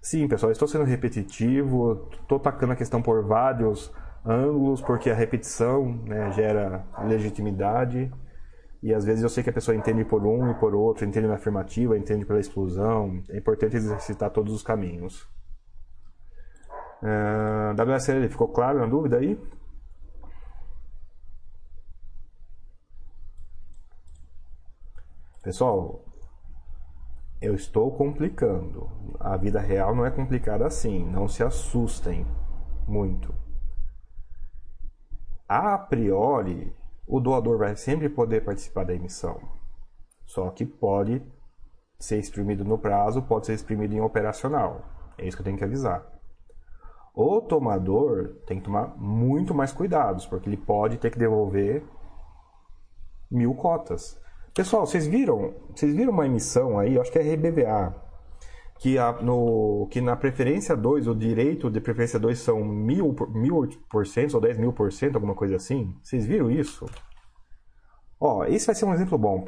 [0.00, 3.92] Sim, pessoal, estou sendo repetitivo, estou tacando a questão por vários
[4.24, 8.12] ângulos, porque a repetição né, gera legitimidade.
[8.82, 11.26] E às vezes eu sei que a pessoa entende por um e por outro, entende
[11.26, 13.22] na afirmativa, entende pela exclusão.
[13.30, 15.28] É importante exercitar todos os caminhos.
[17.02, 19.38] É, WSL ficou claro na dúvida aí?
[25.42, 26.04] Pessoal,
[27.40, 28.90] eu estou complicando.
[29.20, 31.04] A vida real não é complicada assim.
[31.04, 32.26] Não se assustem
[32.86, 33.32] muito.
[35.48, 36.74] A priori,
[37.06, 39.40] o doador vai sempre poder participar da emissão.
[40.24, 41.22] Só que pode
[41.98, 44.84] ser exprimido no prazo, pode ser exprimido em operacional.
[45.16, 46.15] É isso que eu tenho que avisar.
[47.18, 51.82] O tomador tem que tomar muito mais cuidados, porque ele pode ter que devolver
[53.30, 54.20] mil cotas.
[54.54, 55.54] Pessoal, vocês viram?
[55.74, 57.94] Vocês viram uma emissão aí, acho que é RBVA,
[58.78, 63.66] que, a, no, que na preferência 2, o direito de preferência 2 são mil, mil
[63.90, 65.96] por cento ou 10 mil por cento, alguma coisa assim?
[66.02, 66.84] Vocês viram isso?
[68.20, 69.42] Ó, esse vai ser um exemplo bom.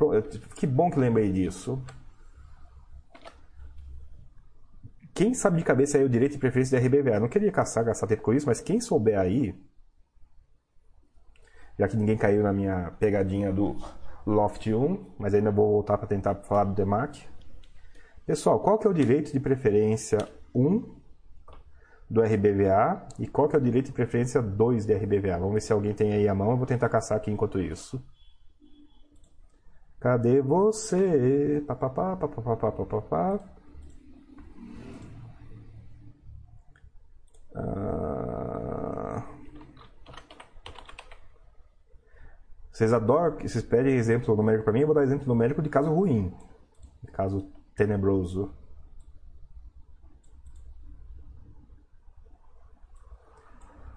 [0.54, 1.82] Que bom que lembrei disso.
[5.18, 7.18] Quem sabe de cabeça aí o direito de preferência da RBVA?
[7.18, 9.52] Não queria caçar, gastar tempo com isso, mas quem souber aí,
[11.76, 13.76] já que ninguém caiu na minha pegadinha do
[14.24, 17.26] Loft 1, mas ainda vou voltar para tentar falar do DEMAC.
[18.24, 20.18] Pessoal, qual que é o direito de preferência
[20.54, 20.84] 1
[22.08, 25.36] do RBVA e qual que é o direito de preferência 2 do RBVA?
[25.36, 28.00] Vamos ver se alguém tem aí a mão, eu vou tentar caçar aqui enquanto isso.
[29.98, 31.60] Cadê você?
[31.66, 33.58] Pá, pá, pá, pá, pá, pá, pá, pá, pá.
[37.60, 39.24] Ah,
[42.78, 45.92] vocês adoram, vocês pedem exemplo numérico para mim, eu vou dar exemplo numérico de caso
[45.92, 46.32] ruim.
[47.02, 48.54] De caso tenebroso.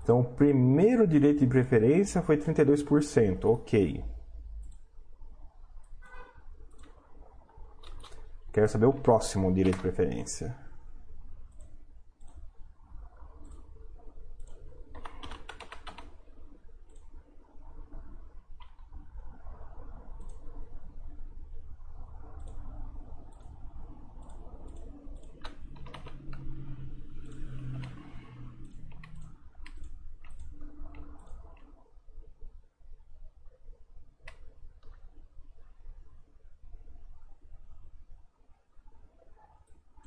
[0.02, 3.46] Então, o primeiro direito de preferência foi 32%.
[3.46, 4.04] Ok.
[8.52, 10.58] Quero saber o próximo direito de preferência.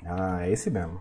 [0.07, 1.01] Ah, é esse mesmo.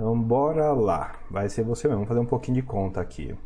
[0.00, 1.20] Então, bora lá.
[1.30, 1.98] Vai ser você mesmo.
[1.98, 3.36] Vamos fazer um pouquinho de conta aqui.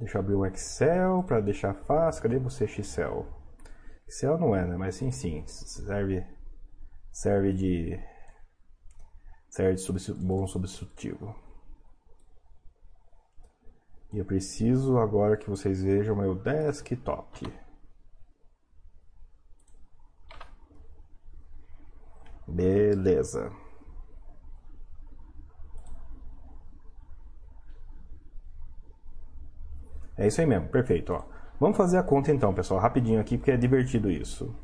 [0.00, 2.22] Deixa eu abrir o Excel para deixar fácil.
[2.22, 3.26] Cadê você, Excel?
[4.08, 4.74] Excel não é, né?
[4.74, 5.46] Mas sim, sim.
[5.46, 6.26] Serve,
[7.12, 8.02] serve de,
[9.50, 11.36] serve de bom substitutivo.
[14.10, 17.46] E eu preciso agora que vocês vejam meu desktop.
[22.48, 23.52] Beleza.
[30.20, 31.14] É isso aí mesmo, perfeito.
[31.14, 31.22] Ó.
[31.58, 34.54] Vamos fazer a conta então, pessoal, rapidinho aqui, porque é divertido isso.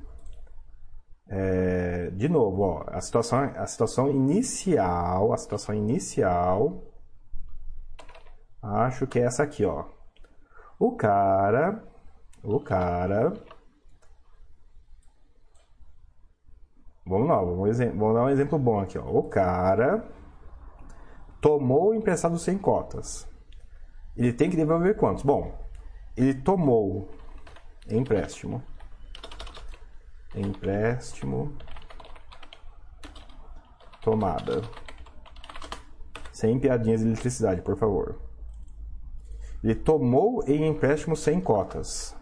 [1.28, 6.84] É, de novo, ó, a situação, a situação inicial, a situação inicial,
[8.62, 9.86] acho que é essa aqui, ó.
[10.78, 11.82] O cara,
[12.44, 13.32] o cara,
[17.06, 19.06] vamos lá, vamos, vamos dar um exemplo bom aqui, ó.
[19.06, 20.06] O cara
[21.40, 23.26] tomou emprestado sem cotas
[24.16, 25.22] ele tem que devolver quantos?
[25.22, 25.54] Bom,
[26.16, 27.10] ele tomou
[27.88, 28.62] empréstimo.
[30.34, 31.54] Empréstimo.
[34.00, 34.62] Tomada.
[36.32, 38.18] Sem piadinhas de eletricidade, por favor.
[39.62, 42.16] Ele tomou em empréstimo sem cotas.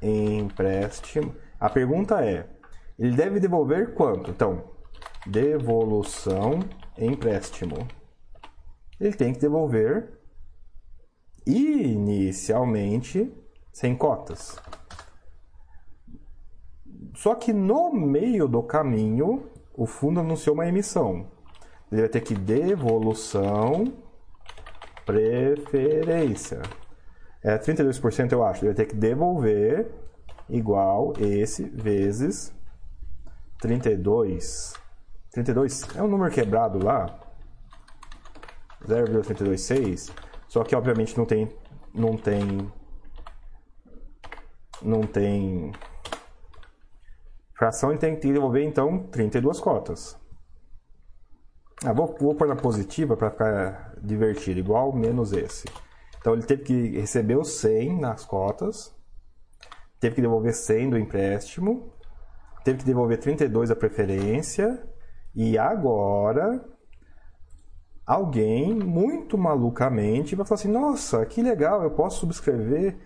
[0.00, 1.34] Empréstimo.
[1.58, 2.48] A pergunta é:
[2.98, 4.30] ele deve devolver quanto?
[4.30, 4.70] Então,
[5.26, 6.60] devolução
[6.96, 7.97] empréstimo
[9.00, 10.18] ele tem que devolver
[11.46, 13.32] inicialmente
[13.72, 14.56] sem cotas.
[17.14, 21.26] Só que no meio do caminho, o fundo anunciou uma emissão.
[21.90, 23.92] Ele vai ter que devolução
[25.06, 26.60] preferência.
[27.42, 28.64] É 32% eu acho.
[28.64, 29.90] Ele vai ter que devolver
[30.48, 32.52] igual esse vezes
[33.60, 34.74] 32.
[35.32, 37.27] 32 é um número quebrado lá.
[38.88, 40.12] 0,326,
[40.48, 41.48] só que obviamente não tem
[41.94, 42.72] não tem
[44.82, 45.72] não tem
[47.56, 50.16] fração, ele tem que devolver então 32 cotas.
[51.84, 55.66] Ah, vou, vou pôr na positiva para ficar divertido, igual menos esse.
[56.20, 58.94] Então ele teve que receber os 100 nas cotas,
[60.00, 61.92] teve que devolver 100 do empréstimo,
[62.64, 64.82] teve que devolver 32 da preferência
[65.34, 66.64] e agora
[68.08, 72.96] alguém muito malucamente vai falar assim: nossa, que legal, eu posso subscrever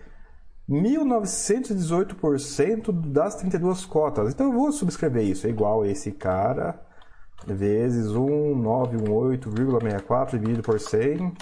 [0.69, 4.33] 1918% das 32 cotas.
[4.33, 6.79] Então eu vou subscrever isso, é igual a esse cara
[7.45, 11.33] vezes 1918,64 dividido por 100.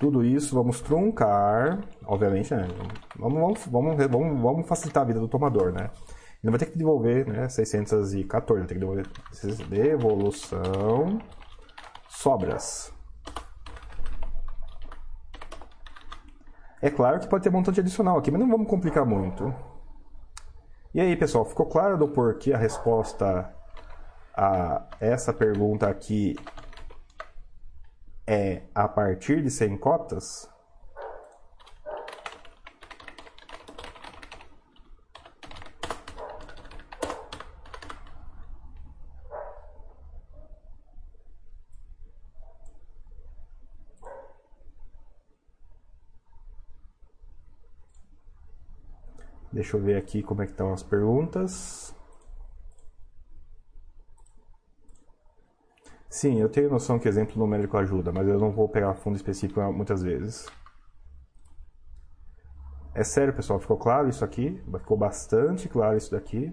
[0.00, 2.66] Tudo isso vamos truncar, obviamente, né?
[3.16, 5.90] Vamos, vamos, vamos, vamos, facilitar a vida do tomador, né?
[6.42, 9.06] Ele vai ter que devolver né, 614, tem que devolver
[9.68, 11.20] devolução
[12.20, 12.92] sobras.
[16.82, 19.54] É claro que pode ter montante adicional aqui, mas não vamos complicar muito.
[20.92, 23.50] E aí, pessoal, ficou claro do porquê a resposta
[24.36, 26.36] a essa pergunta aqui
[28.26, 30.49] é a partir de 100 cotas?
[49.52, 51.94] Deixa eu ver aqui como é que estão as perguntas.
[56.08, 59.60] Sim, eu tenho noção que exemplo numérico ajuda, mas eu não vou pegar fundo específico
[59.72, 60.46] muitas vezes.
[62.94, 64.60] É sério, pessoal, ficou claro isso aqui?
[64.78, 66.52] Ficou bastante claro isso daqui.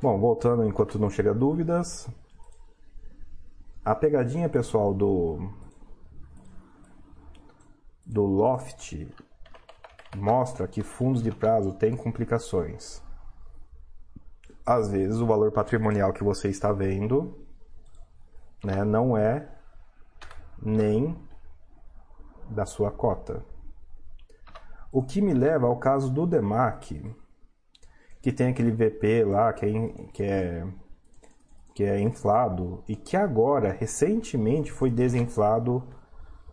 [0.00, 2.08] Bom, voltando enquanto não chega dúvidas.
[3.84, 5.52] A pegadinha, pessoal, do
[8.06, 9.06] do Loft
[10.16, 13.02] mostra que fundos de prazo têm complicações.
[14.64, 17.46] Às vezes o valor patrimonial que você está vendo
[18.64, 19.50] né, não é
[20.62, 21.14] nem
[22.48, 23.44] da sua cota.
[24.90, 27.14] O que me leva ao caso do DEMAC,
[28.22, 30.66] que tem aquele VP lá que é, que é,
[31.74, 35.82] que é inflado e que agora, recentemente, foi desinflado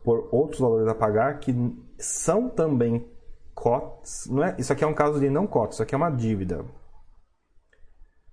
[0.04, 1.54] por outros valores a pagar que
[2.00, 3.08] são também
[3.54, 4.26] cotas.
[4.28, 6.66] Não é, isso aqui é um caso de não cotas, isso aqui é uma dívida.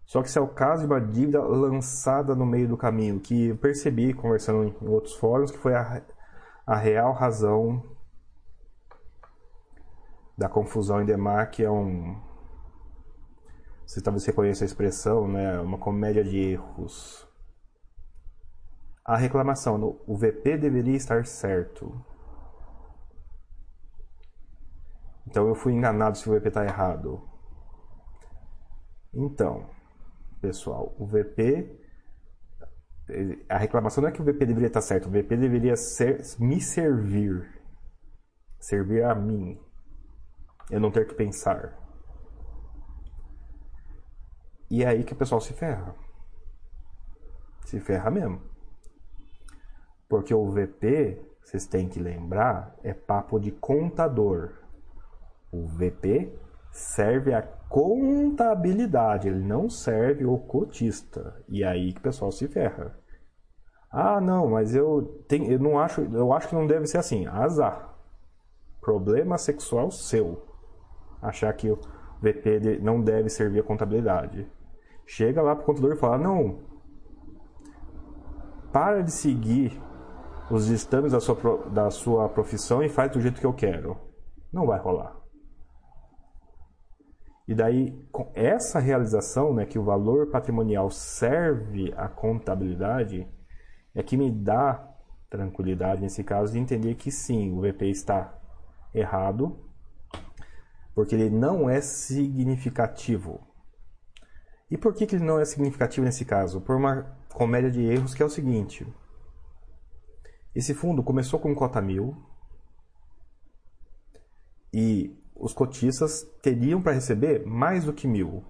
[0.06, 3.52] Só que esse é o caso de uma dívida lançada no meio do caminho, que
[3.56, 6.02] percebi conversando em outros fóruns que foi a,
[6.66, 7.84] a real razão
[10.38, 12.16] da confusão em Demarc é um
[13.88, 17.26] você talvez reconheça a expressão, né, uma comédia de erros.
[19.02, 22.04] A reclamação, o VP deveria estar certo.
[25.26, 27.26] Então eu fui enganado se o VP está errado.
[29.14, 29.70] Então,
[30.38, 30.94] pessoal.
[30.98, 31.74] O VP.
[33.48, 36.60] A reclamação não é que o VP deveria estar certo, o VP deveria ser, me
[36.60, 37.58] servir.
[38.60, 39.58] Servir a mim.
[40.70, 41.87] Eu não ter que pensar.
[44.70, 45.94] E é aí que o pessoal se ferra.
[47.64, 48.40] Se ferra mesmo.
[50.08, 54.52] Porque o VP, vocês têm que lembrar, é papo de contador.
[55.52, 56.32] O VP
[56.70, 61.42] serve a contabilidade, ele não serve o cotista.
[61.48, 62.98] E é aí que o pessoal se ferra.
[63.90, 67.26] Ah, não, mas eu tenho, eu não acho, eu acho que não deve ser assim.
[67.26, 67.94] Azar.
[68.80, 70.46] Problema sexual seu.
[71.20, 71.78] Achar que o
[72.20, 74.46] VP não deve servir a contabilidade.
[75.10, 76.58] Chega lá pro contador e fala: "Não.
[78.70, 79.80] Para de seguir
[80.50, 83.96] os ditames da sua, da sua profissão e faz do jeito que eu quero."
[84.52, 85.16] Não vai rolar.
[87.46, 93.26] E daí, com essa realização, né, que o valor patrimonial serve à contabilidade,
[93.94, 94.94] é que me dá
[95.30, 98.38] tranquilidade nesse caso de entender que sim, o VP está
[98.94, 99.58] errado,
[100.94, 103.47] porque ele não é significativo.
[104.70, 106.60] E por que, que ele não é significativo nesse caso?
[106.60, 108.86] Por uma comédia de erros que é o seguinte:
[110.54, 112.16] esse fundo começou com cota mil
[114.72, 118.44] e os cotistas teriam para receber mais do que mil.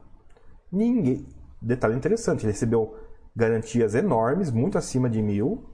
[0.72, 1.26] Ninguém.
[1.60, 2.96] Detalhe interessante, ele recebeu
[3.34, 5.68] garantias enormes, muito acima de mil,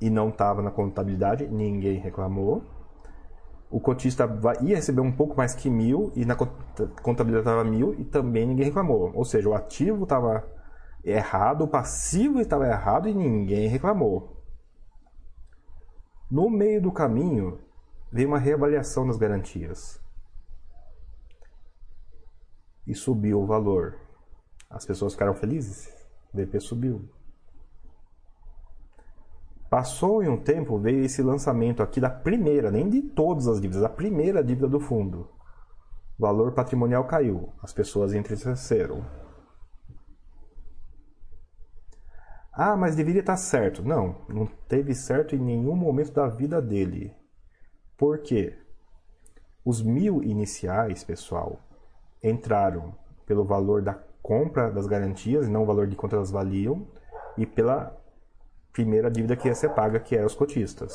[0.00, 2.64] e não estava na contabilidade, ninguém reclamou.
[3.72, 4.28] O cotista
[4.60, 8.66] ia receber um pouco mais que mil, e na contabilidade estava mil, e também ninguém
[8.66, 9.10] reclamou.
[9.14, 10.46] Ou seja, o ativo estava
[11.02, 14.36] errado, o passivo estava errado e ninguém reclamou.
[16.30, 17.60] No meio do caminho,
[18.12, 19.98] veio uma reavaliação das garantias.
[22.86, 23.98] E subiu o valor.
[24.68, 25.88] As pessoas ficaram felizes.
[26.30, 27.08] O BP subiu.
[29.72, 33.80] Passou em um tempo, veio esse lançamento aqui da primeira, nem de todas as dívidas,
[33.80, 35.30] da primeira dívida do fundo.
[36.18, 37.48] O valor patrimonial caiu.
[37.62, 39.02] As pessoas entristeceram.
[42.52, 43.82] Ah, mas deveria estar certo.
[43.82, 47.16] Não, não teve certo em nenhum momento da vida dele.
[47.96, 48.58] Por quê?
[49.64, 51.58] Os mil iniciais, pessoal,
[52.22, 52.94] entraram
[53.24, 56.86] pelo valor da compra das garantias, não o valor de quanto elas valiam,
[57.38, 58.01] e pela
[58.72, 60.92] primeira dívida que ia ser paga, que eram os cotistas.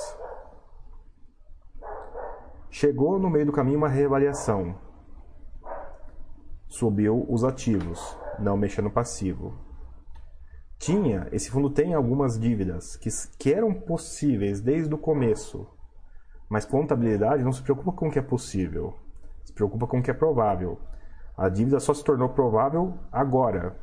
[2.70, 4.76] Chegou no meio do caminho uma reavaliação.
[6.68, 9.54] Subiu os ativos, não mexendo no passivo.
[10.78, 13.10] Tinha, esse fundo tem algumas dívidas que,
[13.40, 15.68] que eram possíveis desde o começo,
[16.50, 18.96] mas contabilidade não se preocupa com o que é possível,
[19.44, 20.80] se preocupa com o que é provável.
[21.36, 23.76] A dívida só se tornou provável agora.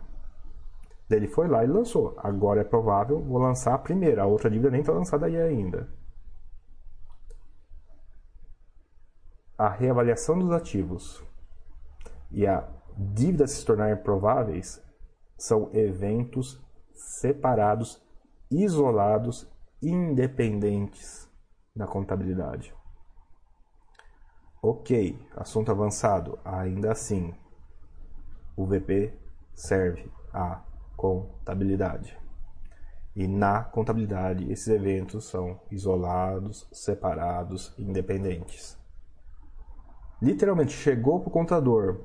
[1.08, 2.14] Daí ele foi lá e lançou.
[2.18, 4.22] Agora é provável, vou lançar a primeira.
[4.22, 5.88] A outra dívida nem está lançada aí ainda.
[9.56, 11.22] A reavaliação dos ativos
[12.30, 14.82] e a dívida se tornarem prováveis
[15.36, 16.60] são eventos
[16.94, 18.02] separados,
[18.50, 19.48] isolados,
[19.82, 21.30] independentes
[21.74, 22.74] na contabilidade.
[24.62, 26.38] Ok, assunto avançado.
[26.44, 27.34] Ainda assim,
[28.56, 29.12] o VP
[29.54, 30.62] serve à
[31.04, 32.18] contabilidade.
[33.14, 38.76] E na contabilidade, esses eventos são isolados, separados, independentes.
[40.20, 42.00] Literalmente, chegou para o contador.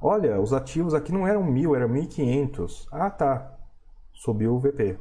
[0.00, 2.88] Olha, os ativos aqui não eram mil, eram 1.500.
[2.90, 3.56] Ah, tá.
[4.12, 4.98] Subiu o VP.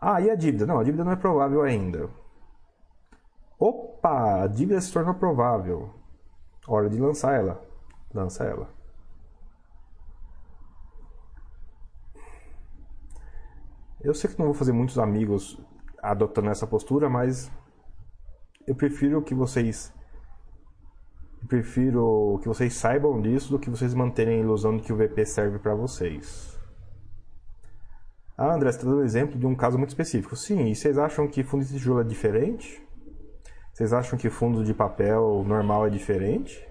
[0.00, 0.64] Ah, e a dívida?
[0.64, 2.08] Não, a dívida não é provável ainda.
[3.58, 5.90] Opa, a dívida se torna provável.
[6.66, 7.60] Hora de lançar ela.
[8.14, 8.81] Lança ela.
[14.04, 15.58] Eu sei que não vou fazer muitos amigos
[16.02, 17.50] adotando essa postura, mas
[18.66, 19.92] eu prefiro que vocês
[21.40, 24.96] eu prefiro que vocês saibam disso do que vocês manterem a ilusão de que o
[24.96, 26.58] VP serve para vocês.
[28.36, 30.34] Ah, André, você está dando um exemplo de um caso muito específico.
[30.36, 32.82] Sim, e vocês acham que fundo de tijolo é diferente?
[33.72, 36.64] Vocês acham que fundo de papel normal é diferente?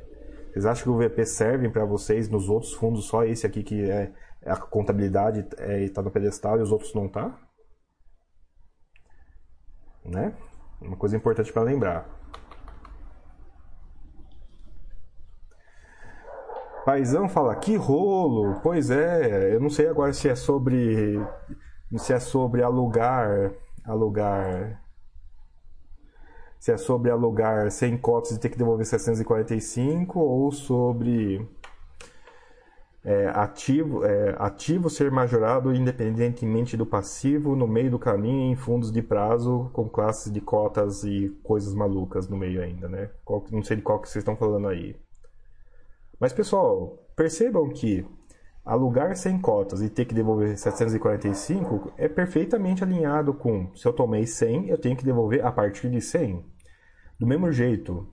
[0.52, 3.90] Vocês acham que o VP serve para vocês nos outros fundos, só esse aqui que
[3.90, 4.12] é
[4.46, 7.38] a contabilidade é, está no pedestal e os outros não tá?
[10.04, 10.34] Né?
[10.82, 12.10] Uma coisa importante para lembrar.
[16.84, 18.60] Paizão fala, que rolo!
[18.62, 21.20] Pois é, eu não sei agora se é sobre.
[21.98, 23.54] se é sobre alugar.
[23.86, 24.82] alugar.
[26.62, 31.44] Se é sobre alugar 100 cotas e ter que devolver 745 ou sobre
[33.04, 38.92] é, ativo, é, ativo ser majorado independentemente do passivo no meio do caminho em fundos
[38.92, 43.10] de prazo com classes de cotas e coisas malucas no meio ainda, né?
[43.26, 44.96] Qual, não sei de qual que vocês estão falando aí.
[46.20, 48.06] Mas, pessoal, percebam que
[48.66, 54.26] alugar 100 cotas e ter que devolver 745 é perfeitamente alinhado com se eu tomei
[54.26, 56.44] 100, eu tenho que devolver a partir de 100.
[57.20, 58.08] Do mesmo jeito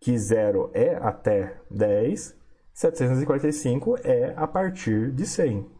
[0.00, 2.36] que 0 é até 10,
[2.72, 5.74] 745 é a partir de 100.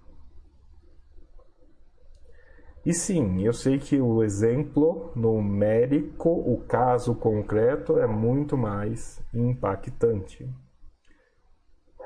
[2.87, 10.47] E sim, eu sei que o exemplo numérico, o caso concreto, é muito mais impactante.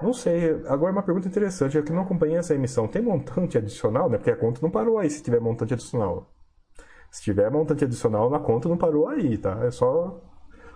[0.01, 4.09] Não sei, agora uma pergunta interessante, eu que não acompanhei essa emissão, tem montante adicional,
[4.09, 4.17] né?
[4.17, 6.33] Porque a conta não parou aí se tiver montante adicional.
[7.11, 9.65] Se tiver montante adicional na conta, não parou aí, tá?
[9.65, 10.21] É só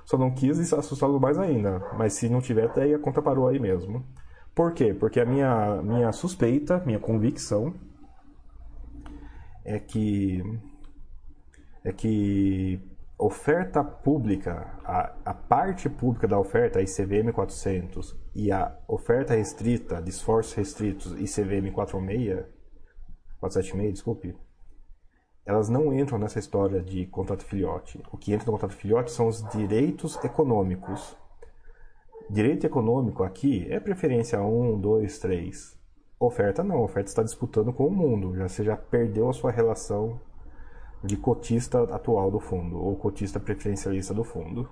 [0.04, 3.58] só não quis assustá-lo mais ainda, mas se não tiver, até a conta parou aí
[3.58, 4.04] mesmo.
[4.54, 4.92] Por quê?
[4.94, 7.74] Porque a minha minha suspeita, minha convicção
[9.64, 10.42] é que
[11.84, 12.80] é que
[13.22, 20.02] oferta pública, a, a parte pública da oferta, a ICVM 400, e a oferta restrita,
[20.02, 22.44] de esforços restritos, ICVM 46,
[23.38, 24.36] 476, desculpe,
[25.46, 28.02] elas não entram nessa história de contrato filhote.
[28.10, 31.16] O que entra no contrato filhote são os direitos econômicos.
[32.28, 35.78] Direito econômico aqui é preferência 1, 2, 3.
[36.18, 40.20] Oferta não, oferta está disputando com o mundo, já você já perdeu a sua relação
[41.04, 44.68] de cotista atual do fundo ou cotista preferencialista do fundo.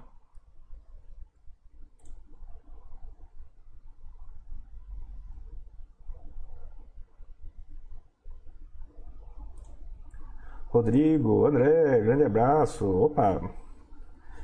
[10.71, 12.89] Rodrigo, André, grande abraço.
[12.89, 13.41] Opa,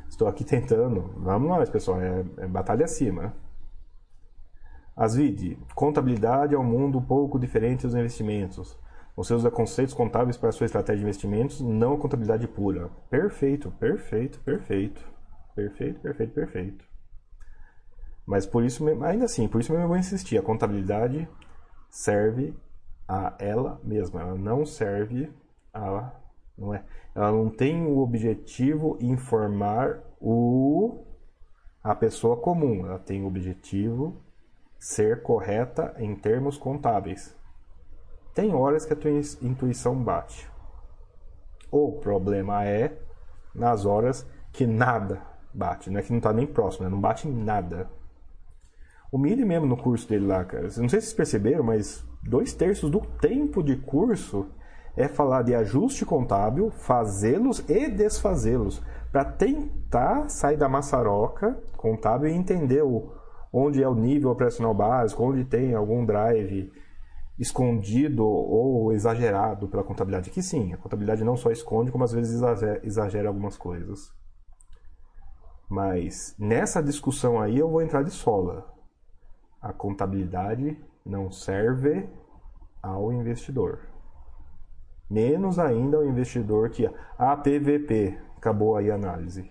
[0.08, 1.14] estou aqui tentando.
[1.18, 3.32] Vamos nós, pessoal, é, é batalha acima.
[4.96, 8.76] Asvide, contabilidade é um mundo pouco diferente dos investimentos.
[9.16, 12.90] Você usa conceitos contábeis para a sua estratégia de investimentos, não a contabilidade pura.
[13.08, 15.16] Perfeito, perfeito, perfeito.
[15.54, 16.84] Perfeito, perfeito, perfeito.
[18.26, 20.36] Mas por isso, ainda assim, por isso mesmo eu vou insistir.
[20.36, 21.26] A contabilidade
[21.88, 22.54] serve
[23.08, 24.20] a ela mesma.
[24.20, 25.32] Ela não serve
[25.72, 26.12] a.
[26.58, 26.84] Não é,
[27.14, 31.04] ela não tem o objetivo informar o,
[31.82, 32.86] a pessoa comum.
[32.86, 34.22] Ela tem o objetivo
[34.78, 37.34] ser correta em termos contábeis.
[38.36, 39.10] Tem horas que a tua
[39.40, 40.46] intuição bate.
[41.70, 42.92] O problema é
[43.54, 45.22] nas horas que nada
[45.54, 46.90] bate, não é que não está nem próximo, né?
[46.90, 47.88] não bate em nada.
[49.10, 52.52] O Mili mesmo no curso dele lá, cara, não sei se vocês perceberam, mas dois
[52.52, 54.46] terços do tempo de curso
[54.94, 62.34] é falar de ajuste contábil, fazê-los e desfazê-los, para tentar sair da maçaroca contábil e
[62.34, 63.14] entender o,
[63.50, 66.70] onde é o nível operacional básico, onde tem algum drive
[67.38, 70.30] escondido ou exagerado pela contabilidade.
[70.30, 72.40] Que sim, a contabilidade não só esconde, como às vezes
[72.82, 74.12] exagera algumas coisas.
[75.68, 78.72] Mas nessa discussão aí eu vou entrar de sola.
[79.60, 82.08] A contabilidade não serve
[82.82, 83.80] ao investidor.
[85.10, 86.88] Menos ainda ao investidor que
[87.18, 89.50] a PVP acabou aí a análise.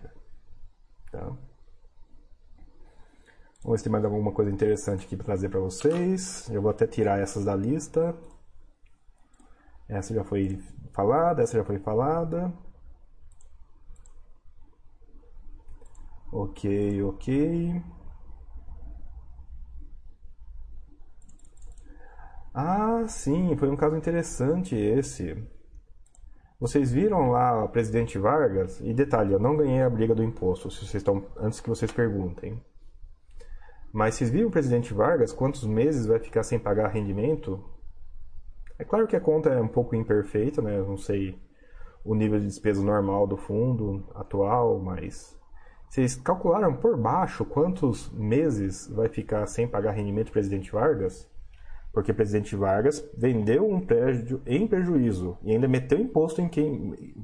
[1.12, 1.32] Tá?
[3.66, 6.48] Vamos ver se tem mais alguma coisa interessante aqui para trazer para vocês.
[6.52, 8.16] Eu vou até tirar essas da lista.
[9.90, 10.62] Essa já foi
[10.94, 12.54] falada, essa já foi falada.
[16.32, 17.82] Ok, ok.
[22.54, 25.44] Ah, sim, foi um caso interessante esse.
[26.60, 28.80] Vocês viram lá o presidente Vargas?
[28.82, 31.92] E detalhe, eu não ganhei a briga do imposto, se vocês estão antes que vocês
[31.92, 32.62] perguntem.
[33.96, 37.64] Mas vocês viram o presidente Vargas quantos meses vai ficar sem pagar rendimento?
[38.78, 40.78] É claro que a conta é um pouco imperfeita, né?
[40.78, 41.40] Eu não sei
[42.04, 45.40] o nível de despesa normal do fundo atual, mas
[45.88, 51.34] vocês calcularam por baixo quantos meses vai ficar sem pagar rendimento o presidente Vargas?
[51.96, 57.16] porque o presidente Vargas vendeu um prédio em prejuízo e ainda meteu imposto em quem.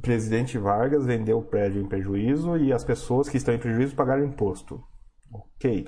[0.00, 4.24] Presidente Vargas vendeu o prédio em prejuízo e as pessoas que estão em prejuízo pagaram
[4.24, 4.82] imposto.
[5.32, 5.86] Ok.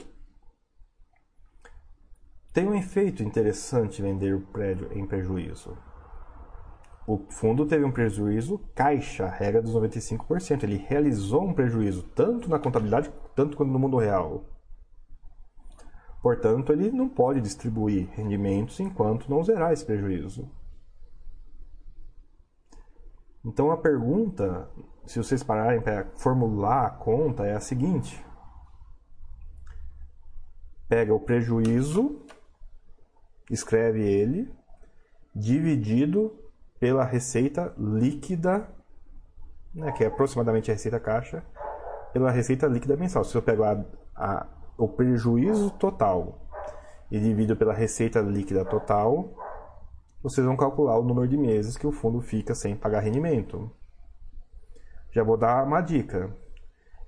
[2.53, 5.77] Tem um efeito interessante vender o prédio em prejuízo.
[7.07, 10.63] O fundo teve um prejuízo caixa, regra dos 95%.
[10.63, 14.45] Ele realizou um prejuízo tanto na contabilidade tanto quanto no mundo real.
[16.23, 20.49] Portanto, ele não pode distribuir rendimentos enquanto não zerar esse prejuízo.
[23.45, 24.69] Então a pergunta,
[25.07, 28.25] se vocês pararem para formular a conta, é a seguinte:
[30.89, 32.25] pega o prejuízo,
[33.51, 34.53] escreve ele,
[35.35, 36.39] dividido
[36.79, 38.69] pela receita líquida,
[39.75, 41.45] né, que é aproximadamente a receita caixa,
[42.13, 43.25] pela receita líquida mensal.
[43.25, 44.47] Se eu pegar a
[44.77, 46.49] o prejuízo total
[47.11, 49.35] e divido pela receita líquida total,
[50.23, 53.71] vocês vão calcular o número de meses que o fundo fica sem pagar rendimento.
[55.11, 56.35] Já vou dar uma dica.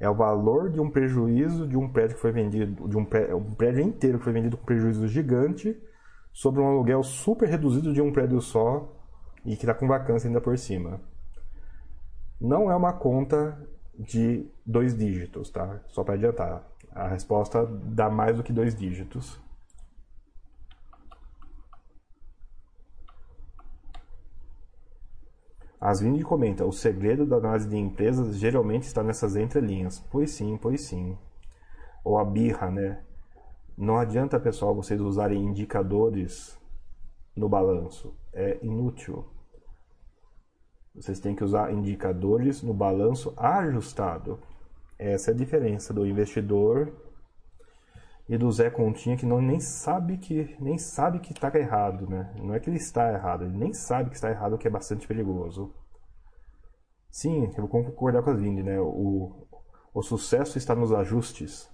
[0.01, 3.37] É o valor de um prejuízo de um prédio que foi vendido, de um prédio,
[3.37, 5.81] um prédio inteiro que foi vendido com prejuízo gigante
[6.33, 8.93] sobre um aluguel super reduzido de um prédio só
[9.45, 11.01] e que está com vacância ainda por cima.
[12.41, 13.57] Não é uma conta
[13.97, 15.81] de dois dígitos, tá?
[15.87, 16.69] Só para adiantar.
[16.91, 19.41] A resposta dá mais do que dois dígitos.
[25.85, 29.99] Asvini comenta: o segredo da análise de empresas geralmente está nessas entrelinhas.
[30.11, 31.19] Pois sim, pois sim.
[32.03, 33.05] Ou a birra, né?
[33.77, 36.59] Não adianta, pessoal, vocês usarem indicadores
[37.37, 38.17] no balanço.
[38.33, 39.27] É inútil.
[40.95, 44.39] Vocês têm que usar indicadores no balanço ajustado.
[44.99, 46.95] Essa é a diferença do investidor
[48.29, 52.35] e do Zé Continha que não nem sabe que nem sabe que está errado, né?
[52.39, 54.71] Não é que ele está errado, ele nem sabe que está errado, o que é
[54.71, 55.75] bastante perigoso.
[57.11, 58.81] Sim, eu vou concordar com a Lindy, né?
[58.81, 59.47] O,
[59.93, 61.71] o sucesso está nos ajustes.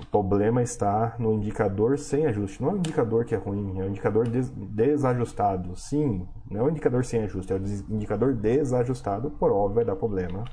[0.00, 2.62] O problema está no indicador sem ajuste.
[2.62, 5.76] Não é o indicador que é ruim, é o indicador des desajustado.
[5.76, 9.96] Sim, não é o indicador sem ajuste, é o indicador desajustado, por óbvio vai dar
[9.96, 10.44] problema.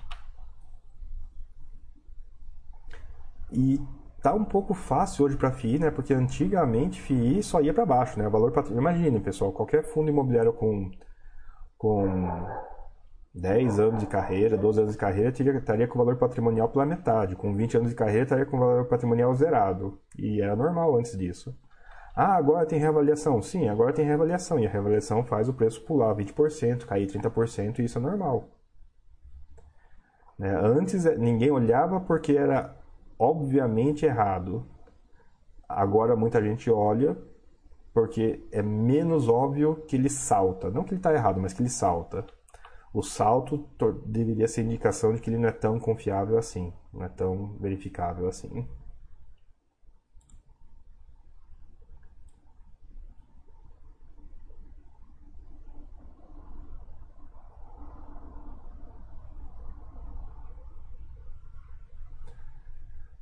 [3.52, 3.80] E
[4.22, 5.92] tá um pouco fácil hoje para FII, né?
[5.92, 8.28] Porque antigamente FII só ia para baixo, né?
[8.28, 8.94] O valor patrimonial.
[8.94, 10.92] Imagine, pessoal, qualquer fundo imobiliário com
[11.78, 12.44] com
[13.34, 17.36] 10 anos de carreira, 12 anos de carreira, estaria com o valor patrimonial pela metade.
[17.36, 20.00] Com 20 anos de carreira, estaria com o valor patrimonial zerado.
[20.18, 21.56] E era normal antes disso.
[22.16, 23.42] Ah, agora tem reavaliação.
[23.42, 24.60] Sim, agora tem reavaliação.
[24.60, 28.50] E a reavaliação faz o preço pular 20%, cair 30%, e isso é normal.
[30.38, 30.56] Né?
[30.56, 32.76] Antes ninguém olhava porque era
[33.18, 34.66] obviamente errado.
[35.68, 37.18] Agora muita gente olha
[37.94, 40.70] porque é menos óbvio que ele salta.
[40.70, 42.26] Não que ele está errado, mas que ele salta.
[42.94, 43.68] O salto
[44.06, 48.28] deveria ser indicação de que ele não é tão confiável assim, não é tão verificável
[48.28, 48.68] assim.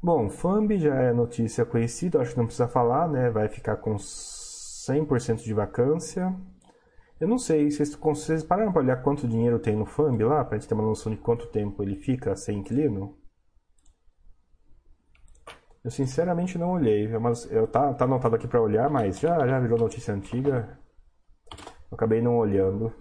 [0.06, 3.32] Bom, FAMB já é notícia conhecida, acho que não precisa falar, né?
[3.32, 6.32] Vai ficar com 100% de vacância.
[7.20, 10.58] Eu não sei, vocês, vocês pararam para olhar quanto dinheiro tem no FAMB lá, para
[10.58, 13.18] a gente ter uma noção de quanto tempo ele fica sem inquilino?
[15.84, 19.60] Eu sinceramente não olhei, mas eu tá, tá anotado aqui para olhar, mas já, já
[19.60, 20.78] virou notícia antiga.
[21.90, 22.94] Eu acabei não olhando.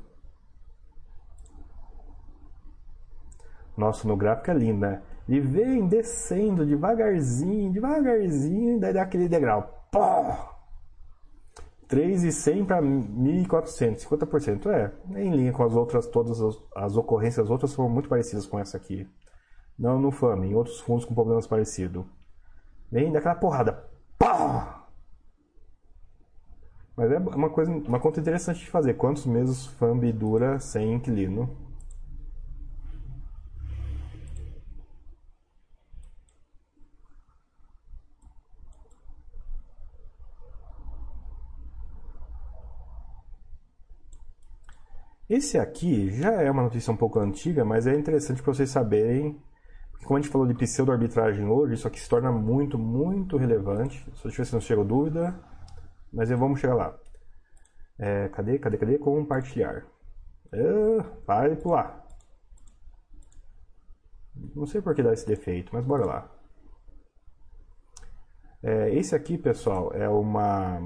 [3.77, 5.03] Nossa, no gráfico é lindo, né?
[5.27, 9.89] E vem descendo devagarzinho, devagarzinho, daí dá aquele degrau.
[9.91, 10.55] Pô!
[11.89, 14.67] 3,100 para 1.400, 50%.
[14.67, 18.47] É, em linha com as outras, todas as, as, ocorrências, as outras foram muito parecidas
[18.47, 19.09] com essa aqui.
[19.79, 22.05] Não no FAM, em outros fundos com problemas parecidos.
[22.91, 23.85] Vem daquela porrada.
[24.19, 24.87] Pá!
[26.97, 28.95] Mas é uma coisa, uma conta interessante de fazer.
[28.95, 31.64] Quantos meses FAMB dura sem inquilino?
[45.29, 49.41] Esse aqui já é uma notícia um pouco antiga, mas é interessante para vocês saberem.
[50.05, 54.05] Como a gente falou de pseudo-arbitragem hoje, isso aqui se torna muito, muito relevante.
[54.13, 55.35] Só deixa eu ver se não chegou dúvida,
[56.13, 56.99] mas vamos chegar lá.
[57.99, 58.99] É, cadê, cadê, cadê?
[58.99, 59.87] Compartilhar.
[60.53, 62.05] É, vai pular.
[64.55, 66.31] Não sei por que dá esse defeito, mas bora lá.
[68.63, 70.81] É, esse aqui, pessoal, é uma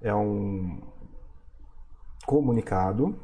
[0.00, 0.87] é um
[2.28, 3.18] comunicado,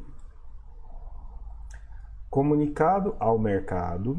[2.30, 4.16] comunicado ao mercado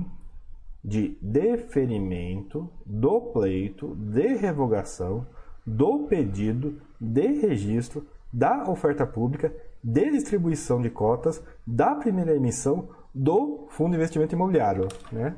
[0.84, 5.26] de deferimento do pleito de revogação
[5.66, 9.52] do pedido de registro da oferta pública
[9.84, 15.36] de distribuição de cotas da primeira emissão do Fundo de Investimento Imobiliário, né?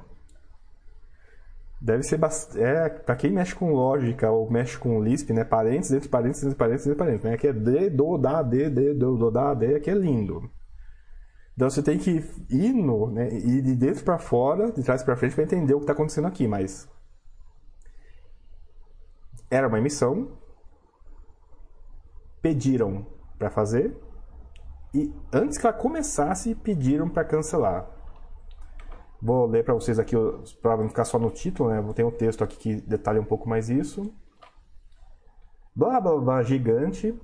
[1.79, 2.63] Deve ser bastante.
[2.63, 5.43] É, para quem mexe com lógica ou mexe com Lisp, né?
[5.43, 7.25] Parênteses, entre parênteses, entre parênteses, entre parênteses.
[7.25, 7.33] Né?
[7.33, 9.75] Aqui é D, do, da, D, D, do, do, da, D.
[9.75, 10.49] Aqui é lindo.
[11.55, 13.29] Então você tem que ir no, né?
[13.29, 16.27] Ir de dentro para fora, de trás para frente, para entender o que está acontecendo
[16.27, 16.47] aqui.
[16.47, 16.89] Mas
[19.49, 20.37] era uma emissão,
[22.41, 23.05] pediram
[23.37, 23.95] para fazer
[24.93, 27.96] e antes que ela começasse pediram para cancelar.
[29.21, 30.15] Vou ler para vocês aqui,
[30.61, 31.83] para não ficar só no título, né?
[31.93, 34.13] Tem um texto aqui que detalha um pouco mais isso.
[35.75, 37.17] Blá blá blá gigante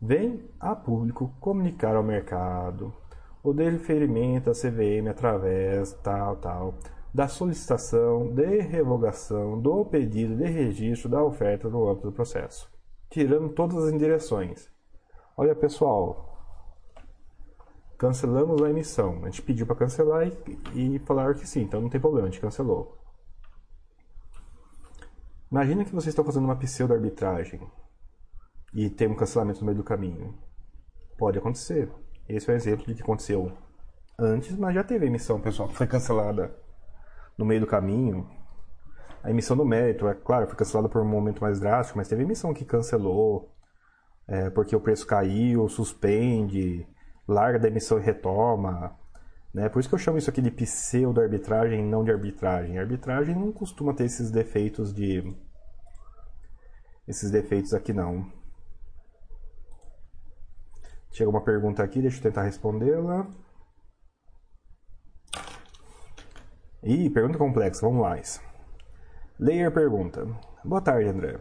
[0.00, 2.94] vem a público comunicar ao mercado
[3.42, 6.74] o deferimento da CVM através tal, tal,
[7.12, 12.70] da solicitação de revogação do pedido de registro da oferta no âmbito do processo,
[13.10, 14.70] tirando todas as indireções.
[15.36, 16.37] Olha pessoal,
[17.98, 19.18] cancelamos a emissão.
[19.24, 22.30] A gente pediu para cancelar e, e falaram que sim, então não tem problema, a
[22.30, 22.96] gente cancelou.
[25.50, 27.60] Imagina que vocês estão fazendo uma pseudo-arbitragem
[28.72, 30.38] e tem um cancelamento no meio do caminho.
[31.16, 31.90] Pode acontecer.
[32.28, 33.52] Esse é um exemplo de que aconteceu
[34.18, 36.54] antes, mas já teve emissão, pessoal, que foi cancelada
[37.36, 38.28] no meio do caminho.
[39.22, 42.22] A emissão do mérito, é claro, foi cancelada por um momento mais drástico, mas teve
[42.22, 43.52] emissão que cancelou
[44.28, 46.86] é, porque o preço caiu, suspende,
[47.28, 48.98] larga da emissão e retoma.
[49.52, 49.68] Né?
[49.68, 52.78] Por isso que eu chamo isso aqui de pseudo-arbitragem, não de arbitragem.
[52.78, 55.36] A arbitragem não costuma ter esses defeitos de.
[57.06, 58.30] Esses defeitos aqui não.
[61.10, 63.26] Chega uma pergunta aqui, deixa eu tentar respondê-la.
[66.82, 68.16] Ih, pergunta complexa, vamos lá.
[69.38, 70.26] Layer pergunta:
[70.64, 71.38] Boa tarde, André.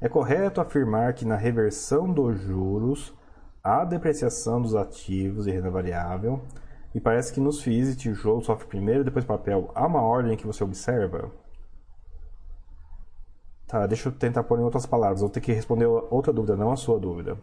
[0.00, 3.14] É correto afirmar que na reversão dos juros
[3.62, 6.42] a depreciação dos ativos e renda variável.
[6.94, 9.70] E parece que nos FIIs, tijolo sofre primeiro, depois papel.
[9.74, 11.30] Há uma ordem que você observa?
[13.66, 15.20] Tá, deixa eu tentar pôr em outras palavras.
[15.20, 17.38] Vou ter que responder outra dúvida, não a sua dúvida.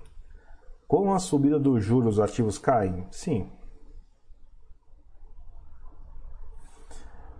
[0.85, 3.07] Com a subida dos juros, os ativos caem?
[3.11, 3.49] Sim.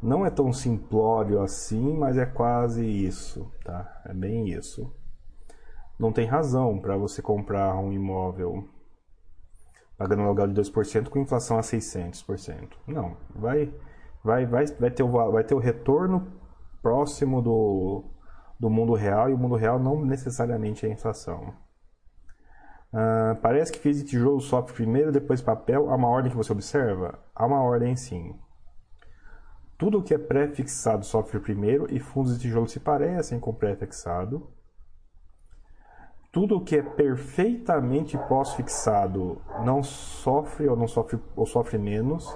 [0.01, 4.01] Não é tão simplório assim, mas é quase isso, tá?
[4.05, 4.97] É bem isso
[5.99, 8.68] não tem razão para você comprar um imóvel
[9.98, 12.74] pagando um aluguel de 2% com inflação a 600%.
[12.86, 13.74] Não, vai
[14.24, 16.28] vai vai vai ter o vai ter o retorno
[16.82, 18.03] próximo do
[18.60, 21.53] do mundo real e o mundo real não necessariamente é inflação.
[22.94, 25.90] Uh, parece que fiz de tijolo sofre primeiro, depois papel.
[25.90, 27.19] Há uma ordem que você observa?
[27.36, 28.34] Há uma ordem sim.
[29.78, 34.49] Tudo que é pré-fixado sofre primeiro e fundos de tijolo se parecem com pré-fixado
[36.31, 42.27] tudo que é perfeitamente pós-fixado não sofre ou não sofre ou sofre menos.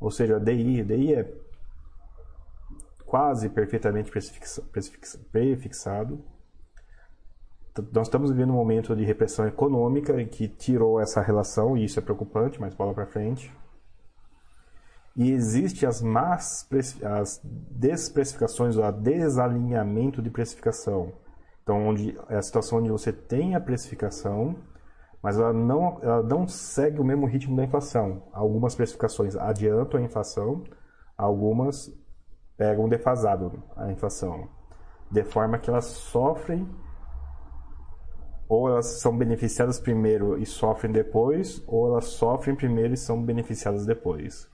[0.00, 1.34] Ou seja, DI, DI é
[3.06, 4.10] quase perfeitamente
[5.32, 6.24] prefixado.
[7.92, 12.02] Nós estamos vivendo um momento de repressão econômica que tirou essa relação e isso é
[12.02, 13.52] preocupante, mas bola para frente.
[15.16, 16.68] E existe as más
[17.02, 21.12] as desprecificações, o desalinhamento de precificação
[21.68, 24.56] então, onde é a situação onde você tem a precificação,
[25.22, 28.22] mas ela não, ela não segue o mesmo ritmo da inflação.
[28.32, 30.64] Algumas precificações adiantam a inflação,
[31.14, 31.94] algumas
[32.56, 34.48] pegam defasado a inflação,
[35.10, 36.66] de forma que elas sofrem
[38.48, 43.84] ou elas são beneficiadas primeiro e sofrem depois, ou elas sofrem primeiro e são beneficiadas
[43.84, 44.48] depois.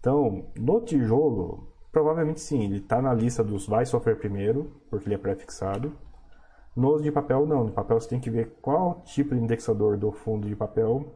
[0.00, 5.14] Então, no tijolo, provavelmente sim, ele está na lista dos vai sofrer primeiro, porque ele
[5.14, 5.96] é pré-fixado
[6.76, 7.64] Nos de papel, não.
[7.64, 11.14] No papel você tem que ver qual tipo de indexador do fundo de papel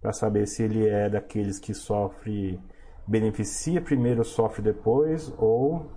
[0.00, 2.60] para saber se ele é daqueles que sofre,
[3.06, 5.90] beneficia primeiro, sofre depois, ou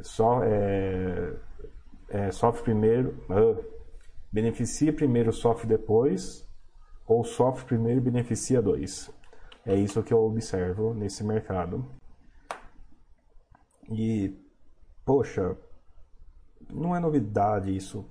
[0.00, 1.36] só é,
[2.08, 3.62] é, sofre primeiro, uh,
[4.32, 6.48] beneficia primeiro, sofre depois,
[7.06, 9.10] ou sofre primeiro beneficia dois.
[9.66, 11.84] É isso que eu observo nesse mercado.
[13.90, 14.34] E,
[15.04, 15.56] poxa,
[16.72, 18.04] não é novidade isso.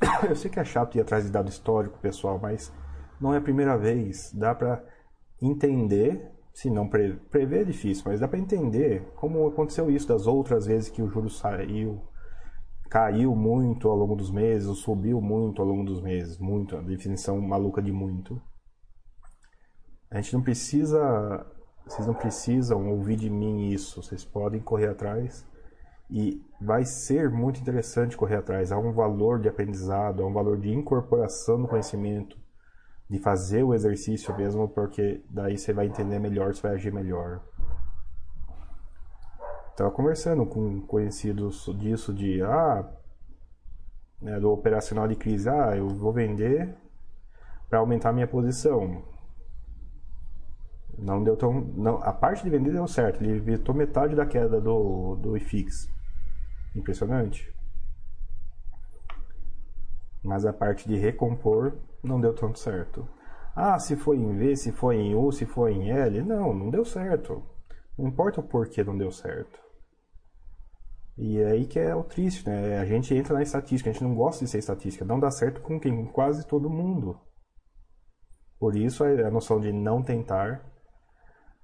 [0.28, 2.72] Eu sei que é chato ir atrás de dado histórico, pessoal, mas
[3.20, 4.32] não é a primeira vez.
[4.32, 4.84] Dá para
[5.40, 10.26] entender, se não pre prever é difícil, mas dá para entender como aconteceu isso das
[10.26, 12.02] outras vezes que o juro saiu,
[12.88, 16.80] caiu muito ao longo dos meses, ou subiu muito ao longo dos meses, muito, a
[16.80, 18.40] definição maluca de muito.
[20.10, 21.46] A gente não precisa,
[21.86, 25.46] vocês não precisam ouvir de mim isso, vocês podem correr atrás
[26.10, 28.72] e vai ser muito interessante correr atrás.
[28.72, 32.36] Há um valor de aprendizado, há um valor de incorporação do conhecimento,
[33.08, 37.40] de fazer o exercício mesmo, porque daí você vai entender melhor, você vai agir melhor.
[39.70, 42.86] Estava conversando com conhecidos disso, de ah,
[44.20, 46.74] né, do operacional de crise, ah, eu vou vender
[47.68, 49.02] para aumentar minha posição.
[50.98, 51.60] Não deu tão.
[51.60, 55.88] Não, a parte de vender deu certo, ele evitou metade da queda do, do IFIX.
[56.74, 57.54] Impressionante.
[60.22, 63.08] Mas a parte de recompor não deu tanto certo.
[63.54, 66.22] Ah, se foi em V, se foi em U, se foi em L.
[66.22, 67.42] Não, não deu certo.
[67.98, 69.58] Não importa o porquê não deu certo.
[71.18, 72.78] E é aí que é o triste, né?
[72.78, 75.04] A gente entra na estatística, a gente não gosta de ser estatística.
[75.04, 75.94] Não dá certo com quem?
[75.94, 77.20] Com quase todo mundo.
[78.58, 80.69] Por isso a noção de não tentar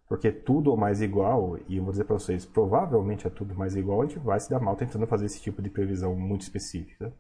[0.09, 3.74] porque tudo ou mais igual, e eu vou dizer para vocês, provavelmente é tudo mais
[3.74, 7.12] igual, a gente vai se dar mal tentando fazer esse tipo de previsão muito específica.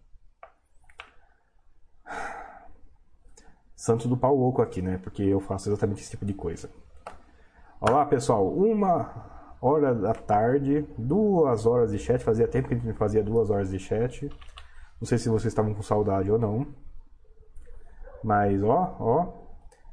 [3.74, 4.98] Santos do pau louco aqui, né?
[4.98, 6.70] Porque eu faço exatamente esse tipo de coisa.
[7.80, 8.48] Olá, pessoal.
[8.48, 12.24] Uma hora da tarde, duas horas de chat.
[12.24, 14.28] Fazia tempo que a gente fazia duas horas de chat.
[15.00, 16.66] Não sei se vocês estavam com saudade ou não.
[18.24, 19.46] Mas, ó, ó.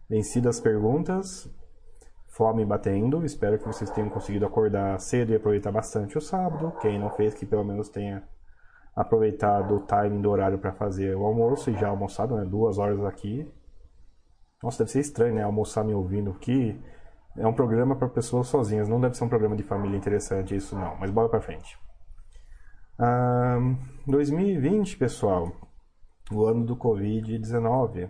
[0.09, 1.47] Vencidas as perguntas
[2.33, 3.23] fome batendo.
[3.23, 6.73] Espero que vocês tenham conseguido acordar cedo e aproveitar bastante o sábado.
[6.81, 8.23] Quem não fez, que pelo menos tenha
[8.95, 12.45] aproveitado o timing do horário para fazer o almoço e já almoçado, né?
[12.45, 13.51] Duas horas aqui.
[14.61, 15.43] Nossa, deve ser estranho, né?
[15.43, 16.79] Almoçar me ouvindo aqui.
[17.37, 20.75] É um programa para pessoas sozinhas, não deve ser um programa de família interessante isso
[20.75, 21.77] não, mas bora para frente.
[22.99, 23.75] Um,
[24.07, 25.51] 2020, pessoal,
[26.31, 28.09] o ano do Covid-19.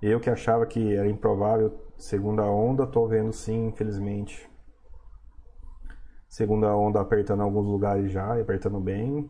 [0.00, 4.48] Eu que achava que era improvável Segunda onda, tô vendo sim, infelizmente.
[6.28, 9.28] Segunda onda apertando alguns lugares já, e apertando bem.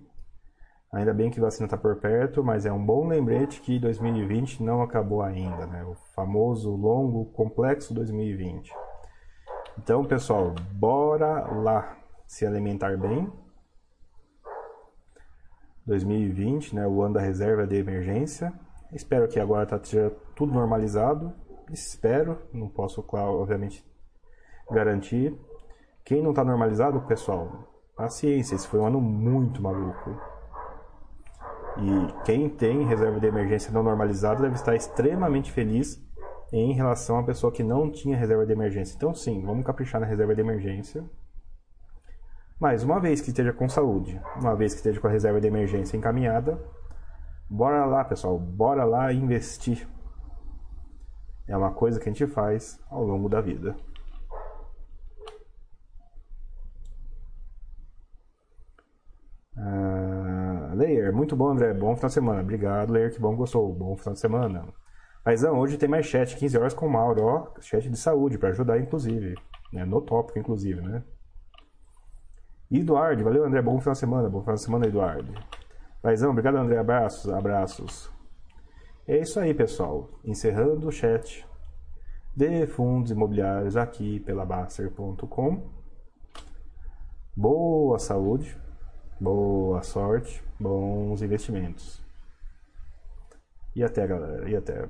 [0.92, 4.82] Ainda bem que vacina está por perto, mas é um bom lembrete que 2020 não
[4.82, 5.82] acabou ainda, né?
[5.82, 8.70] O famoso, longo, complexo 2020.
[9.78, 11.96] Então, pessoal, bora lá
[12.26, 13.32] se alimentar bem.
[15.86, 16.86] 2020, né?
[16.86, 18.52] O ano da reserva de emergência.
[18.92, 19.78] Espero que agora tá
[20.38, 21.34] tudo normalizado
[21.72, 23.84] espero, não posso, claro, obviamente,
[24.70, 25.36] garantir.
[26.04, 30.16] Quem não está normalizado, pessoal, paciência, esse foi um ano muito maluco.
[31.76, 36.00] E quem tem reserva de emergência não normalizada deve estar extremamente feliz
[36.52, 38.94] em relação à pessoa que não tinha reserva de emergência.
[38.96, 41.04] Então, sim, vamos caprichar na reserva de emergência.
[42.60, 45.48] Mas uma vez que esteja com saúde, uma vez que esteja com a reserva de
[45.48, 46.58] emergência encaminhada,
[47.50, 49.86] bora lá, pessoal, bora lá investir
[51.48, 53.74] é uma coisa que a gente faz ao longo da vida.
[59.56, 61.72] Uh, Leir, muito bom, André.
[61.74, 62.42] Bom final de semana.
[62.42, 63.74] Obrigado, Leir, que bom gostou.
[63.74, 64.64] Bom final de semana.
[65.24, 67.60] Paizão, hoje tem mais chat, 15 horas com o Mauro, ó.
[67.60, 69.34] Chat de saúde, para ajudar, inclusive.
[69.72, 69.84] Né?
[69.84, 71.02] No tópico, inclusive, né?
[72.70, 73.60] Eduardo, valeu, André.
[73.62, 74.28] Bom final de semana.
[74.28, 75.32] Bom final de semana, Eduardo.
[76.02, 76.78] Paizão, obrigado, André.
[76.78, 78.17] Abraços, abraços.
[79.08, 80.10] É isso aí, pessoal.
[80.22, 81.48] Encerrando o chat
[82.36, 85.66] de fundos imobiliários aqui pela Baster.com.
[87.34, 88.54] Boa saúde,
[89.18, 92.04] boa sorte, bons investimentos.
[93.74, 94.46] E até, galera.
[94.46, 94.86] E até.